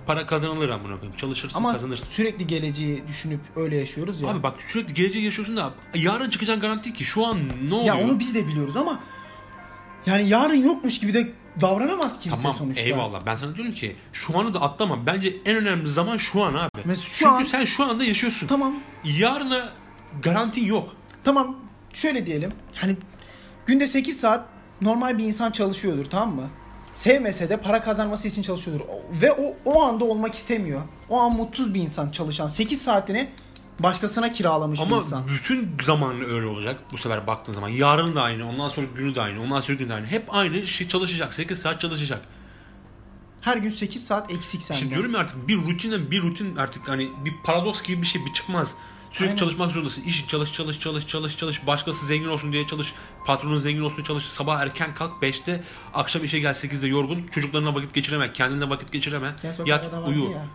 Para 0.06 0.26
kazanılır 0.26 0.68
amına 0.68 0.94
koyayım. 0.94 1.16
Çalışırsın, 1.16 1.58
Ama 1.58 1.72
kazanırsın. 1.72 2.10
sürekli 2.10 2.46
geleceği 2.46 3.04
düşünüp 3.08 3.40
öyle 3.56 3.76
yaşıyoruz 3.76 4.20
ya. 4.20 4.28
Abi 4.28 4.42
bak 4.42 4.62
sürekli 4.62 4.94
geleceği 4.94 5.24
yaşıyorsun 5.24 5.56
da 5.56 5.74
yarın 5.94 6.30
çıkacağın 6.30 6.60
garanti 6.60 6.92
ki 6.92 7.04
şu 7.04 7.26
an 7.26 7.38
ne 7.68 7.74
oluyor? 7.74 7.96
ya 7.96 8.04
onu 8.04 8.18
biz 8.18 8.34
de 8.34 8.46
biliyoruz 8.48 8.76
ama 8.76 9.00
yani 10.06 10.28
yarın 10.28 10.54
yokmuş 10.64 11.00
gibi 11.00 11.14
de 11.14 11.32
davranamaz 11.60 12.18
kimse 12.18 12.42
Tamam 12.42 12.58
sonuçta. 12.58 12.82
eyvallah. 12.82 13.26
Ben 13.26 13.36
sana 13.36 13.56
diyorum 13.56 13.74
ki 13.74 13.96
şu 14.12 14.38
anı 14.38 14.54
da 14.54 14.62
atlama. 14.62 15.06
Bence 15.06 15.36
en 15.44 15.56
önemli 15.56 15.88
zaman 15.88 16.16
şu 16.16 16.42
an 16.44 16.54
abi. 16.54 16.68
Mesela 16.84 17.08
şu 17.08 17.18
Çünkü 17.18 17.30
an- 17.34 17.42
sen 17.42 17.64
şu 17.64 17.84
anda 17.84 18.04
yaşıyorsun. 18.04 18.46
Tamam. 18.46 18.74
Yarına 19.04 19.68
garantin 20.22 20.64
yok. 20.64 20.88
Tamam. 21.24 21.56
Şöyle 21.92 22.26
diyelim. 22.26 22.52
Hani 22.74 22.96
günde 23.66 23.86
8 23.86 24.20
saat 24.20 24.44
normal 24.80 25.18
bir 25.18 25.24
insan 25.24 25.50
çalışıyordur 25.50 26.04
tamam 26.04 26.34
mı? 26.34 26.48
Sevmese 26.94 27.48
de 27.48 27.56
para 27.56 27.82
kazanması 27.82 28.28
için 28.28 28.42
çalışıyordur. 28.42 28.84
Ve 29.22 29.32
o 29.32 29.54
o 29.64 29.82
anda 29.82 30.04
olmak 30.04 30.34
istemiyor. 30.34 30.82
O 31.08 31.20
an 31.20 31.32
mutsuz 31.32 31.74
bir 31.74 31.80
insan 31.80 32.10
çalışan. 32.10 32.48
8 32.48 32.82
saatini 32.82 33.30
başkasına 33.78 34.32
kiralamış 34.32 34.78
bir 34.80 34.84
Ama 34.84 34.96
insan. 34.96 35.28
bütün 35.28 35.76
zamanı 35.84 36.24
öyle 36.24 36.46
olacak. 36.46 36.80
Bu 36.92 36.98
sefer 36.98 37.26
baktığın 37.26 37.52
zaman. 37.52 37.68
Yarın 37.68 38.16
da 38.16 38.22
aynı. 38.22 38.48
Ondan 38.48 38.68
sonra 38.68 38.86
günü 38.96 39.14
de 39.14 39.20
aynı. 39.20 39.42
Ondan 39.42 39.60
sonra 39.60 39.78
günü 39.78 39.88
de 39.88 39.94
aynı. 39.94 40.06
Hep 40.06 40.34
aynı 40.34 40.66
şey 40.66 40.88
çalışacak. 40.88 41.34
8 41.34 41.58
saat 41.58 41.80
çalışacak. 41.80 42.20
Her 43.40 43.56
gün 43.56 43.70
8 43.70 44.06
saat 44.06 44.32
eksik 44.32 44.62
senden. 44.62 44.80
Şimdi 44.80 44.94
diyorum 44.94 45.12
ya 45.14 45.18
artık 45.20 45.48
bir 45.48 45.56
rutinden 45.56 46.10
bir 46.10 46.22
rutin 46.22 46.56
artık 46.56 46.88
hani 46.88 47.10
bir 47.24 47.32
paradoks 47.44 47.82
gibi 47.82 48.02
bir 48.02 48.06
şey 48.06 48.24
bir 48.26 48.32
çıkmaz. 48.32 48.74
Sürekli 49.10 49.30
Aynen. 49.30 49.36
çalışmak 49.36 49.72
zorundasın. 49.72 50.02
İş 50.02 50.26
çalış 50.28 50.52
çalış 50.52 50.80
çalış 50.80 51.06
çalış 51.06 51.36
çalış. 51.36 51.66
Başkası 51.66 52.06
zengin 52.06 52.28
olsun 52.28 52.52
diye 52.52 52.66
çalış. 52.66 52.94
Patronun 53.26 53.58
zengin 53.58 53.80
olsun 53.82 53.96
diye 53.96 54.04
çalış. 54.06 54.24
Sabah 54.24 54.60
erken 54.60 54.94
kalk 54.94 55.22
5'te. 55.22 55.64
Akşam 55.94 56.24
işe 56.24 56.38
gel 56.40 56.54
8'de 56.54 56.88
yorgun. 56.88 57.26
Çocuklarına 57.26 57.74
vakit 57.74 57.94
geçireme. 57.94 58.32
Kendine 58.32 58.70
vakit 58.70 58.92
geçireme. 58.92 59.32
Yat 59.66 59.90
uyu. 60.06 60.30
ya. 60.30 60.46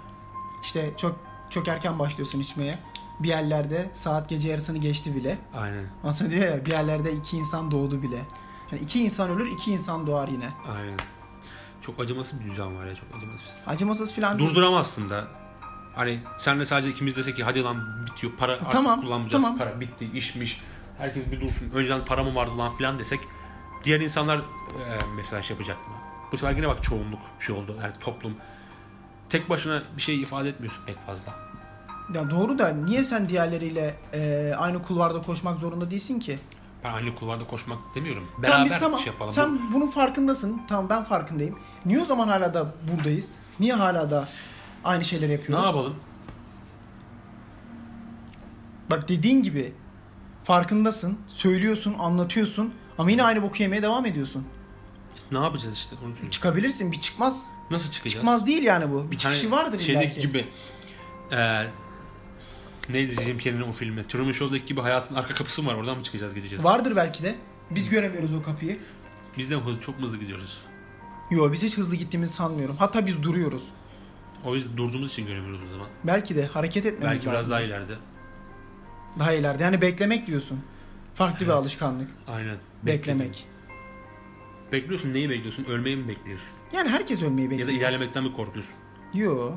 İşte 0.63 0.93
çok 0.97 1.15
çok 1.49 1.67
erken 1.67 1.99
başlıyorsun 1.99 2.39
içmeye. 2.39 2.79
Bir 3.19 3.27
yerlerde 3.27 3.89
saat 3.93 4.29
gece 4.29 4.49
yarısını 4.49 4.77
geçti 4.77 5.15
bile. 5.15 5.37
Aynen. 5.57 5.85
Sonra 6.13 6.29
diyor 6.29 6.47
ya 6.47 6.65
bir 6.65 6.71
yerlerde 6.71 7.11
iki 7.13 7.37
insan 7.37 7.71
doğdu 7.71 8.01
bile. 8.01 8.21
Yani 8.71 8.81
iki 8.81 9.03
insan 9.03 9.29
ölür, 9.29 9.45
iki 9.51 9.71
insan 9.71 10.07
doğar 10.07 10.27
yine. 10.27 10.49
Aynen. 10.77 10.97
Çok 11.81 11.99
acımasız 11.99 12.39
bir 12.39 12.45
düzen 12.51 12.75
var 12.77 12.85
ya. 12.85 12.95
Çok 12.95 13.05
acımasız. 13.17 13.49
Acımasız 13.67 14.13
filan. 14.13 14.39
Durduramazsın 14.39 15.09
da. 15.09 15.27
Hani 15.95 16.19
senle 16.39 16.65
sadece 16.65 16.89
ikimiz 16.89 17.15
desek 17.17 17.35
ki 17.35 17.43
hadi 17.43 17.63
lan 17.63 18.05
bitiyor. 18.05 18.33
Para 18.37 18.51
artık 18.51 18.71
Tamam, 18.71 19.01
kullanmayacağız. 19.01 19.43
tamam. 19.43 19.57
Para 19.57 19.79
bitti. 19.79 20.09
işmiş. 20.13 20.61
Herkes 20.97 21.31
bir 21.31 21.41
dursun. 21.41 21.69
Önceden 21.73 22.05
para 22.05 22.23
mı 22.23 22.35
vardı 22.35 22.57
lan 22.57 22.77
filan 22.77 22.97
desek. 22.97 23.19
Diğer 23.83 23.99
insanlar 23.99 24.37
e, 24.37 24.43
mesela 25.15 25.41
şey 25.41 25.53
yapacak 25.55 25.77
mı? 25.87 25.93
Bu 26.31 26.37
sefer 26.37 26.55
yine 26.55 26.67
bak 26.67 26.83
çoğunluk 26.83 27.19
şey 27.39 27.55
oldu. 27.55 27.77
Yani 27.81 27.93
toplum. 27.99 28.35
Tek 29.29 29.49
başına 29.49 29.83
bir 29.97 30.01
şey 30.01 30.21
ifade 30.21 30.49
etmiyorsun 30.49 30.83
pek 30.85 31.05
fazla. 31.05 31.33
Ya 32.15 32.29
doğru 32.31 32.59
da 32.59 32.69
niye 32.69 33.03
sen 33.03 33.29
diğerleriyle 33.29 33.95
e, 34.13 34.53
aynı 34.57 34.81
kulvarda 34.81 35.21
koşmak 35.21 35.59
zorunda 35.59 35.91
değilsin 35.91 36.19
ki? 36.19 36.39
Ben 36.83 36.93
aynı 36.93 37.15
kulvarda 37.15 37.47
koşmak 37.47 37.77
demiyorum. 37.95 38.23
Tamam 38.27 38.43
Beraber 38.43 38.65
biz 38.65 38.79
tamam. 38.79 38.99
şey 38.99 39.11
yapalım. 39.13 39.33
Sen 39.33 39.59
bunun 39.73 39.87
farkındasın. 39.87 40.61
Tamam 40.67 40.89
ben 40.89 41.03
farkındayım. 41.03 41.59
Niye 41.85 42.01
o 42.01 42.05
zaman 42.05 42.27
hala 42.27 42.53
da 42.53 42.73
buradayız? 42.91 43.31
Niye 43.59 43.73
hala 43.73 44.11
da 44.11 44.27
aynı 44.83 45.05
şeyleri 45.05 45.29
ne 45.29 45.33
yapıyoruz? 45.33 45.65
yapalım? 45.65 45.95
Bak 48.91 49.09
dediğin 49.09 49.43
gibi 49.43 49.73
farkındasın, 50.43 51.17
söylüyorsun, 51.27 51.95
anlatıyorsun 51.99 52.73
ama 52.97 53.11
yine 53.11 53.23
aynı 53.23 53.41
boku 53.41 53.63
yemeye 53.63 53.81
devam 53.83 54.05
ediyorsun. 54.05 54.45
Ne 55.31 55.37
yapacağız 55.37 55.75
işte? 55.77 55.95
Onu 56.05 56.13
diyorum. 56.13 56.29
Çıkabilirsin, 56.29 56.91
bir 56.91 56.99
çıkmaz. 56.99 57.45
Nasıl 57.71 57.91
çıkacağız? 57.91 58.13
Çıkmaz 58.13 58.45
değil 58.47 58.63
yani 58.63 58.91
bu. 58.91 59.11
Bir 59.11 59.17
çıkışı 59.17 59.49
Hani 59.49 59.61
vardır 59.61 59.79
şeydeki 59.79 60.05
illaki. 60.05 60.21
gibi 60.21 60.45
e, 61.31 61.63
neydi 62.89 63.21
Jim 63.23 63.39
Carrey'nin 63.39 63.61
o 63.67 63.71
filmi? 63.71 64.07
Truman 64.07 64.31
Show'daki 64.31 64.65
gibi 64.65 64.81
hayatın 64.81 65.15
arka 65.15 65.33
kapısı 65.33 65.63
mı 65.63 65.69
var? 65.69 65.75
Oradan 65.75 65.97
mı 65.97 66.03
çıkacağız 66.03 66.35
gideceğiz? 66.35 66.63
Vardır 66.65 66.95
belki 66.95 67.23
de. 67.23 67.35
Biz 67.71 67.89
göremiyoruz 67.89 68.33
o 68.33 68.41
kapıyı. 68.41 68.77
Biz 69.37 69.49
de 69.51 69.55
hızlı, 69.55 69.81
çok 69.81 69.95
hızlı 70.01 70.17
gidiyoruz. 70.19 70.57
Yo 71.31 71.51
biz 71.51 71.63
hiç 71.63 71.77
hızlı 71.77 71.95
gittiğimizi 71.95 72.33
sanmıyorum. 72.33 72.75
Hatta 72.77 73.05
biz 73.05 73.23
duruyoruz. 73.23 73.63
O 74.45 74.55
yüzden 74.55 74.77
durduğumuz 74.77 75.11
için 75.11 75.27
göremiyoruz 75.27 75.63
o 75.63 75.67
zaman. 75.67 75.87
Belki 76.03 76.35
de 76.35 76.45
hareket 76.45 76.85
etmemiz 76.85 77.05
Belki 77.13 77.25
lazım. 77.25 77.31
biraz 77.39 77.49
daha 77.49 77.61
ileride. 77.61 77.95
Daha 79.19 79.33
ileride. 79.33 79.63
Yani 79.63 79.81
beklemek 79.81 80.27
diyorsun. 80.27 80.59
Farklı 81.15 81.39
bir 81.45 81.51
Evet. 81.51 81.55
alışkanlık. 81.61 82.07
Aynen. 82.27 82.57
Beklemek. 82.83 83.27
Bekledim. 83.27 83.49
Bekliyorsun 84.71 85.13
neyi 85.13 85.29
bekliyorsun? 85.29 85.65
Ölmeyi 85.65 85.95
mi 85.95 86.07
bekliyorsun? 86.07 86.47
Yani 86.73 86.89
herkes 86.89 87.21
ölmeyi 87.23 87.45
Ya 87.47 87.53
da 87.55 87.57
bekliyor. 87.59 87.79
ilerlemekten 87.79 88.23
mi 88.23 88.33
korkuyorsun? 88.33 88.73
Yo. 89.13 89.51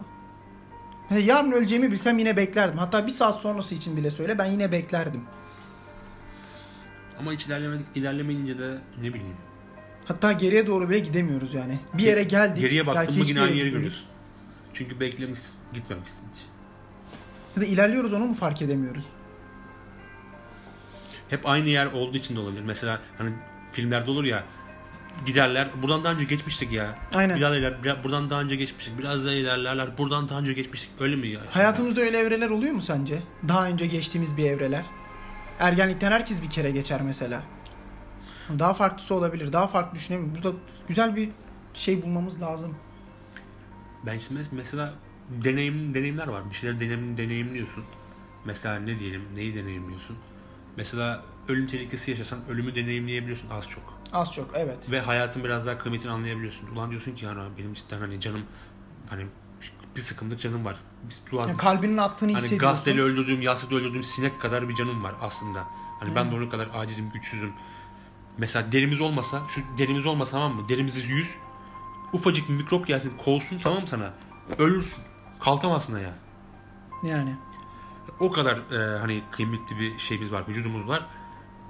Yarın 1.11 1.53
öleceğimi 1.53 1.91
bilsem 1.93 2.19
yine 2.19 2.37
beklerdim. 2.37 2.79
Hatta 2.79 3.07
bir 3.07 3.13
saat 3.13 3.41
sonrası 3.41 3.75
için 3.75 3.97
bile 3.97 4.11
söyle 4.11 4.39
ben 4.39 4.45
yine 4.47 4.73
beklerdim. 4.73 5.21
Ama 7.19 7.33
hiç 7.33 7.47
ilerlemedik, 7.47 7.87
ilerlemeyince 7.95 8.59
de 8.59 8.79
ne 9.03 9.15
bileyim. 9.15 9.37
Hatta 10.05 10.33
geriye 10.33 10.67
doğru 10.67 10.91
bile 10.91 10.99
gidemiyoruz 10.99 11.55
yani. 11.55 11.79
Bir 11.99 12.03
yere 12.03 12.23
geldik. 12.23 12.63
Geriye 12.63 12.87
baktın 12.87 13.19
mı 13.19 13.25
yine 13.25 13.41
aynı 13.41 13.55
yeri 13.57 13.71
görüyorsun. 13.71 14.07
Çünkü 14.75 15.01
beklemişsin, 15.01 15.53
gitmemişsin 15.73 16.21
hiç. 16.35 16.43
Ya 17.57 17.63
da 17.63 17.67
ilerliyoruz 17.67 18.13
onu 18.13 18.25
mu 18.25 18.35
fark 18.35 18.63
edemiyoruz? 18.63 19.05
Hep 21.29 21.47
aynı 21.49 21.69
yer 21.69 21.87
olduğu 21.87 22.17
için 22.17 22.37
de 22.37 22.41
olabilir. 22.41 22.63
Mesela 22.63 23.01
hani 23.19 23.33
filmlerde 23.73 24.11
olur 24.11 24.25
ya 24.25 24.45
giderler 25.27 25.69
buradan 25.83 26.05
daha 26.05 26.13
önce 26.13 26.25
geçmiştik 26.25 26.73
ya. 26.73 26.99
Aynen. 27.15 27.37
Biraz 27.37 27.57
iler, 27.57 27.85
biraz- 27.85 28.05
buradan 28.05 28.31
daha 28.31 28.41
önce 28.41 28.57
geçmiştik. 28.57 28.99
Biraz 28.99 29.25
daha 29.25 29.33
ilerlerler. 29.35 29.99
Buradan 29.99 30.29
daha 30.29 30.39
önce 30.39 30.53
geçmiştik. 30.53 30.91
Öyle 31.01 31.17
mi 31.17 31.29
ya? 31.29 31.41
Hayatımızda 31.51 32.01
öyle 32.01 32.19
evreler 32.19 32.51
oluyor 32.51 32.73
mu 32.73 32.83
sence? 32.83 33.23
Daha 33.49 33.67
önce 33.67 33.87
geçtiğimiz 33.87 34.37
bir 34.37 34.45
evreler. 34.45 34.85
Ergenlikten 35.61 36.13
herkes 36.13 36.43
bir 36.43 36.51
kere 36.51 36.71
geçer 36.71 37.03
mesela. 37.03 37.43
Daha 38.59 38.75
farklısı 38.75 39.15
olabilir. 39.15 39.53
Daha 39.53 39.67
farklı 39.67 39.95
düşünemiyorum. 39.99 40.35
Burada 40.35 40.57
güzel 40.89 41.17
bir 41.17 41.29
şey 41.75 42.03
bulmamız 42.03 42.41
lazım. 42.41 42.77
Ben 44.07 44.19
şimdi 44.19 44.41
mes- 44.41 44.47
mesela 44.53 44.95
deneyim 45.29 45.95
deneyimler 45.95 46.29
var. 46.29 46.51
Bir 46.51 46.55
şeyler 46.55 46.81
deneyim, 46.81 47.17
deneyimliyorsun. 47.17 47.85
Mesela 48.45 48.79
ne 48.81 48.99
diyelim? 48.99 49.23
Neyi 49.37 49.55
deneyimliyorsun? 49.55 50.17
Mesela 50.77 51.23
ölüm 51.49 51.67
tehlikesi 51.67 52.11
yaşasan 52.11 52.39
ölümü 52.49 52.75
deneyimleyebiliyorsun 52.75 53.51
az 53.51 53.69
çok. 53.69 54.02
Az 54.13 54.33
çok 54.33 54.51
evet. 54.57 54.91
Ve 54.91 55.01
hayatın 55.01 55.45
biraz 55.45 55.67
daha 55.67 55.79
kıymetini 55.79 56.13
anlayabiliyorsun. 56.13 56.67
Ulan 56.67 56.91
diyorsun 56.91 57.15
ki 57.15 57.25
yani 57.25 57.39
benim 57.59 57.75
cidden 57.75 57.99
hani 57.99 58.21
canım 58.21 58.43
hani 59.11 59.27
bir 59.97 60.01
sıkımlık 60.01 60.41
canım 60.41 60.65
var. 60.65 60.77
Biz 61.09 61.23
ulan 61.33 61.49
Yani 61.49 61.57
kalbinin 61.57 61.97
attığını 61.97 62.33
Hani 62.33 62.43
hissediyorsun. 62.43 62.69
gazeteyle 62.69 63.01
öldürdüğüm, 63.03 63.41
yastıkla 63.41 63.77
öldürdüğüm 63.77 64.03
sinek 64.03 64.41
kadar 64.41 64.69
bir 64.69 64.75
canım 64.75 65.05
var 65.05 65.15
aslında. 65.21 65.65
Hani 66.01 66.15
ben 66.15 66.31
de 66.31 66.35
onun 66.35 66.51
kadar 66.51 66.69
acizim, 66.75 67.11
güçsüzüm. 67.11 67.53
Mesela 68.39 68.73
derimiz 68.73 69.01
olmasa, 69.01 69.43
şu 69.49 69.61
derimiz 69.79 70.07
olmasa 70.07 70.31
tamam 70.31 70.55
mı? 70.55 70.69
Derimiz 70.69 71.11
yüz. 71.11 71.35
Ufacık 72.13 72.49
bir 72.49 72.55
mikrop 72.55 72.87
gelsin, 72.87 73.13
kovsun 73.25 73.59
tamam 73.59 73.81
mı 73.81 73.89
sana? 73.89 74.13
Ölürsün. 74.59 75.03
Kalkamazsın 75.41 75.99
ya. 75.99 76.15
Yani. 77.03 77.37
O 78.21 78.33
kadar 78.33 78.57
e, 78.59 78.99
hani 78.99 79.23
kıymetli 79.33 79.79
bir 79.79 79.99
şeyimiz 79.99 80.33
var, 80.33 80.49
vücudumuz 80.49 80.89
var. 80.89 81.07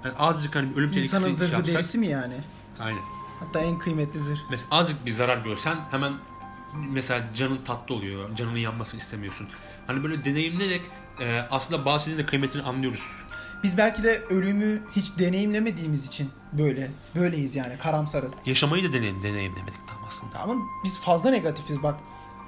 Yani 0.05 0.15
azıcık 0.17 0.55
hani 0.55 0.69
ölüm 0.75 0.91
tehlikesi 0.91 1.15
İnsanın 1.15 1.25
şey 1.25 1.35
zırhı 1.35 1.53
yapsak. 1.53 1.75
derisi 1.75 1.97
mi 1.97 2.07
yani? 2.07 2.37
Aynen. 2.79 3.01
Hatta 3.39 3.59
en 3.59 3.79
kıymetli 3.79 4.19
zırh. 4.19 4.39
Mesela 4.49 4.67
azıcık 4.71 5.05
bir 5.05 5.11
zarar 5.11 5.37
görsen 5.37 5.77
hemen 5.91 6.13
mesela 6.89 7.23
canın 7.35 7.55
tatlı 7.65 7.95
oluyor. 7.95 8.35
Canının 8.35 8.57
yanmasını 8.57 8.99
istemiyorsun. 8.99 9.47
Hani 9.87 10.03
böyle 10.03 10.25
deneyimleyerek 10.25 10.81
e, 11.19 11.39
aslında 11.51 11.85
bazı 11.85 12.03
şeylerin 12.05 12.23
de 12.23 12.29
kıymetini 12.29 12.61
anlıyoruz. 12.61 13.03
Biz 13.63 13.77
belki 13.77 14.03
de 14.03 14.21
ölümü 14.29 14.81
hiç 14.95 15.19
deneyimlemediğimiz 15.19 16.07
için 16.07 16.29
böyle. 16.53 16.91
Böyleyiz 17.15 17.55
yani 17.55 17.77
karamsarız. 17.77 18.33
Yaşamayı 18.45 18.83
da 18.89 18.93
deneyim, 18.93 19.23
deneyimlemedik 19.23 19.87
tam 19.87 19.97
aslında. 20.07 20.39
Ama 20.39 20.55
biz 20.83 20.99
fazla 20.99 21.29
negatifiz 21.29 21.83
bak. 21.83 21.95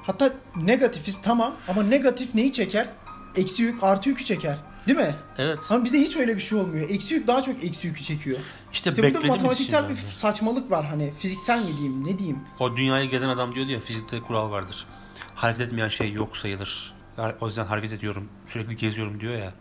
Hatta 0.05 0.33
negatifiz 0.55 1.21
tamam 1.21 1.55
ama 1.67 1.83
negatif 1.83 2.35
neyi 2.35 2.53
çeker? 2.53 2.89
Eksi 3.35 3.63
yük 3.63 3.83
artı 3.83 4.09
yükü 4.09 4.23
çeker. 4.25 4.57
Değil 4.87 4.97
mi? 4.97 5.15
Evet. 5.37 5.59
Ama 5.69 5.83
bizde 5.83 5.99
hiç 5.99 6.17
öyle 6.17 6.35
bir 6.35 6.41
şey 6.41 6.57
olmuyor. 6.59 6.89
Eksi 6.89 7.13
yük 7.13 7.27
daha 7.27 7.41
çok 7.41 7.63
eksi 7.63 7.87
yükü 7.87 8.03
çekiyor. 8.03 8.37
İşte, 8.73 8.89
İşte 8.89 9.03
burada 9.03 9.27
matematiksel 9.27 9.83
bir 9.83 9.89
bence. 9.89 10.01
saçmalık 10.13 10.71
var 10.71 10.85
hani. 10.85 11.13
Fiziksel 11.19 11.59
mi 11.59 11.67
diyeyim 11.77 12.03
ne 12.07 12.19
diyeyim. 12.19 12.39
O 12.59 12.77
dünyayı 12.77 13.09
gezen 13.09 13.29
adam 13.29 13.55
diyordu 13.55 13.71
ya 13.71 13.79
fizikte 13.79 14.19
kural 14.21 14.51
vardır. 14.51 14.85
Hareket 15.35 15.61
etmeyen 15.67 15.87
şey 15.89 16.11
yok 16.11 16.37
sayılır. 16.37 16.93
Yani 17.17 17.33
O 17.41 17.47
yüzden 17.47 17.65
hareket 17.65 17.91
ediyorum. 17.91 18.29
Sürekli 18.47 18.77
geziyorum 18.77 19.19
diyor 19.19 19.37
ya. 19.37 19.53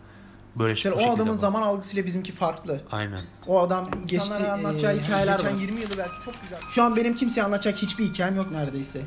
Böyle 0.55 0.73
İşte 0.73 0.91
o 0.91 1.13
adamın 1.13 1.33
bu. 1.33 1.37
zaman 1.37 1.61
algısıyla 1.61 2.05
bizimki 2.05 2.31
farklı. 2.31 2.81
Aynen. 2.91 3.21
O 3.47 3.59
adam 3.61 3.89
geçti 4.05 4.15
İnsanlara 4.15 4.53
anlatacağı 4.53 4.95
eee, 4.97 5.03
hikayeler 5.03 5.37
geçen 5.37 5.55
var. 5.55 5.61
20 5.61 5.81
yılı 5.81 5.97
belki 5.97 6.25
çok 6.25 6.41
güzel. 6.41 6.59
Şu 6.69 6.83
an 6.83 6.95
benim 6.95 7.15
kimseye 7.15 7.41
anlatacak 7.43 7.77
hiçbir 7.77 8.03
hikayem 8.05 8.35
yok 8.35 8.51
neredeyse. 8.51 9.01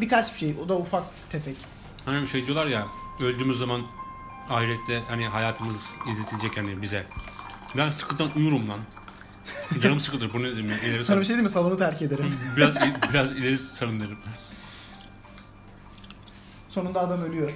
Birkaç 0.00 0.34
bir 0.34 0.38
şey 0.38 0.56
o 0.64 0.68
da 0.68 0.76
ufak 0.76 1.04
tefek. 1.30 1.56
Hani 2.04 2.22
bir 2.22 2.26
şey 2.26 2.46
diyorlar 2.46 2.66
ya 2.66 2.86
öldüğümüz 3.20 3.58
zaman 3.58 3.80
ahirette 4.50 5.02
hani 5.08 5.26
hayatımız 5.26 5.90
izletilecek 6.12 6.56
hani 6.56 6.82
bize. 6.82 7.06
Ben 7.76 7.90
sıkıntıdan 7.90 8.36
uyurum 8.36 8.68
lan. 8.68 8.80
Canım 9.82 10.00
sıkılır. 10.00 10.32
Bu 10.32 10.42
ne 10.42 10.56
demek? 10.56 10.82
İleri 10.84 11.04
Sana 11.04 11.18
bir 11.20 11.24
şey 11.24 11.28
diyeyim 11.28 11.44
mi? 11.44 11.50
Salonu 11.50 11.76
terk 11.76 12.02
ederim. 12.02 12.38
Biraz 12.56 12.74
biraz 13.12 13.30
ileri 13.32 13.58
sarın 13.58 14.00
derim. 14.00 14.18
Sonunda 16.68 17.00
adam 17.00 17.22
ölüyor. 17.22 17.50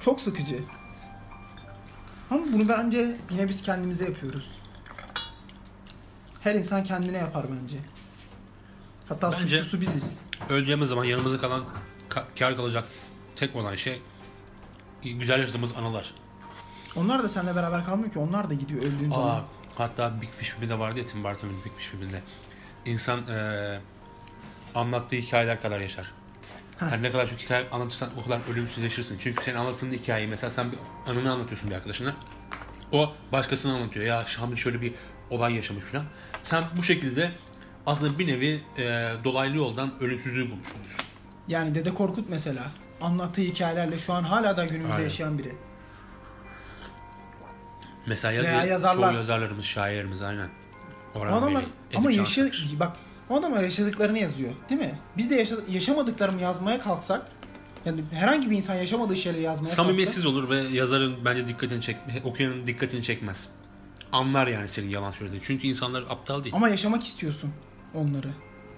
Çok 0.00 0.20
sıkıcı. 0.20 0.58
Ama 2.30 2.42
bunu 2.52 2.68
bence 2.68 3.16
yine 3.30 3.48
biz 3.48 3.62
kendimize 3.62 4.04
yapıyoruz. 4.04 4.50
Her 6.40 6.54
insan 6.54 6.84
kendine 6.84 7.18
yapar 7.18 7.46
bence. 7.62 7.76
Hatta 9.08 9.32
Bence- 9.32 9.46
suçlusu 9.56 9.80
biziz. 9.80 10.16
Öleceğimiz 10.48 10.88
zaman 10.88 11.04
yanımıza 11.04 11.38
kalan 11.38 11.64
ka- 12.10 12.24
kar 12.38 12.56
kalacak 12.56 12.84
tek 13.36 13.56
olan 13.56 13.74
şey 13.74 14.02
güzel 15.02 15.40
yaşadığımız 15.40 15.76
anılar. 15.76 16.14
Onlar 16.96 17.22
da 17.22 17.28
seninle 17.28 17.56
beraber 17.56 17.84
kalmıyor 17.84 18.12
ki. 18.12 18.18
Onlar 18.18 18.50
da 18.50 18.54
gidiyor 18.54 18.82
öldüğün 18.82 19.10
Aa, 19.10 19.14
zaman. 19.14 19.42
hatta 19.76 20.20
Big 20.22 20.30
Fish 20.30 20.48
filminde 20.50 20.78
vardı 20.78 20.98
ya 21.00 21.06
Tim 21.06 21.24
Burton'ın 21.24 21.64
Big 21.64 21.72
Fish 21.76 21.86
filminde. 21.86 22.22
İnsan 22.84 23.20
eee, 23.28 23.80
anlattığı 24.74 25.16
hikayeler 25.16 25.62
kadar 25.62 25.80
yaşar. 25.80 26.12
Ha. 26.78 26.86
Her 26.90 27.02
ne 27.02 27.10
kadar 27.10 27.26
çok 27.26 27.38
hikaye 27.38 27.70
anlatırsan 27.70 28.08
o 28.20 28.24
kadar 28.24 28.40
ölümsüzleşirsin. 28.52 29.18
Çünkü 29.18 29.44
senin 29.44 29.56
anlattığın 29.56 29.92
hikayeyi 29.92 30.28
mesela 30.28 30.50
sen 30.50 30.72
bir 30.72 30.78
anını 31.06 31.32
anlatıyorsun 31.32 31.70
bir 31.70 31.74
arkadaşına. 31.74 32.14
O 32.92 33.12
başkasına 33.32 33.74
anlatıyor. 33.74 34.06
Ya 34.06 34.24
Şamil 34.26 34.56
şöyle 34.56 34.80
bir 34.80 34.94
olay 35.30 35.54
yaşamış 35.54 35.84
falan. 35.84 36.04
Sen 36.42 36.64
bu 36.76 36.82
şekilde 36.82 37.30
aslında 37.86 38.18
bir 38.18 38.26
nevi 38.26 38.62
eee, 38.78 39.12
dolaylı 39.24 39.56
yoldan 39.56 39.92
ölümsüzlüğü 40.00 40.50
bulmuş 40.50 40.72
oluyorsun. 40.72 41.00
Yani 41.48 41.74
Dede 41.74 41.94
Korkut 41.94 42.28
mesela. 42.28 42.62
Anlattığı 43.00 43.40
hikayelerle 43.40 43.98
şu 43.98 44.12
an 44.12 44.22
hala 44.22 44.56
da 44.56 44.64
günümüzde 44.64 44.92
Aynen. 44.92 45.04
yaşayan 45.04 45.38
biri. 45.38 45.54
Mesela 48.06 48.42
Veya 48.42 48.52
yazı, 48.52 48.68
yazarlar. 48.68 49.08
çoğu 49.08 49.16
yazarlarımız, 49.16 49.64
şairlerimiz 49.64 50.22
aynen. 50.22 50.48
O 51.14 51.18
Orhan 51.18 51.38
adamlar 51.38 51.60
Veli, 51.60 51.68
Edip 51.90 51.98
ama 51.98 52.10
yaşa, 52.10 52.50
bak 52.80 52.96
o 53.30 53.36
adamlar 53.36 53.62
yaşadıklarını 53.62 54.18
yazıyor 54.18 54.52
değil 54.70 54.80
mi? 54.80 54.98
Biz 55.16 55.30
de 55.30 55.34
yaşa, 55.34 55.56
yaşamadıklarını 55.68 56.42
yazmaya 56.42 56.80
kalksak 56.80 57.26
yani 57.84 58.00
herhangi 58.12 58.50
bir 58.50 58.56
insan 58.56 58.74
yaşamadığı 58.74 59.16
şeyleri 59.16 59.42
yazmaya 59.42 59.68
kalksa 59.68 59.82
Samimiyetsiz 59.82 60.26
olur 60.26 60.50
ve 60.50 60.56
yazarın 60.56 61.24
bence 61.24 61.48
dikkatini 61.48 61.82
çek, 61.82 61.96
okuyanın 62.24 62.66
dikkatini 62.66 63.02
çekmez. 63.02 63.48
Anlar 64.12 64.46
yani 64.46 64.68
senin 64.68 64.88
yalan 64.88 65.10
söylediğini. 65.10 65.44
Çünkü 65.46 65.66
insanlar 65.66 66.02
aptal 66.02 66.44
değil. 66.44 66.54
ama 66.56 66.68
yaşamak 66.68 67.02
istiyorsun 67.02 67.52
onları. 67.94 68.28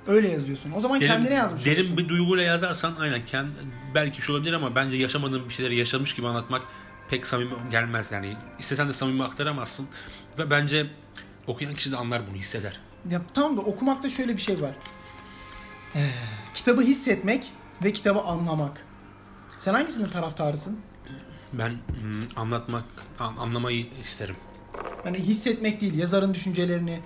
Öyle 0.06 0.28
yazıyorsun. 0.28 0.72
O 0.76 0.80
zaman 0.80 0.98
kendine 1.00 1.34
yazmış 1.34 1.64
derin 1.66 1.74
oluyorsun. 1.74 1.96
bir 1.98 2.08
duyguyla 2.08 2.44
yazarsan 2.44 2.94
aynen 2.98 3.24
kendi, 3.26 3.52
belki 3.94 4.22
şu 4.22 4.32
olabilir 4.32 4.52
ama 4.52 4.74
bence 4.74 4.96
yaşamadığın 4.96 5.48
bir 5.48 5.54
şeyleri 5.54 5.76
yaşamış 5.76 6.14
gibi 6.14 6.26
anlatmak 6.26 6.62
pek 7.11 7.26
samimi 7.26 7.54
gelmez 7.70 8.12
yani. 8.12 8.37
İstesen 8.58 8.88
de 8.88 8.92
samimi 8.92 9.24
aktaramazsın 9.24 9.87
ve 10.38 10.50
bence 10.50 10.87
okuyan 11.46 11.74
kişi 11.74 11.92
de 11.92 11.96
anlar 11.96 12.22
bunu 12.28 12.37
hisseder. 12.37 12.80
Ya, 13.11 13.22
tamam 13.34 13.56
da 13.56 13.61
okumakta 13.61 14.08
şöyle 14.11 14.37
bir 14.37 14.42
şey 14.42 14.61
var. 14.62 14.70
Ee, 15.94 16.11
kitabı 16.54 16.82
hissetmek 16.82 17.52
ve 17.84 17.92
kitabı 17.92 18.20
anlamak. 18.20 18.84
Sen 19.58 19.74
hangisinin 19.74 20.08
taraftarısın? 20.11 20.78
Ben 21.52 21.68
hmm, 21.70 22.22
anlatmak, 22.37 22.84
an- 23.18 23.37
anlamayı 23.37 23.87
isterim. 24.00 24.37
Hani 25.04 25.18
hissetmek 25.18 25.80
değil, 25.80 25.98
yazarın 25.98 26.34
düşüncelerini. 26.34 27.00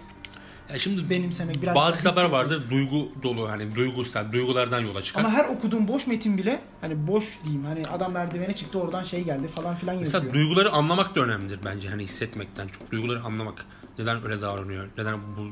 Ya 0.73 0.79
şimdi 0.79 1.11
Benimsemek, 1.11 1.63
biraz 1.63 1.77
bazı 1.77 1.99
kitaplar 1.99 2.25
hissetmek. 2.25 2.51
vardır 2.51 2.71
duygu 2.71 3.09
dolu 3.23 3.49
hani 3.51 3.75
duygusal 3.75 4.33
duygulardan 4.33 4.81
yola 4.81 5.03
çıkar. 5.03 5.21
Ama 5.21 5.31
her 5.31 5.45
okuduğun 5.45 5.89
boş 5.89 6.07
metin 6.07 6.39
bile 6.39 6.61
hani 6.81 7.07
boş 7.07 7.25
diyeyim 7.45 7.65
hani 7.65 7.83
adam 7.83 8.13
merdivene 8.13 8.55
çıktı 8.55 8.79
oradan 8.81 9.03
şey 9.03 9.25
geldi 9.25 9.49
falan 9.49 9.77
filan 9.77 9.93
yazıyor. 9.93 10.23
Mesela 10.23 10.35
duyguları 10.35 10.71
anlamak 10.73 11.17
da 11.17 11.21
önemlidir 11.21 11.61
bence 11.65 11.89
hani 11.89 12.03
hissetmekten 12.03 12.69
çok. 12.69 12.91
Duyguları 12.91 13.23
anlamak. 13.23 13.67
Neden 13.99 14.25
öyle 14.25 14.43
davranıyor? 14.43 14.89
Neden 14.99 15.19
bu 15.19 15.51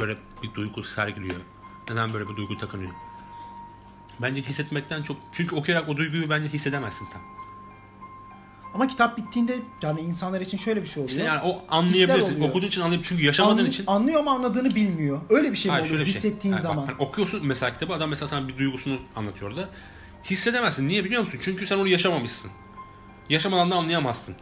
böyle 0.00 0.16
bir 0.42 0.54
duygu 0.54 0.84
sergiliyor? 0.84 1.40
Neden 1.90 2.12
böyle 2.12 2.28
bir 2.28 2.36
duygu 2.36 2.58
takınıyor? 2.58 2.90
Bence 4.22 4.42
hissetmekten 4.42 5.02
çok 5.02 5.16
çünkü 5.32 5.54
okuyarak 5.56 5.88
o 5.88 5.96
duyguyu 5.96 6.30
bence 6.30 6.48
hissedemezsin 6.48 7.06
tam. 7.12 7.22
Ama 8.74 8.86
kitap 8.86 9.16
bittiğinde 9.18 9.58
yani 9.82 10.00
insanlar 10.00 10.40
için 10.40 10.58
şöyle 10.58 10.82
bir 10.82 10.86
şey 10.86 11.00
oluyor. 11.02 11.10
İşte 11.10 11.22
yani 11.24 11.40
o 11.44 11.62
anlayabilirsin. 11.68 12.40
Okuduğun 12.40 12.66
için 12.66 12.80
anlayıp 12.80 13.04
çünkü 13.04 13.24
yaşamadığın 13.24 13.58
Anlı- 13.58 13.68
için 13.68 13.84
Anlıyor 13.86 14.20
ama 14.20 14.30
anladığını 14.32 14.74
bilmiyor. 14.74 15.20
Öyle 15.30 15.52
bir 15.52 15.56
şey 15.56 15.70
mi 15.70 15.72
Hayır, 15.72 15.86
oluyor 15.86 16.04
şey. 16.04 16.14
hissettiğin 16.14 16.52
Hayır, 16.54 16.64
bak, 16.64 16.72
zaman? 16.74 16.86
hani 16.86 16.96
okuyorsun 16.98 17.46
mesela 17.46 17.72
kitabı 17.72 17.94
adam 17.94 18.10
mesela 18.10 18.28
sana 18.28 18.48
bir 18.48 18.58
duygusunu 18.58 18.98
anlatıyor 19.16 19.56
da 19.56 19.68
hissedemezsin. 20.24 20.88
Niye 20.88 21.04
biliyor 21.04 21.22
musun? 21.22 21.38
Çünkü 21.42 21.66
sen 21.66 21.76
onu 21.78 21.88
yaşamamışsın. 21.88 22.50
Yaşamadan 23.28 23.70
da 23.70 23.76
anlayamazsın. 23.76 24.34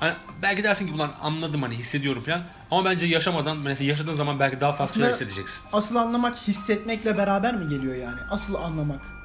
Hani 0.00 0.12
belki 0.42 0.64
dersin 0.64 0.86
ki 0.86 0.92
ulan 0.94 1.10
anladım 1.20 1.62
hani 1.62 1.74
hissediyorum 1.74 2.22
falan. 2.22 2.42
Ama 2.70 2.84
bence 2.84 3.06
yaşamadan 3.06 3.56
mesela 3.58 3.90
yaşadığın 3.90 4.14
zaman 4.14 4.40
belki 4.40 4.60
daha 4.60 4.72
şeyler 4.72 4.84
Aslında- 4.84 5.10
hissedeceksin. 5.10 5.62
Asıl 5.72 5.96
anlamak 5.96 6.36
hissetmekle 6.48 7.18
beraber 7.18 7.56
mi 7.56 7.68
geliyor 7.68 7.94
yani? 7.96 8.20
Asıl 8.30 8.54
anlamak. 8.54 9.15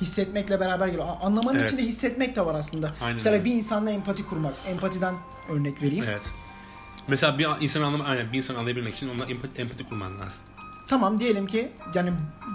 Hissetmekle 0.00 0.60
beraber 0.60 0.86
geliyor. 0.88 1.06
Anlamanın 1.22 1.58
Evet. 1.58 1.72
içinde 1.72 1.88
hissetmek 1.88 2.36
de 2.36 2.46
var 2.46 2.54
aslında. 2.54 2.92
Aynen 3.00 3.14
Mesela 3.14 3.34
öyle. 3.34 3.44
bir 3.44 3.52
insanla 3.54 3.90
empati 3.90 4.26
kurmak. 4.26 4.54
Empatiden 4.68 5.14
örnek 5.48 5.82
vereyim. 5.82 6.04
Evet. 6.08 6.30
Mesela 7.08 7.38
bir 7.38 7.46
insan 7.60 7.82
anlama, 7.82 8.04
aynen 8.04 8.32
bir 8.32 8.38
insan 8.38 8.54
anlayabilmek 8.54 8.94
için 8.94 9.08
onunla 9.08 9.24
empati, 9.24 9.62
empati 9.62 9.88
kurman 9.88 10.20
lazım. 10.20 10.42
Tamam 10.88 11.20
diyelim 11.20 11.46
ki 11.46 11.72
yani 11.94 12.12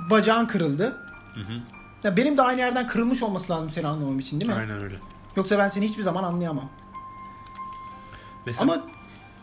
bacağın 0.09 0.45
kırıldı. 0.45 0.97
Hı 1.33 1.41
hı. 1.41 1.53
Ya 2.03 2.17
benim 2.17 2.37
de 2.37 2.41
aynı 2.41 2.59
yerden 2.59 2.87
kırılmış 2.87 3.23
olması 3.23 3.53
lazım 3.53 3.69
seni 3.69 3.87
anlamam 3.87 4.19
için 4.19 4.41
değil 4.41 4.51
mi? 4.51 4.57
Aynen 4.59 4.83
öyle. 4.83 4.95
Yoksa 5.35 5.57
ben 5.57 5.67
seni 5.67 5.85
hiçbir 5.89 6.03
zaman 6.03 6.23
anlayamam. 6.23 6.69
Mesela 8.45 8.71
Ama 8.73 8.81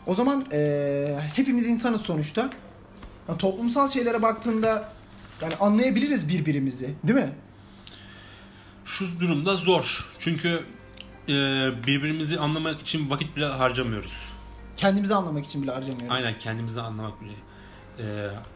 o 0.07 0.15
zaman 0.15 0.45
eee, 0.51 1.19
hepimiz 1.35 1.67
insanız 1.67 2.01
sonuçta. 2.01 2.49
Ya 3.29 3.37
toplumsal 3.37 3.89
şeylere 3.89 4.21
baktığında 4.21 4.89
yani 5.41 5.55
anlayabiliriz 5.55 6.29
birbirimizi, 6.29 6.95
değil 7.03 7.19
mi? 7.19 7.33
Şu 8.91 9.19
durumda 9.19 9.55
zor. 9.55 10.05
Çünkü 10.19 10.65
e, 11.29 11.33
birbirimizi 11.87 12.39
anlamak 12.39 12.81
için 12.81 13.09
vakit 13.09 13.35
bile 13.35 13.45
harcamıyoruz. 13.45 14.13
Kendimizi 14.77 15.15
anlamak 15.15 15.45
için 15.45 15.63
bile 15.63 15.71
harcamıyoruz. 15.71 16.07
Aynen 16.09 16.39
kendimizi 16.39 16.81
anlamak 16.81 17.21
bile 17.21 17.31
e, 17.99 18.03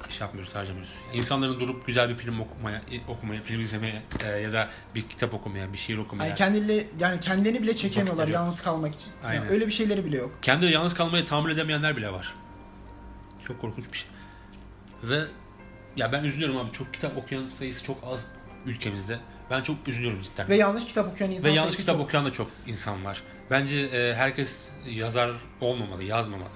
şey 0.10 0.26
yapmıyoruz, 0.26 0.56
harcamıyoruz. 0.56 0.92
İnsanların 1.14 1.60
durup 1.60 1.88
güzel 1.88 2.10
bir 2.10 2.16
film 2.16 2.40
okumaya, 2.40 2.78
e, 2.78 3.12
okumaya, 3.12 3.42
film 3.42 3.62
izlemeye 3.62 4.02
e, 4.24 4.28
ya 4.28 4.54
da 4.54 4.70
bir 4.96 5.02
kitap 5.02 5.34
okumaya, 5.34 5.74
bir 5.74 5.78
şiir 5.78 5.98
okumaya. 5.98 6.28
Yani 6.28 6.38
kendileri 6.38 6.90
yani 7.00 7.20
kendilerini 7.20 7.62
bile 7.62 7.76
çekemiyorlar 7.76 8.24
Vakitleri 8.24 8.44
yalnız 8.44 8.62
kalmak 8.62 8.96
için. 8.96 9.12
Yani 9.24 9.32
Aynen. 9.32 9.48
öyle 9.48 9.68
bir 9.68 9.72
şeyleri 9.72 10.06
bile 10.06 10.18
yok. 10.18 10.32
Kendi 10.42 10.66
yalnız 10.66 10.94
kalmayı 10.94 11.26
tahammül 11.26 11.52
edemeyenler 11.52 11.98
bile 11.98 12.14
var. 12.14 12.34
Çok 13.48 13.62
korkunç 13.62 13.86
bir 13.92 13.98
şey. 13.98 14.10
Ve 15.04 15.26
ya 15.96 16.12
ben 16.12 16.24
üzülüyorum 16.24 16.58
abi 16.58 16.72
çok 16.72 16.94
kitap 16.94 17.18
okuyan 17.18 17.44
sayısı 17.60 17.84
çok 17.84 17.98
az 18.04 18.26
ülkemizde. 18.66 19.20
Ben 19.50 19.62
çok 19.62 19.88
üzülüyorum 19.88 20.22
cidden. 20.22 20.50
Ve 20.50 20.56
yanlış 20.58 20.86
kitap 20.86 21.14
okuyan 21.14 21.32
insan 21.32 21.52
Ve 21.52 21.56
yanlış 21.56 21.78
kitap 21.78 21.96
çok. 21.98 22.06
okuyan 22.06 22.26
da 22.26 22.34
çok 22.34 22.48
insan 22.68 23.06
var. 23.06 23.22
Bence 23.52 23.78
e, 23.78 24.16
herkes 24.16 24.72
yazar 24.90 25.32
olmamalı, 25.62 26.04
yazmamalı. 26.04 26.50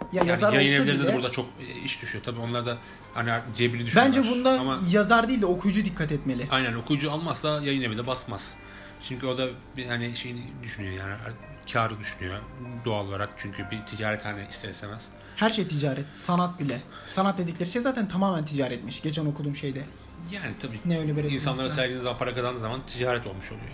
Ya 0.00 0.06
Yani 0.12 0.28
yazar 0.28 0.52
yayın 0.52 0.72
evlerinde 0.72 1.00
bile, 1.04 1.12
de 1.12 1.14
burada 1.16 1.30
çok 1.32 1.46
e, 1.60 1.84
iş 1.84 2.02
düşüyor. 2.02 2.24
Tabii 2.24 2.40
onlar 2.40 2.66
da 2.66 2.76
hani 3.14 3.30
cebini 3.56 3.86
düşünüyorlar. 3.86 4.16
Bence 4.16 4.30
bunda 4.30 4.60
Ama 4.60 4.78
yazar 4.90 5.28
değil 5.28 5.40
de 5.40 5.46
okuyucu 5.46 5.84
dikkat 5.84 6.12
etmeli. 6.12 6.46
aynen 6.50 6.74
okuyucu 6.74 7.12
almazsa 7.12 7.60
yayın 7.62 7.82
evi 7.82 7.98
de 7.98 8.06
basmaz. 8.06 8.54
Çünkü 9.08 9.26
o 9.26 9.38
da 9.38 9.48
bir 9.76 9.86
hani 9.86 10.16
şeyini 10.16 10.42
düşünüyor 10.62 10.94
yani 10.94 11.14
karı 11.72 11.98
düşünüyor 12.00 12.38
doğal 12.84 13.06
olarak 13.06 13.28
çünkü 13.36 13.70
bir 13.70 13.86
ticarethane 13.86 14.46
ister 14.50 14.68
istemez. 14.68 15.08
Her 15.36 15.50
şey 15.50 15.68
ticaret. 15.68 16.04
Sanat 16.16 16.60
bile. 16.60 16.82
Sanat 17.08 17.38
dedikleri 17.38 17.70
şey 17.70 17.82
zaten 17.82 18.08
tamamen 18.08 18.44
ticaretmiş. 18.44 19.02
Geçen 19.02 19.26
okuduğum 19.26 19.56
şeyde. 19.56 19.84
Yani 20.30 20.54
tabii 20.60 20.80
Ne 20.84 20.98
öyle 20.98 21.16
bir 21.16 21.24
insanlara 21.24 21.70
sergilediğiniz 21.70 22.02
zaman 22.02 22.18
para 22.18 22.34
kazandığı 22.34 22.58
zaman 22.60 22.86
ticaret 22.86 23.26
olmuş 23.26 23.52
oluyor. 23.52 23.70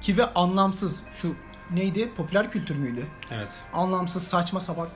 Ki 0.00 0.16
ve 0.16 0.34
anlamsız. 0.34 1.02
Şu 1.12 1.36
neydi? 1.70 2.10
Popüler 2.16 2.52
kültür 2.52 2.76
müydü? 2.76 3.06
Evet. 3.30 3.52
Anlamsız, 3.72 4.26
saçma 4.26 4.60
sapan 4.60 4.88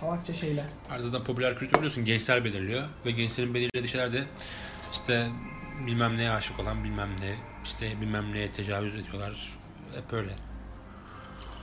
salakça 0.00 0.32
şeyler. 0.32 0.64
Arzadan 0.90 1.24
popüler 1.24 1.58
kültür 1.58 1.76
biliyorsun 1.76 2.04
gençler 2.04 2.44
belirliyor 2.44 2.84
ve 3.06 3.10
gençlerin 3.10 3.54
belirlediği 3.54 3.88
şeyler 3.88 4.12
de 4.12 4.24
işte 4.92 5.28
bilmem 5.86 6.16
neye 6.16 6.30
aşık 6.30 6.60
olan 6.60 6.84
bilmem 6.84 7.20
ne 7.20 7.34
işte 7.64 8.00
bilmem 8.00 8.32
neye 8.34 8.52
tecavüz 8.52 8.94
ediyorlar. 8.94 9.58
Hep 9.94 10.12
öyle. 10.12 10.32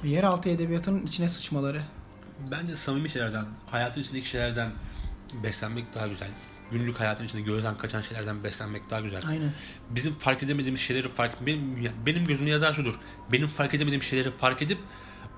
Yeraltı 0.04 0.50
edebiyatının 0.50 1.06
içine 1.06 1.30
sıçmaları. 1.30 1.82
Bence 2.52 2.76
samimi 2.76 3.10
şeylerden, 3.10 3.46
hayatın 3.72 4.02
içindeki 4.02 4.30
şeylerden 4.30 4.72
beslenmek 5.44 5.94
daha 5.94 6.08
güzel. 6.08 6.30
Günlük 6.72 7.00
hayatın 7.00 7.26
içinde 7.26 7.42
gözden 7.42 7.78
kaçan 7.78 8.02
şeylerden 8.02 8.44
beslenmek 8.44 8.90
daha 8.90 9.00
güzel. 9.02 9.22
Aynen. 9.28 9.52
Bizim 9.90 10.16
fark 10.20 10.44
edemediğimiz 10.44 10.82
şeyleri 10.82 11.10
fark 11.10 11.46
benim 11.46 11.92
benim 12.06 12.26
gözümde 12.26 12.50
yazar 12.50 12.74
şudur. 12.74 12.94
Benim 13.32 13.48
fark 13.48 13.74
edemediğim 13.74 14.04
şeyleri 14.04 14.32
fark 14.32 14.62
edip 14.62 14.80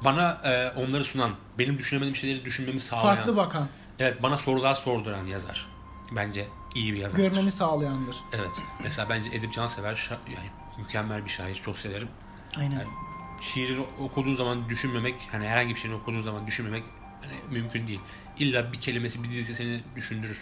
bana 0.03 0.41
e, 0.43 0.69
onları 0.69 1.03
sunan, 1.03 1.31
benim 1.59 1.77
düşünemediğim 1.77 2.15
şeyleri 2.15 2.45
düşünmemi 2.45 2.79
sağlayan. 2.79 3.15
Farklı 3.15 3.35
bakan, 3.35 3.67
Evet, 3.99 4.23
bana 4.23 4.37
sorular 4.37 4.73
sorduran 4.73 5.25
yazar. 5.25 5.67
Bence 6.15 6.47
iyi 6.75 6.93
bir 6.93 6.99
yazar. 6.99 7.17
görmemi 7.17 7.51
sağlayandır. 7.51 8.15
Evet. 8.33 8.51
Mesela 8.83 9.09
bence 9.09 9.29
Edip 9.33 9.53
Cansever 9.53 9.95
şa- 9.95 10.29
yani 10.35 10.49
mükemmel 10.77 11.25
bir 11.25 11.29
şair. 11.29 11.55
Çok 11.55 11.77
severim. 11.77 12.07
Aynen. 12.57 12.71
Yani 12.71 12.87
şiirini 13.41 13.85
okuduğun 13.99 14.35
zaman 14.35 14.69
düşünmemek, 14.69 15.15
hani 15.31 15.47
herhangi 15.47 15.75
bir 15.75 15.79
şeyini 15.79 15.97
okuduğun 15.97 16.21
zaman 16.21 16.47
düşünmemek 16.47 16.83
hani 17.21 17.59
mümkün 17.59 17.87
değil. 17.87 17.99
İlla 18.39 18.73
bir 18.73 18.81
kelimesi, 18.81 19.23
bir 19.23 19.29
dizisi 19.29 19.55
seni 19.55 19.83
düşündürür. 19.95 20.37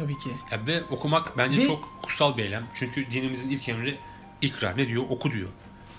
Tabii 0.00 0.16
ki. 0.18 0.30
Ya 0.50 0.66
ve 0.66 0.84
okumak 0.90 1.38
bence 1.38 1.58
Ve- 1.58 1.66
çok 1.66 2.02
kutsal 2.02 2.36
bir 2.36 2.44
eylem. 2.44 2.66
Çünkü 2.74 3.10
dinimizin 3.10 3.50
ilk 3.50 3.68
emri 3.68 3.98
ikra. 4.40 4.70
Ne 4.70 4.88
diyor? 4.88 5.02
Oku 5.08 5.30
diyor. 5.30 5.48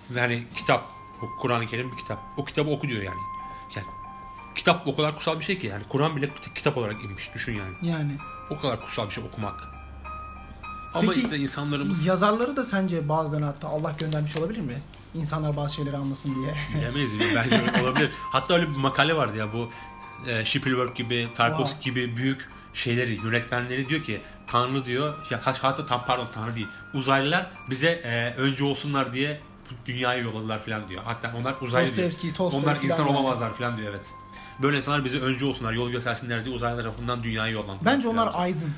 Ve 0.10 0.20
hani 0.20 0.44
kitap, 0.56 0.90
Kur'an-ı 1.40 1.68
Kerim 1.68 1.92
bir 1.92 1.98
kitap. 1.98 2.20
O 2.38 2.46
kitabı 2.46 2.70
oku 2.70 2.88
diyor 2.88 3.04
yani. 3.04 3.20
Yani 3.76 3.88
kitap 4.56 4.88
o 4.88 4.96
kadar 4.96 5.16
kutsal 5.16 5.40
bir 5.40 5.44
şey 5.46 5.60
ki 5.60 5.68
yani. 5.68 5.84
Kur'an 5.90 6.16
bile 6.16 6.30
kitap 6.56 6.78
olarak 6.78 7.04
inmiş. 7.04 7.34
Düşün 7.36 7.58
yani. 7.58 7.74
Yani. 7.82 8.12
O 8.50 8.60
kadar 8.60 8.82
kutsal 8.82 9.06
bir 9.06 9.12
şey 9.12 9.24
okumak. 9.24 9.64
Ama 10.94 11.12
Peki, 11.12 11.24
işte 11.24 11.38
insanlarımız 11.38 12.06
Yazarları 12.06 12.58
da 12.58 12.66
sence 12.66 13.10
bazılarına 13.10 13.48
hatta 13.48 13.68
Allah 13.68 13.96
göndermiş 14.00 14.38
olabilir 14.38 14.60
mi? 14.60 14.82
İnsanlar 15.16 15.58
bazı 15.58 15.74
şeyleri 15.76 15.98
anlasın 15.98 16.36
diye. 16.36 16.56
bilemeyiz. 16.76 17.20
Bence 17.36 17.62
öyle 17.62 17.82
olabilir. 17.82 18.12
Hatta 18.32 18.54
öyle 18.54 18.70
bir 18.70 18.76
makale 18.76 19.16
vardı 19.16 19.38
ya 19.38 19.54
bu 19.54 19.70
e, 20.28 20.46
Spielberg 20.46 20.96
gibi, 20.96 21.28
Tarkovski 21.36 21.76
Wow. 21.84 22.02
gibi 22.02 22.18
büyük 22.18 22.50
şeyleri, 22.74 23.20
yönetmenleri 23.26 23.90
diyor 23.90 24.04
ki 24.04 24.22
Tanrı 24.48 24.86
diyor, 24.86 25.14
ya 25.30 25.40
hatta 25.44 25.86
tam 25.86 26.06
pardon 26.06 26.28
Tanrı 26.32 26.56
değil. 26.56 26.68
Uzaylılar 26.94 27.52
bize 27.70 27.90
e, 27.90 28.34
önce 28.34 28.64
olsunlar 28.64 29.14
diye 29.14 29.42
dünyayı 29.86 30.24
yolladılar 30.24 30.66
falan 30.66 30.90
diyor. 30.90 31.02
Hatta 31.06 31.34
onlar 31.38 31.56
uzaylı 31.62 31.86
diyor. 31.88 32.08
Dostoyevski, 32.08 32.34
Tolstoy 32.34 32.62
Onlar 32.62 32.78
insan 32.84 33.06
yani. 33.06 33.18
olamazlar 33.18 33.54
falan 33.54 33.78
diyor 33.78 33.90
evet. 33.90 34.06
Böyle 34.62 34.78
insanlar 34.78 35.06
bize 35.06 35.20
önce 35.20 35.46
olsunlar, 35.46 35.74
yol 35.74 35.92
göstersinler 35.92 36.46
diye 36.46 36.56
uzaylı 36.56 36.78
tarafından 36.78 37.24
dünyayı 37.24 37.54
yollandılar. 37.54 37.94
Bence 37.94 38.08
onlar 38.08 38.30
diyor. 38.30 38.42
aydın. 38.42 38.72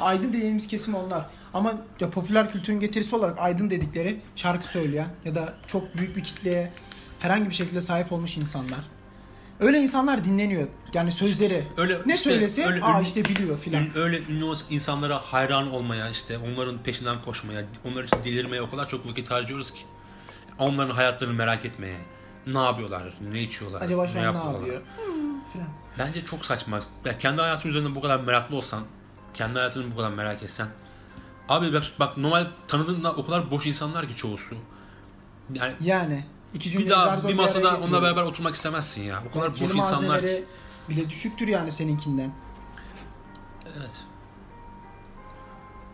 Aydın 0.00 0.32
dediğimiz 0.32 0.66
kesim 0.66 0.94
onlar. 0.94 1.26
Ama 1.54 1.72
ya 2.00 2.10
popüler 2.10 2.50
kültürün 2.50 2.80
getirisi 2.80 3.16
olarak 3.16 3.38
aydın 3.38 3.70
dedikleri 3.70 4.20
şarkı 4.36 4.68
söyleyen 4.68 5.08
ya 5.24 5.34
da 5.34 5.54
çok 5.66 5.96
büyük 5.96 6.16
bir 6.16 6.22
kitleye 6.22 6.72
herhangi 7.20 7.50
bir 7.50 7.54
şekilde 7.54 7.80
sahip 7.82 8.12
olmuş 8.12 8.36
insanlar. 8.36 8.78
Öyle 9.60 9.78
insanlar 9.80 10.24
dinleniyor. 10.24 10.68
Yani 10.94 11.12
sözleri 11.12 11.64
Öyle 11.76 12.00
ne 12.06 12.14
işte, 12.14 12.30
söylese 12.30 12.66
öyle 12.66 12.84
aa 12.84 12.90
ünlü- 13.00 13.04
işte 13.04 13.24
biliyor 13.24 13.58
filan. 13.58 13.82
Ün- 13.84 13.92
öyle 13.94 14.18
ünlü 14.22 14.54
insanlara 14.70 15.18
hayran 15.18 15.70
olmaya 15.72 16.10
işte 16.10 16.38
onların 16.38 16.78
peşinden 16.78 17.22
koşmaya 17.24 17.64
onlar 17.84 18.04
için 18.04 18.16
delirmeye 18.24 18.62
o 18.62 18.70
kadar 18.70 18.88
çok 18.88 19.06
vakit 19.08 19.30
harcıyoruz 19.30 19.70
ki 19.70 19.80
onların 20.58 20.94
hayatlarını 20.94 21.34
merak 21.34 21.64
etmeye 21.64 21.96
ne 22.46 22.58
yapıyorlar 22.58 23.02
ne 23.32 23.42
içiyorlar 23.42 23.80
Acaba 23.82 24.08
şu 24.08 24.18
an 24.18 24.22
ne 24.22 24.26
yapıyorlar. 24.26 24.58
yapıyor? 24.60 24.82
Filan. 25.52 25.68
bence 25.98 26.24
çok 26.24 26.44
saçma 26.44 26.80
ya 27.04 27.18
kendi 27.18 27.40
hayatın 27.40 27.68
üzerinde 27.68 27.94
bu 27.94 28.00
kadar 28.00 28.20
meraklı 28.20 28.56
olsan 28.56 28.82
kendi 29.34 29.54
hayatını 29.58 29.90
bu 29.92 29.96
kadar 29.96 30.10
merak 30.10 30.42
etsen 30.42 30.66
abi 31.48 31.72
bak, 31.72 31.82
bak 31.98 32.16
normal 32.16 32.46
tanıdığın 32.68 33.04
da 33.04 33.12
o 33.12 33.24
kadar 33.24 33.50
boş 33.50 33.66
insanlar 33.66 34.08
ki 34.08 34.16
çoğusu 34.16 34.54
yani 35.54 35.74
Yani 35.80 36.24
iki 36.54 36.78
bir 36.78 36.88
daha 36.88 37.28
bir 37.28 37.34
masada 37.34 37.76
onunla 37.80 38.02
beraber 38.02 38.22
oturmak 38.22 38.54
istemezsin 38.54 39.02
ya 39.02 39.22
o 39.30 39.32
kadar 39.34 39.46
Yani 39.46 39.60
boş 39.60 39.74
insanlar 39.74 40.20
ki. 40.20 40.44
bile 40.88 41.10
düşüktür 41.10 41.48
yani 41.48 41.72
seninkinden. 41.72 42.32
evet 43.78 44.04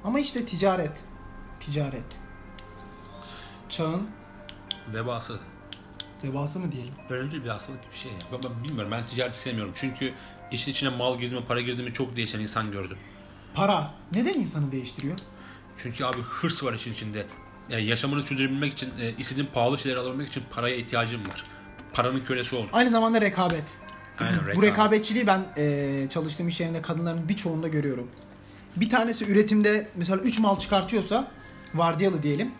Ama 0.05 0.21
işte 0.21 0.45
ticaret. 0.47 0.93
Ticaret. 1.61 2.05
Çağın 3.69 4.09
vebası 4.95 5.41
vebası 6.25 6.59
mı 6.61 6.73
diyelim? 6.73 6.95
Ölümcül 7.11 7.45
bir 7.45 7.49
hastalık 7.49 7.83
gibi 7.83 7.93
bir 7.93 7.99
şey. 7.99 8.13
Ben, 8.33 8.41
ben 8.45 8.65
bilmiyorum 8.65 8.91
ben 8.91 9.07
ticaret 9.07 9.35
sevmiyorum. 9.35 9.73
Çünkü 9.77 10.15
işin 10.53 10.73
içine 10.73 10.89
mal 10.89 11.19
girdi 11.19 11.35
mi 11.35 11.45
para 11.49 11.61
girdi 11.61 11.83
mi 11.83 11.93
çok 11.93 12.17
değişen 12.17 12.41
insan 12.41 12.71
gördüm. 12.73 12.99
Para 13.55 13.95
neden 14.15 14.35
insanı 14.35 14.73
değiştiriyor? 14.73 15.19
Çünkü 15.79 16.05
abi 16.05 16.21
hırs 16.23 16.65
var 16.65 16.73
işin 16.73 16.93
içinde. 16.93 17.27
Yani 17.71 17.85
yaşamını 17.85 18.23
sürdürebilmek 18.23 18.73
için, 18.73 18.89
e, 19.01 19.13
istediğin 19.19 19.49
pahalı 19.55 19.79
şeyler 19.79 19.97
alabilmek 19.97 20.29
için 20.29 20.43
paraya 20.51 20.77
ihtiyacım 20.77 21.21
var. 21.21 21.43
Paranın 21.93 22.21
kölesi 22.21 22.57
oldum. 22.57 22.69
Aynı 22.73 22.91
zamanda 22.91 23.21
rekabet. 23.21 23.65
Aynen, 24.21 24.39
Bu 24.39 24.43
rekabet. 24.47 24.63
rekabetçiliği 24.63 25.27
ben 25.27 25.45
e, 25.57 26.07
çalıştığım 26.09 26.49
iş 26.49 26.61
yerinde 26.61 26.83
kadınların 26.83 27.29
birçoğunda 27.29 27.69
görüyorum. 27.69 28.09
Bir 28.77 28.91
tanesi 28.91 29.25
üretimde 29.33 29.89
mesela 29.97 30.19
3 30.23 30.39
mal 30.39 30.59
çıkartıyorsa 30.59 31.31
vardiyalı 31.75 32.23
diyelim. 32.23 32.51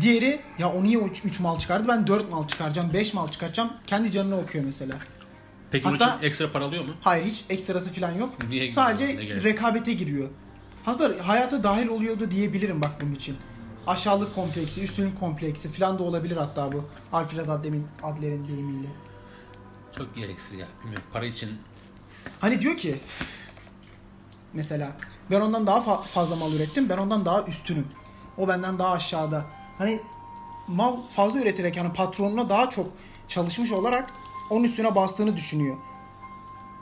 Diğeri 0.00 0.40
ya 0.58 0.72
o 0.72 0.82
niye 0.84 0.98
3 0.98 1.40
mal 1.40 1.58
çıkardı 1.58 1.88
ben 1.88 2.06
4 2.06 2.30
mal 2.30 2.48
çıkaracağım 2.48 2.92
5 2.92 3.14
mal 3.14 3.28
çıkaracağım 3.28 3.72
kendi 3.86 4.10
canına 4.10 4.36
okuyor 4.38 4.64
mesela. 4.64 4.94
Peki 5.70 5.84
bunun 5.84 5.98
Hatta- 5.98 6.16
için 6.16 6.26
ekstra 6.26 6.52
para 6.52 6.64
alıyor 6.64 6.84
mu? 6.84 6.90
Hayır 7.00 7.24
hiç 7.24 7.44
ekstrası 7.50 7.92
falan 7.92 8.12
yok. 8.14 8.34
Niye? 8.48 8.68
Sadece 8.72 9.06
rekabete 9.42 9.92
giriyor. 9.92 10.28
Hatta 10.84 11.10
hayata 11.22 11.62
dahil 11.62 11.88
oluyordu 11.88 12.30
diyebilirim 12.30 12.80
bak 12.82 12.90
bunun 13.00 13.14
için. 13.14 13.36
Aşağılık 13.86 14.34
kompleksi, 14.34 14.82
üstünlük 14.82 15.20
kompleksi 15.20 15.72
falan 15.72 15.98
da 15.98 16.02
olabilir 16.02 16.36
hatta 16.36 16.72
bu. 16.72 16.84
Alfred 17.12 17.48
Adler'in, 17.48 17.86
Adler'in 18.02 18.48
deyimiyle. 18.48 18.88
Çok 19.98 20.16
gereksiz 20.16 20.58
ya. 20.58 20.66
Bilmiyorum. 20.82 21.04
Para 21.12 21.26
için 21.26 21.50
Hani 22.40 22.60
diyor 22.60 22.76
ki 22.76 23.00
mesela. 24.52 24.92
Ben 25.30 25.40
ondan 25.40 25.66
daha 25.66 25.78
fa- 25.78 26.02
fazla 26.06 26.36
mal 26.36 26.52
ürettim. 26.52 26.88
Ben 26.88 26.98
ondan 26.98 27.24
daha 27.24 27.42
üstünüm. 27.42 27.86
O 28.38 28.48
benden 28.48 28.78
daha 28.78 28.92
aşağıda. 28.92 29.44
Hani 29.78 30.00
mal 30.68 30.96
fazla 31.16 31.40
üreterek 31.40 31.76
yani 31.76 31.92
patronuna 31.92 32.48
daha 32.48 32.70
çok 32.70 32.86
çalışmış 33.28 33.72
olarak 33.72 34.10
onun 34.50 34.64
üstüne 34.64 34.94
bastığını 34.94 35.36
düşünüyor. 35.36 35.76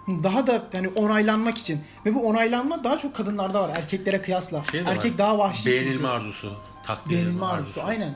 Daha 0.08 0.46
da 0.46 0.68
yani 0.72 0.88
onaylanmak 0.88 1.58
için 1.58 1.80
ve 2.06 2.14
bu 2.14 2.28
onaylanma 2.28 2.84
daha 2.84 2.98
çok 2.98 3.14
kadınlarda 3.14 3.60
var 3.62 3.70
erkeklere 3.76 4.22
kıyasla. 4.22 4.64
Şey 4.70 4.80
de 4.80 4.84
var, 4.86 4.92
Erkek 4.92 5.18
daha 5.18 5.38
vahşi 5.38 5.66
Beğenilme 5.70 5.92
çünkü. 5.94 6.06
arzusu. 6.06 6.56
Takdir 6.82 7.10
Beğenilme 7.10 7.30
edilme 7.32 7.46
arzusu 7.46 7.82
aynen. 7.82 8.14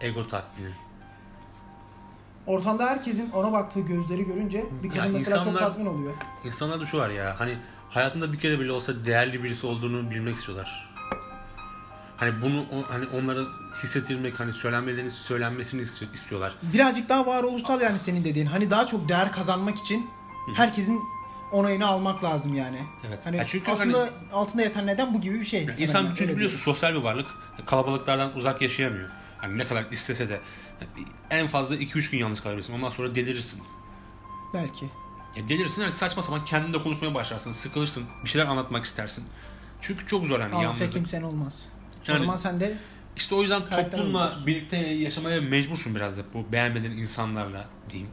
Ego 0.00 0.28
tatmini. 0.28 0.70
Ortamda 2.46 2.86
herkesin 2.86 3.30
ona 3.30 3.52
baktığı 3.52 3.80
gözleri 3.80 4.24
görünce 4.26 4.66
bir 4.82 4.88
kadın 4.90 5.02
Ya 5.04 5.08
mesela 5.12 5.36
çok 5.36 5.46
insanlar- 5.46 5.68
tatmin 5.68 5.86
oluyor. 5.86 6.12
İnsanlarda 6.44 6.86
şu 6.86 6.98
var 6.98 7.10
ya 7.10 7.34
hani 7.40 7.58
hayatında 7.90 8.32
bir 8.32 8.38
kere 8.40 8.60
bile 8.60 8.72
olsa 8.72 9.04
değerli 9.04 9.44
birisi 9.44 9.66
olduğunu 9.66 10.10
bilmek 10.10 10.36
istiyorlar. 10.36 10.86
Hani 12.16 12.42
bunu 12.42 12.64
hani 12.88 13.06
onlara 13.06 13.40
hissettirmek 13.82 14.40
hani 14.40 14.52
söylenmelerini 14.52 15.10
söylenmesini 15.10 15.82
istiyor- 15.82 16.14
istiyorlar. 16.14 16.54
Birazcık 16.62 17.08
daha 17.08 17.26
varoluşsal 17.26 17.80
yani 17.80 17.98
senin 17.98 18.24
dediğin. 18.24 18.46
Hani 18.46 18.70
daha 18.70 18.86
çok 18.86 19.08
değer 19.08 19.32
kazanmak 19.32 19.78
için 19.78 20.10
herkesin 20.54 21.00
onayını 21.52 21.86
almak 21.86 22.24
lazım 22.24 22.54
yani. 22.54 22.80
Evet. 23.08 23.26
Hani 23.26 23.36
Ya 23.36 23.44
çünkü 23.44 23.70
aslında 23.70 23.98
hani- 23.98 24.10
altında 24.32 24.62
yatan 24.62 24.86
neden 24.86 25.14
bu 25.14 25.20
gibi 25.20 25.40
bir 25.40 25.44
şey. 25.44 25.62
Hemen 25.62 25.76
İnsan 25.78 26.14
çünkü 26.18 26.34
biliyorsun 26.36 26.58
sosyal 26.58 26.94
bir 26.94 27.00
varlık. 27.00 27.30
Kalabalıklardan 27.66 28.36
uzak 28.36 28.62
yaşayamıyor. 28.62 29.08
Hani 29.38 29.58
ne 29.58 29.66
kadar 29.66 29.84
istese 29.90 30.28
de 30.28 30.40
en 31.30 31.46
fazla 31.46 31.76
2-3 31.76 32.10
gün 32.10 32.18
yalnız 32.18 32.40
kalabilirsin. 32.42 32.72
Ondan 32.74 32.88
sonra 32.88 33.14
delirirsin. 33.14 33.56
diyor. 33.56 33.68
Belki. 34.54 34.84
Ya 35.36 35.48
delirsin 35.48 35.82
hani 35.82 35.92
saçma 35.92 36.22
sapan 36.22 36.44
kendinle 36.44 36.82
konuşmaya 36.82 37.14
başlarsın. 37.14 37.52
Sıkılırsın. 37.52 38.04
Bir 38.24 38.28
şeyler 38.28 38.46
anlatmak 38.46 38.84
istersin. 38.84 39.24
Çünkü 39.80 40.06
çok 40.06 40.26
zor 40.26 40.40
hani 40.40 40.54
Ama 40.54 40.62
yalnızlık. 40.62 40.92
kimsen 40.92 41.22
olmaz. 41.22 41.62
Yani- 42.06 42.18
o 42.18 42.22
zaman 42.22 42.36
sen 42.36 42.60
de 42.60 42.74
İşte 43.16 43.34
o 43.34 43.42
yüzden 43.42 43.62
toplumla 43.70 44.26
olursun. 44.26 44.46
birlikte 44.46 44.76
yaşamaya 44.76 45.40
mecbursun 45.40 45.94
biraz 45.94 46.18
da 46.18 46.22
bu 46.34 46.52
beğenmediğin 46.52 46.92
insanlarla 46.96 47.64
diyeyim. 47.90 48.10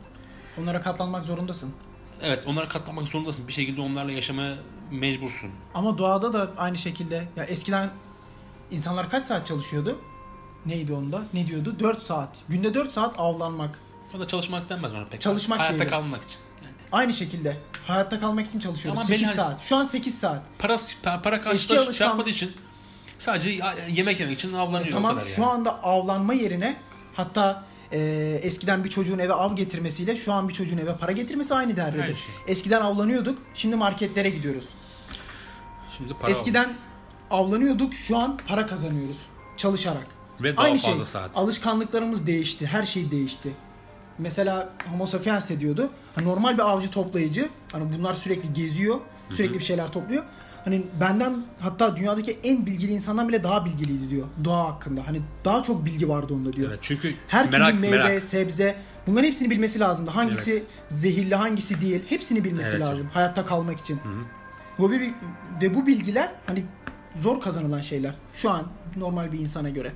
onlara 0.61 0.81
katlanmak 0.81 1.25
zorundasın. 1.25 1.73
Evet 2.23 2.43
onlara 2.47 2.67
katlanmak 2.67 3.07
zorundasın. 3.07 3.47
Bir 3.47 3.53
şekilde 3.53 3.81
onlarla 3.81 4.11
yaşamaya 4.11 4.55
mecbursun. 4.91 5.49
Ama 5.73 5.97
doğada 5.97 6.33
da 6.33 6.51
aynı 6.57 6.77
şekilde. 6.77 7.27
Ya 7.35 7.43
eskiden 7.43 7.89
insanlar 8.71 9.09
kaç 9.09 9.25
saat 9.25 9.47
çalışıyordu? 9.47 9.99
Neydi 10.65 10.93
onda? 10.93 11.21
Ne 11.33 11.47
diyordu? 11.47 11.75
4 11.79 12.01
saat. 12.03 12.29
Günde 12.49 12.73
4 12.73 12.91
saat 12.91 13.19
avlanmak. 13.19 13.79
O 14.15 14.19
da 14.19 14.27
çalışmak 14.27 14.69
denmez 14.69 14.93
ona 14.93 15.05
pek. 15.05 15.21
Çalışmak 15.21 15.59
Hayatta 15.59 15.79
değil. 15.79 15.89
kalmak 15.89 16.23
için. 16.23 16.39
Yani 16.63 16.73
Aynı 16.91 17.13
şekilde. 17.13 17.57
Hayatta 17.87 18.19
kalmak 18.19 18.47
için 18.47 18.59
çalışıyordu. 18.59 18.99
Ama 18.99 19.07
8 19.07 19.27
belli- 19.27 19.35
saat. 19.35 19.61
Şu 19.63 19.75
an 19.75 19.85
8 19.85 20.19
saat. 20.19 20.41
para, 20.59 20.77
para, 21.23 21.41
karşılığı 21.41 21.77
alışkan- 21.79 21.91
şey 21.91 22.07
yapmadığı 22.07 22.29
için 22.29 22.51
sadece 23.19 23.49
yemek 23.91 24.19
yemek 24.19 24.39
için 24.39 24.53
avlanıyor 24.53 24.91
o 24.91 24.93
Tamam 24.93 25.19
şu 25.35 25.41
yani. 25.41 25.51
anda 25.51 25.83
avlanma 25.83 26.33
yerine 26.33 26.77
hatta 27.13 27.63
e, 27.93 27.99
eskiden 28.43 28.83
bir 28.83 28.89
çocuğun 28.89 29.19
eve 29.19 29.33
av 29.33 29.55
getirmesiyle 29.55 30.15
şu 30.15 30.33
an 30.33 30.49
bir 30.49 30.53
çocuğun 30.53 30.77
eve 30.77 30.97
para 30.97 31.11
getirmesi 31.11 31.55
aynı 31.55 31.77
derdedir. 31.77 32.15
Şey. 32.15 32.35
Eskiden 32.47 32.81
avlanıyorduk, 32.81 33.39
şimdi 33.53 33.75
marketlere 33.75 34.29
gidiyoruz. 34.29 34.65
Şimdi 35.97 36.13
para 36.13 36.31
eskiden 36.31 36.73
avlanıyorduk, 37.31 37.93
şu 37.93 38.17
an 38.17 38.37
para 38.47 38.67
kazanıyoruz 38.67 39.17
çalışarak. 39.57 40.07
Ve 40.39 40.57
daha 40.57 40.65
aynı 40.65 40.77
fazla 40.77 40.95
şey. 40.95 41.05
saat. 41.05 41.37
Alışkanlıklarımız 41.37 42.27
değişti, 42.27 42.65
her 42.65 42.85
şey 42.85 43.11
değişti. 43.11 43.49
Mesela 44.17 44.73
Homo 44.91 45.07
sapiens 45.07 45.49
de 45.49 45.59
diyordu. 45.59 45.89
Hani 46.15 46.27
normal 46.27 46.53
bir 46.53 46.69
avcı 46.69 46.91
toplayıcı, 46.91 47.49
hani 47.71 47.97
bunlar 47.97 48.13
sürekli 48.13 48.53
geziyor, 48.53 48.99
sürekli 49.29 49.59
bir 49.59 49.63
şeyler 49.63 49.89
topluyor. 49.89 50.23
Hani 50.65 50.83
benden 51.01 51.43
hatta 51.59 51.95
dünyadaki 51.97 52.39
en 52.43 52.65
bilgili 52.65 52.91
insandan 52.91 53.27
bile 53.27 53.43
daha 53.43 53.65
bilgiliydi 53.65 54.09
diyor 54.09 54.27
doğa 54.43 54.65
hakkında. 54.67 55.07
Hani 55.07 55.21
daha 55.45 55.63
çok 55.63 55.85
bilgi 55.85 56.09
vardı 56.09 56.33
onda 56.33 56.53
diyor. 56.53 56.69
Evet 56.69 56.79
çünkü 56.81 57.15
Her 57.27 57.49
merak 57.49 57.69
türlü 57.71 57.81
meyve, 57.81 57.97
merak. 58.03 58.23
sebze 58.23 58.75
bunların 59.07 59.27
hepsini 59.27 59.49
bilmesi 59.49 59.79
lazımdı. 59.79 60.11
Hangisi 60.11 60.63
zehirli, 60.89 61.35
hangisi 61.35 61.81
değil 61.81 62.03
hepsini 62.09 62.43
bilmesi 62.43 62.69
Evet. 62.69 62.81
lazım 62.81 63.07
hayatta 63.13 63.45
kalmak 63.45 63.79
için. 63.79 63.99
Bu 64.79 64.91
bir, 64.91 65.13
ve 65.61 65.75
bu 65.75 65.87
bilgiler 65.87 66.31
hani 66.45 66.65
zor 67.15 67.41
kazanılan 67.41 67.79
şeyler 67.81 68.15
şu 68.33 68.51
an 68.51 68.63
normal 68.97 69.31
bir 69.31 69.39
insana 69.39 69.69
göre. 69.69 69.91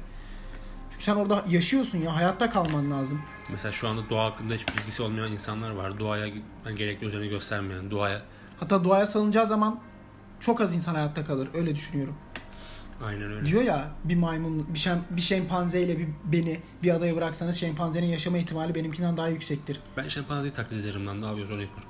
Çünkü 0.92 1.04
sen 1.04 1.16
orada 1.16 1.44
yaşıyorsun 1.50 1.98
ya 1.98 2.16
hayatta 2.16 2.50
kalman 2.50 2.92
lazım. 2.92 3.22
Mesela 3.52 3.72
şu 3.72 3.88
anda 3.88 4.10
doğa 4.10 4.26
hakkında 4.26 4.54
hiç 4.54 4.66
bilgisi 4.78 5.04
olmayan 5.04 5.32
insanlar 5.32 5.72
var. 5.72 6.00
Doğaya 6.00 6.28
hani 6.64 6.76
gerekli 6.76 7.08
özeni 7.08 7.30
göstermeyen, 7.30 7.92
doğaya 7.92 8.22
Hatta 8.60 8.84
doğaya 8.84 9.06
salınacağı 9.06 9.48
zaman 9.48 9.80
çok 10.40 10.62
az 10.62 10.76
insan 10.76 10.96
hayatta 10.96 11.26
kalır. 11.26 11.50
Öyle 11.54 11.76
düşünüyorum. 11.76 12.16
aynen 13.06 13.32
öyle. 13.32 13.46
Diyor 13.46 13.62
ya 13.62 13.90
bir 14.04 14.16
maymun, 14.16 14.68
bir, 14.74 14.80
şem, 14.80 15.04
bir 15.10 15.22
şempanzeyle 15.22 15.98
bir 16.00 16.08
beni 16.26 16.60
bir 16.84 16.92
adaya 16.96 17.16
bıraksanız 17.16 17.56
şempanzenin 17.56 18.08
yaşama 18.08 18.38
ihtimali 18.38 18.76
benimkinden 18.76 19.18
daha 19.18 19.28
yüksektir. 19.30 19.80
Ben 19.98 20.08
şempanzeyi 20.08 20.54
taklit 20.54 20.80
ederim 20.86 21.08
lan 21.08 21.22
ne 21.22 21.26
yapıyoruz 21.26 21.52
onu 21.56 21.62
yaparım. 21.62 21.90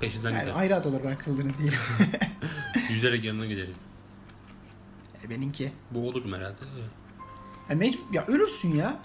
Peşinden 0.00 0.30
Yani 0.30 0.40
giderim. 0.40 0.56
ayrı 0.58 0.76
adalara 0.76 1.04
bırakıldınız 1.04 1.58
diye. 1.58 1.70
Yüzerek 2.90 3.24
yanına 3.24 3.46
giderim. 3.46 3.74
E, 5.24 5.30
Benimki. 5.30 5.72
Bu 5.90 6.08
olurum 6.08 6.32
herhalde. 6.32 6.56
Ya, 7.70 7.76
mecbur, 7.76 8.00
ya 8.12 8.26
ölürsün 8.26 8.74
ya. 8.74 8.98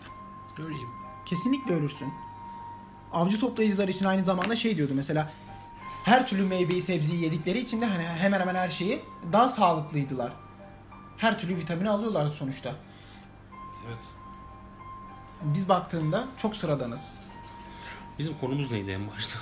Öyleyim. 0.60 0.88
Kesinlikle 1.26 1.76
ölürsün. 1.76 2.08
Avcı 3.12 3.40
toplayıcılar 3.40 3.88
için 3.88 4.06
aynı 4.06 4.24
zamanda 4.24 4.56
şey 4.56 4.78
diyordu 4.78 4.94
mesela 4.96 5.32
her 6.04 6.28
türlü 6.28 6.46
meyveyi 6.46 6.82
sebzeyi 6.82 7.24
yedikleri 7.24 7.60
için 7.60 7.82
de 7.82 7.86
hani 7.86 8.04
hemen 8.04 8.40
hemen 8.40 8.56
her 8.56 8.70
şeyi 8.70 9.02
daha 9.34 9.50
sağlıklıydılar. 9.50 10.32
Her 11.18 11.40
türlü 11.40 11.56
vitamini 11.58 11.90
alıyorlardı 11.90 12.32
sonuçta. 12.32 12.72
Evet. 13.88 14.02
Biz 15.42 15.70
baktığında 15.70 16.28
çok 16.38 16.56
sıradanız. 16.56 17.02
Bizim 18.20 18.38
konumuz 18.38 18.72
neydi 18.72 18.92
en 18.92 19.08
başta? 19.12 19.40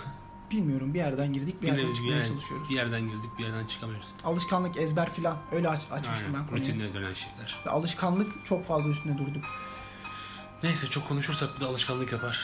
Bilmiyorum 0.51 0.93
bir 0.93 0.99
yerden 0.99 1.33
girdik 1.33 1.61
bir 1.61 1.67
yerden 1.67 1.83
Yine 1.83 1.95
çıkmaya 1.95 2.15
yani 2.17 2.27
çalışıyoruz. 2.27 2.69
Bir 2.69 2.75
yerden 2.75 3.01
girdik 3.01 3.29
bir 3.37 3.43
yerden 3.43 3.67
çıkamıyoruz. 3.67 4.07
Alışkanlık, 4.23 4.77
ezber 4.77 5.13
filan 5.13 5.37
öyle 5.51 5.69
aç, 5.69 5.81
açmıştım 5.91 6.33
ben 6.33 6.47
konuyu. 6.47 6.63
Rutinle 6.63 6.93
dönen 6.93 7.13
şeyler. 7.13 7.59
Ve 7.65 7.69
alışkanlık 7.69 8.45
çok 8.45 8.63
fazla 8.65 8.89
üstüne 8.89 9.17
durduk. 9.17 9.43
Neyse 10.63 10.87
çok 10.87 11.07
konuşursak 11.07 11.49
bu 11.57 11.61
da 11.61 11.67
alışkanlık 11.67 12.11
yapar. 12.11 12.39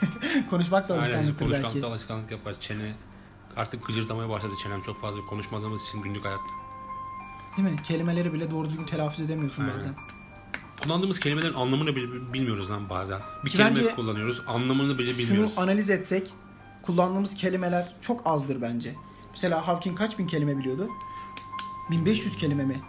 Konuşmak 0.50 0.88
da 0.88 0.94
Aynen 0.94 1.04
alışkanlıktır 1.04 1.38
konuşmak 1.38 1.74
belki. 1.74 1.86
alışkanlık 1.86 2.30
yapar. 2.30 2.54
Çene 2.60 2.94
artık 3.56 3.86
gıcırdamaya 3.86 4.28
başladı 4.28 4.52
çenem 4.62 4.82
çok 4.82 5.00
fazla 5.00 5.26
konuşmadığımız 5.26 5.82
için 5.88 6.02
günlük 6.02 6.24
hayatta. 6.24 6.54
Değil 7.56 7.68
mi? 7.68 7.82
Kelimeleri 7.82 8.32
bile 8.32 8.50
doğru 8.50 8.68
düzgün 8.68 8.84
telaffuz 8.86 9.20
edemiyorsun 9.20 9.62
Aynen. 9.62 9.76
bazen. 9.76 9.94
Kullandığımız 10.82 11.20
kelimelerin 11.20 11.54
anlamını 11.54 11.96
bile 11.96 12.32
bilmiyoruz 12.32 12.70
lan 12.70 12.88
bazen. 12.90 13.20
Bir 13.44 13.50
Ki 13.50 13.56
kelime 13.56 13.76
bence 13.76 13.94
kullanıyoruz 13.94 14.42
anlamını 14.46 14.98
bile 14.98 15.18
bilmiyoruz. 15.18 15.52
Şunu 15.54 15.62
analiz 15.64 15.90
etsek 15.90 16.30
kullandığımız 16.82 17.34
kelimeler 17.34 17.94
çok 18.00 18.26
azdır 18.26 18.62
bence. 18.62 18.94
Mesela 19.30 19.68
Hawking 19.68 19.98
kaç 19.98 20.18
bin 20.18 20.26
kelime 20.26 20.58
biliyordu? 20.58 20.88
1500 21.90 22.36
kelime 22.36 22.64
mi? 22.64 22.80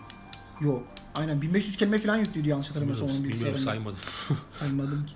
Yok. 0.62 0.84
Aynen 1.15 1.41
1500 1.41 1.78
kelime 1.78 1.97
falan 1.97 2.17
yüklüydü 2.17 2.50
yanlış 2.50 2.67
hatırlamıyorsam 2.69 3.08
onun 3.10 3.24
Bilmiyorum, 3.24 3.39
bilmiyorum 3.39 3.58
bilgisayarında. 3.60 3.95
saymadım. 3.95 4.43
Saymadım 4.52 5.06
ki. 5.06 5.13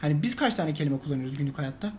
Hani 0.00 0.22
biz 0.22 0.36
kaç 0.36 0.54
tane 0.54 0.74
kelime 0.74 0.98
kullanıyoruz 0.98 1.36
günlük 1.36 1.58
hayatta? 1.58 1.92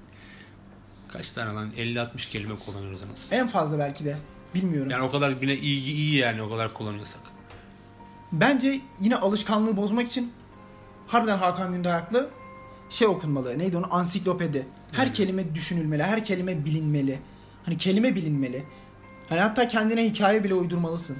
Kaç 1.14 1.32
tane 1.32 1.54
lan 1.54 1.72
50-60 1.78 2.30
kelime 2.32 2.56
kullanıyoruz 2.66 3.02
az. 3.02 3.26
En 3.32 3.48
fazla 3.48 3.80
belki 3.80 4.06
de. 4.06 4.18
Bilmiyorum. 4.56 4.90
Yani 4.92 5.04
o 5.04 5.12
kadar 5.12 5.42
bile 5.42 5.58
iyi 5.60 5.84
iyi 5.84 6.16
yani 6.16 6.42
o 6.42 6.50
kadar 6.50 6.74
kullanıyorsak. 6.74 7.22
Bence 8.32 8.82
yine 9.02 9.16
alışkanlığı 9.16 9.78
bozmak 9.78 10.08
için 10.08 10.34
harbiden 11.08 11.38
Hakan 11.38 11.72
Gündoğaklı 11.74 12.30
şey 12.90 13.08
okunmalı. 13.08 13.60
Neydi 13.60 13.78
onu? 13.78 13.94
Ansiklopedi. 13.96 14.68
Her 14.92 15.06
Hmm. 15.06 15.14
kelime 15.14 15.56
düşünülmeli. 15.56 16.04
Her 16.04 16.24
kelime 16.24 16.66
bilinmeli. 16.66 17.20
Hani 17.66 17.78
kelime 17.78 18.16
bilinmeli. 18.16 18.64
Hani 19.30 19.40
hatta 19.40 19.68
kendine 19.68 20.06
hikaye 20.06 20.44
bile 20.44 20.54
uydurmalısın. 20.54 21.18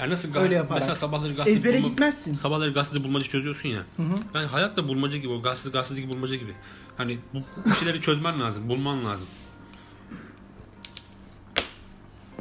Yani 0.00 0.12
nasıl 0.12 0.34
Öyle 0.36 0.54
yaparak. 0.54 0.80
mesela 0.80 0.94
sabahları 0.94 1.32
gazete 1.32 1.50
Ezbere 1.50 1.78
bulma- 1.78 1.88
gitmezsin. 1.88 2.34
Sabahları 2.34 2.72
gazetede 2.72 3.04
bulmaca 3.04 3.26
çözüyorsun 3.26 3.68
ya. 3.68 3.80
Hı 3.96 4.02
hı. 4.02 4.14
Yani 4.34 4.46
hayat 4.46 4.76
da 4.76 4.88
bulmaca 4.88 5.18
gibi 5.18 5.32
o 5.32 5.42
gazete 5.42 5.70
gazetedeki 5.70 6.12
bulmaca 6.12 6.34
gibi. 6.36 6.54
Hani 6.96 7.18
bu 7.34 7.74
şeyleri 7.74 8.00
çözmen 8.02 8.40
lazım, 8.40 8.68
bulman 8.68 9.04
lazım. 9.04 9.26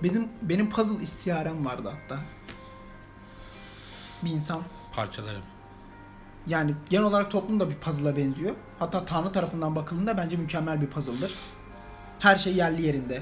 Benim 0.04 0.28
benim 0.42 0.70
puzzle 0.70 1.04
istiyarem 1.04 1.66
vardı 1.66 1.90
hatta. 1.94 2.22
Bir 4.24 4.30
insan 4.30 4.62
Parçaları. 4.94 5.40
yani 6.48 6.76
genel 6.90 7.04
olarak 7.04 7.32
toplum 7.32 7.60
da 7.60 7.70
bir 7.70 7.76
puzzle'a 7.76 8.16
benziyor. 8.18 8.56
Hatta 8.80 9.06
Tanrı 9.06 9.32
tarafından 9.32 9.76
bakıldığında 9.76 10.18
bence 10.18 10.38
mükemmel 10.38 10.82
bir 10.82 10.88
puzzle'dır. 10.88 11.32
Her 12.20 12.38
şey 12.38 12.56
yerli 12.56 12.82
yerinde. 12.82 13.22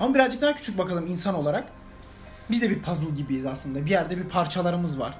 Ama 0.00 0.14
birazcık 0.14 0.42
daha 0.42 0.56
küçük 0.56 0.78
bakalım 0.78 1.06
insan 1.06 1.34
olarak. 1.34 1.68
Biz 2.50 2.62
de 2.62 2.70
bir 2.70 2.82
puzzle 2.82 3.10
gibiyiz 3.16 3.46
aslında. 3.46 3.84
Bir 3.84 3.90
yerde 3.90 4.18
bir 4.18 4.24
parçalarımız 4.24 4.98
var. 4.98 5.14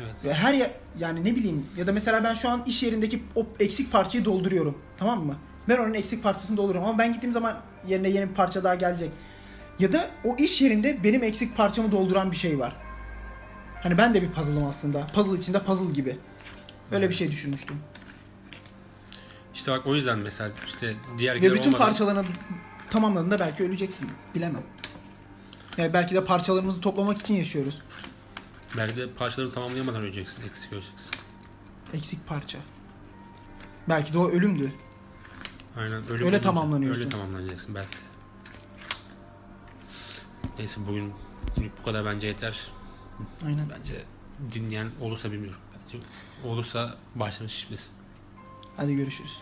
Evet. 0.00 0.24
Ve 0.24 0.34
her 0.34 0.54
ya, 0.54 0.70
yani 0.98 1.24
ne 1.24 1.36
bileyim 1.36 1.66
ya 1.76 1.86
da 1.86 1.92
mesela 1.92 2.24
ben 2.24 2.34
şu 2.34 2.48
an 2.48 2.62
iş 2.66 2.82
yerindeki 2.82 3.22
o 3.34 3.46
eksik 3.60 3.92
parçayı 3.92 4.24
dolduruyorum. 4.24 4.78
Tamam 4.96 5.26
mı? 5.26 5.36
Ben 5.68 5.76
onun 5.76 5.94
eksik 5.94 6.22
parçasını 6.22 6.56
dolduruyorum 6.56 6.88
ama 6.88 6.98
ben 6.98 7.12
gittiğim 7.12 7.32
zaman 7.32 7.56
yerine 7.88 8.08
yeni 8.08 8.28
bir 8.30 8.34
parça 8.34 8.64
daha 8.64 8.74
gelecek. 8.74 9.10
Ya 9.78 9.92
da 9.92 10.06
o 10.24 10.36
iş 10.38 10.62
yerinde 10.62 11.04
benim 11.04 11.22
eksik 11.22 11.56
parçamı 11.56 11.92
dolduran 11.92 12.30
bir 12.30 12.36
şey 12.36 12.58
var. 12.58 12.76
Hani 13.82 13.98
ben 13.98 14.14
de 14.14 14.22
bir 14.22 14.30
puzzle'ım 14.30 14.66
aslında. 14.66 15.06
Puzzle 15.06 15.38
içinde 15.38 15.62
puzzle 15.62 15.92
gibi. 15.92 16.18
Öyle 16.92 17.08
bir 17.10 17.14
şey 17.14 17.30
düşünmüştüm. 17.30 17.76
İşte 19.54 19.72
bak 19.72 19.86
o 19.86 19.94
yüzden 19.94 20.18
mesela 20.18 20.50
işte 20.66 20.94
diğer 21.18 21.36
Ve 21.36 21.40
bütün 21.42 21.56
olmadan- 21.58 21.78
parçalarını 21.78 22.24
tamamladığında 22.90 23.38
belki 23.38 23.62
öleceksin. 23.62 24.08
Bilemem. 24.34 24.62
Yani 25.76 25.92
belki 25.92 26.14
de 26.14 26.24
parçalarımızı 26.24 26.80
toplamak 26.80 27.18
için 27.20 27.34
yaşıyoruz. 27.34 27.78
belki 28.76 28.96
de 28.96 29.10
parçalarını 29.12 29.52
tamamlayamadan 29.52 30.02
öleceksin, 30.02 30.42
eksik 30.48 30.72
öleceksin. 30.72 31.10
Eksik 31.94 32.26
parça. 32.26 32.58
Belki 33.88 34.12
de 34.12 34.18
o 34.18 34.28
ölümdü. 34.28 34.72
Aynen 35.76 35.92
ölüm 35.92 36.12
Öyle 36.12 36.24
olunca 36.24 36.40
tamamlanıyorsun. 36.40 37.00
Öyle 37.00 37.10
tamamlanacaksın 37.10 37.74
belki 37.74 37.92
de. 37.92 38.02
Neyse 40.58 40.80
bugün 40.88 41.12
bu 41.80 41.84
kadar 41.84 42.04
bence 42.04 42.26
yeter. 42.26 42.70
Aynen. 43.46 43.70
Bence 43.70 44.04
dinleyen 44.52 44.90
olursa 45.00 45.32
bilmiyorum. 45.32 45.60
Bence 45.74 45.98
olursa 46.44 46.96
başlarını 47.14 47.50
şişmesin. 47.50 47.92
Hadi 48.76 48.94
görüşürüz. 48.94 49.38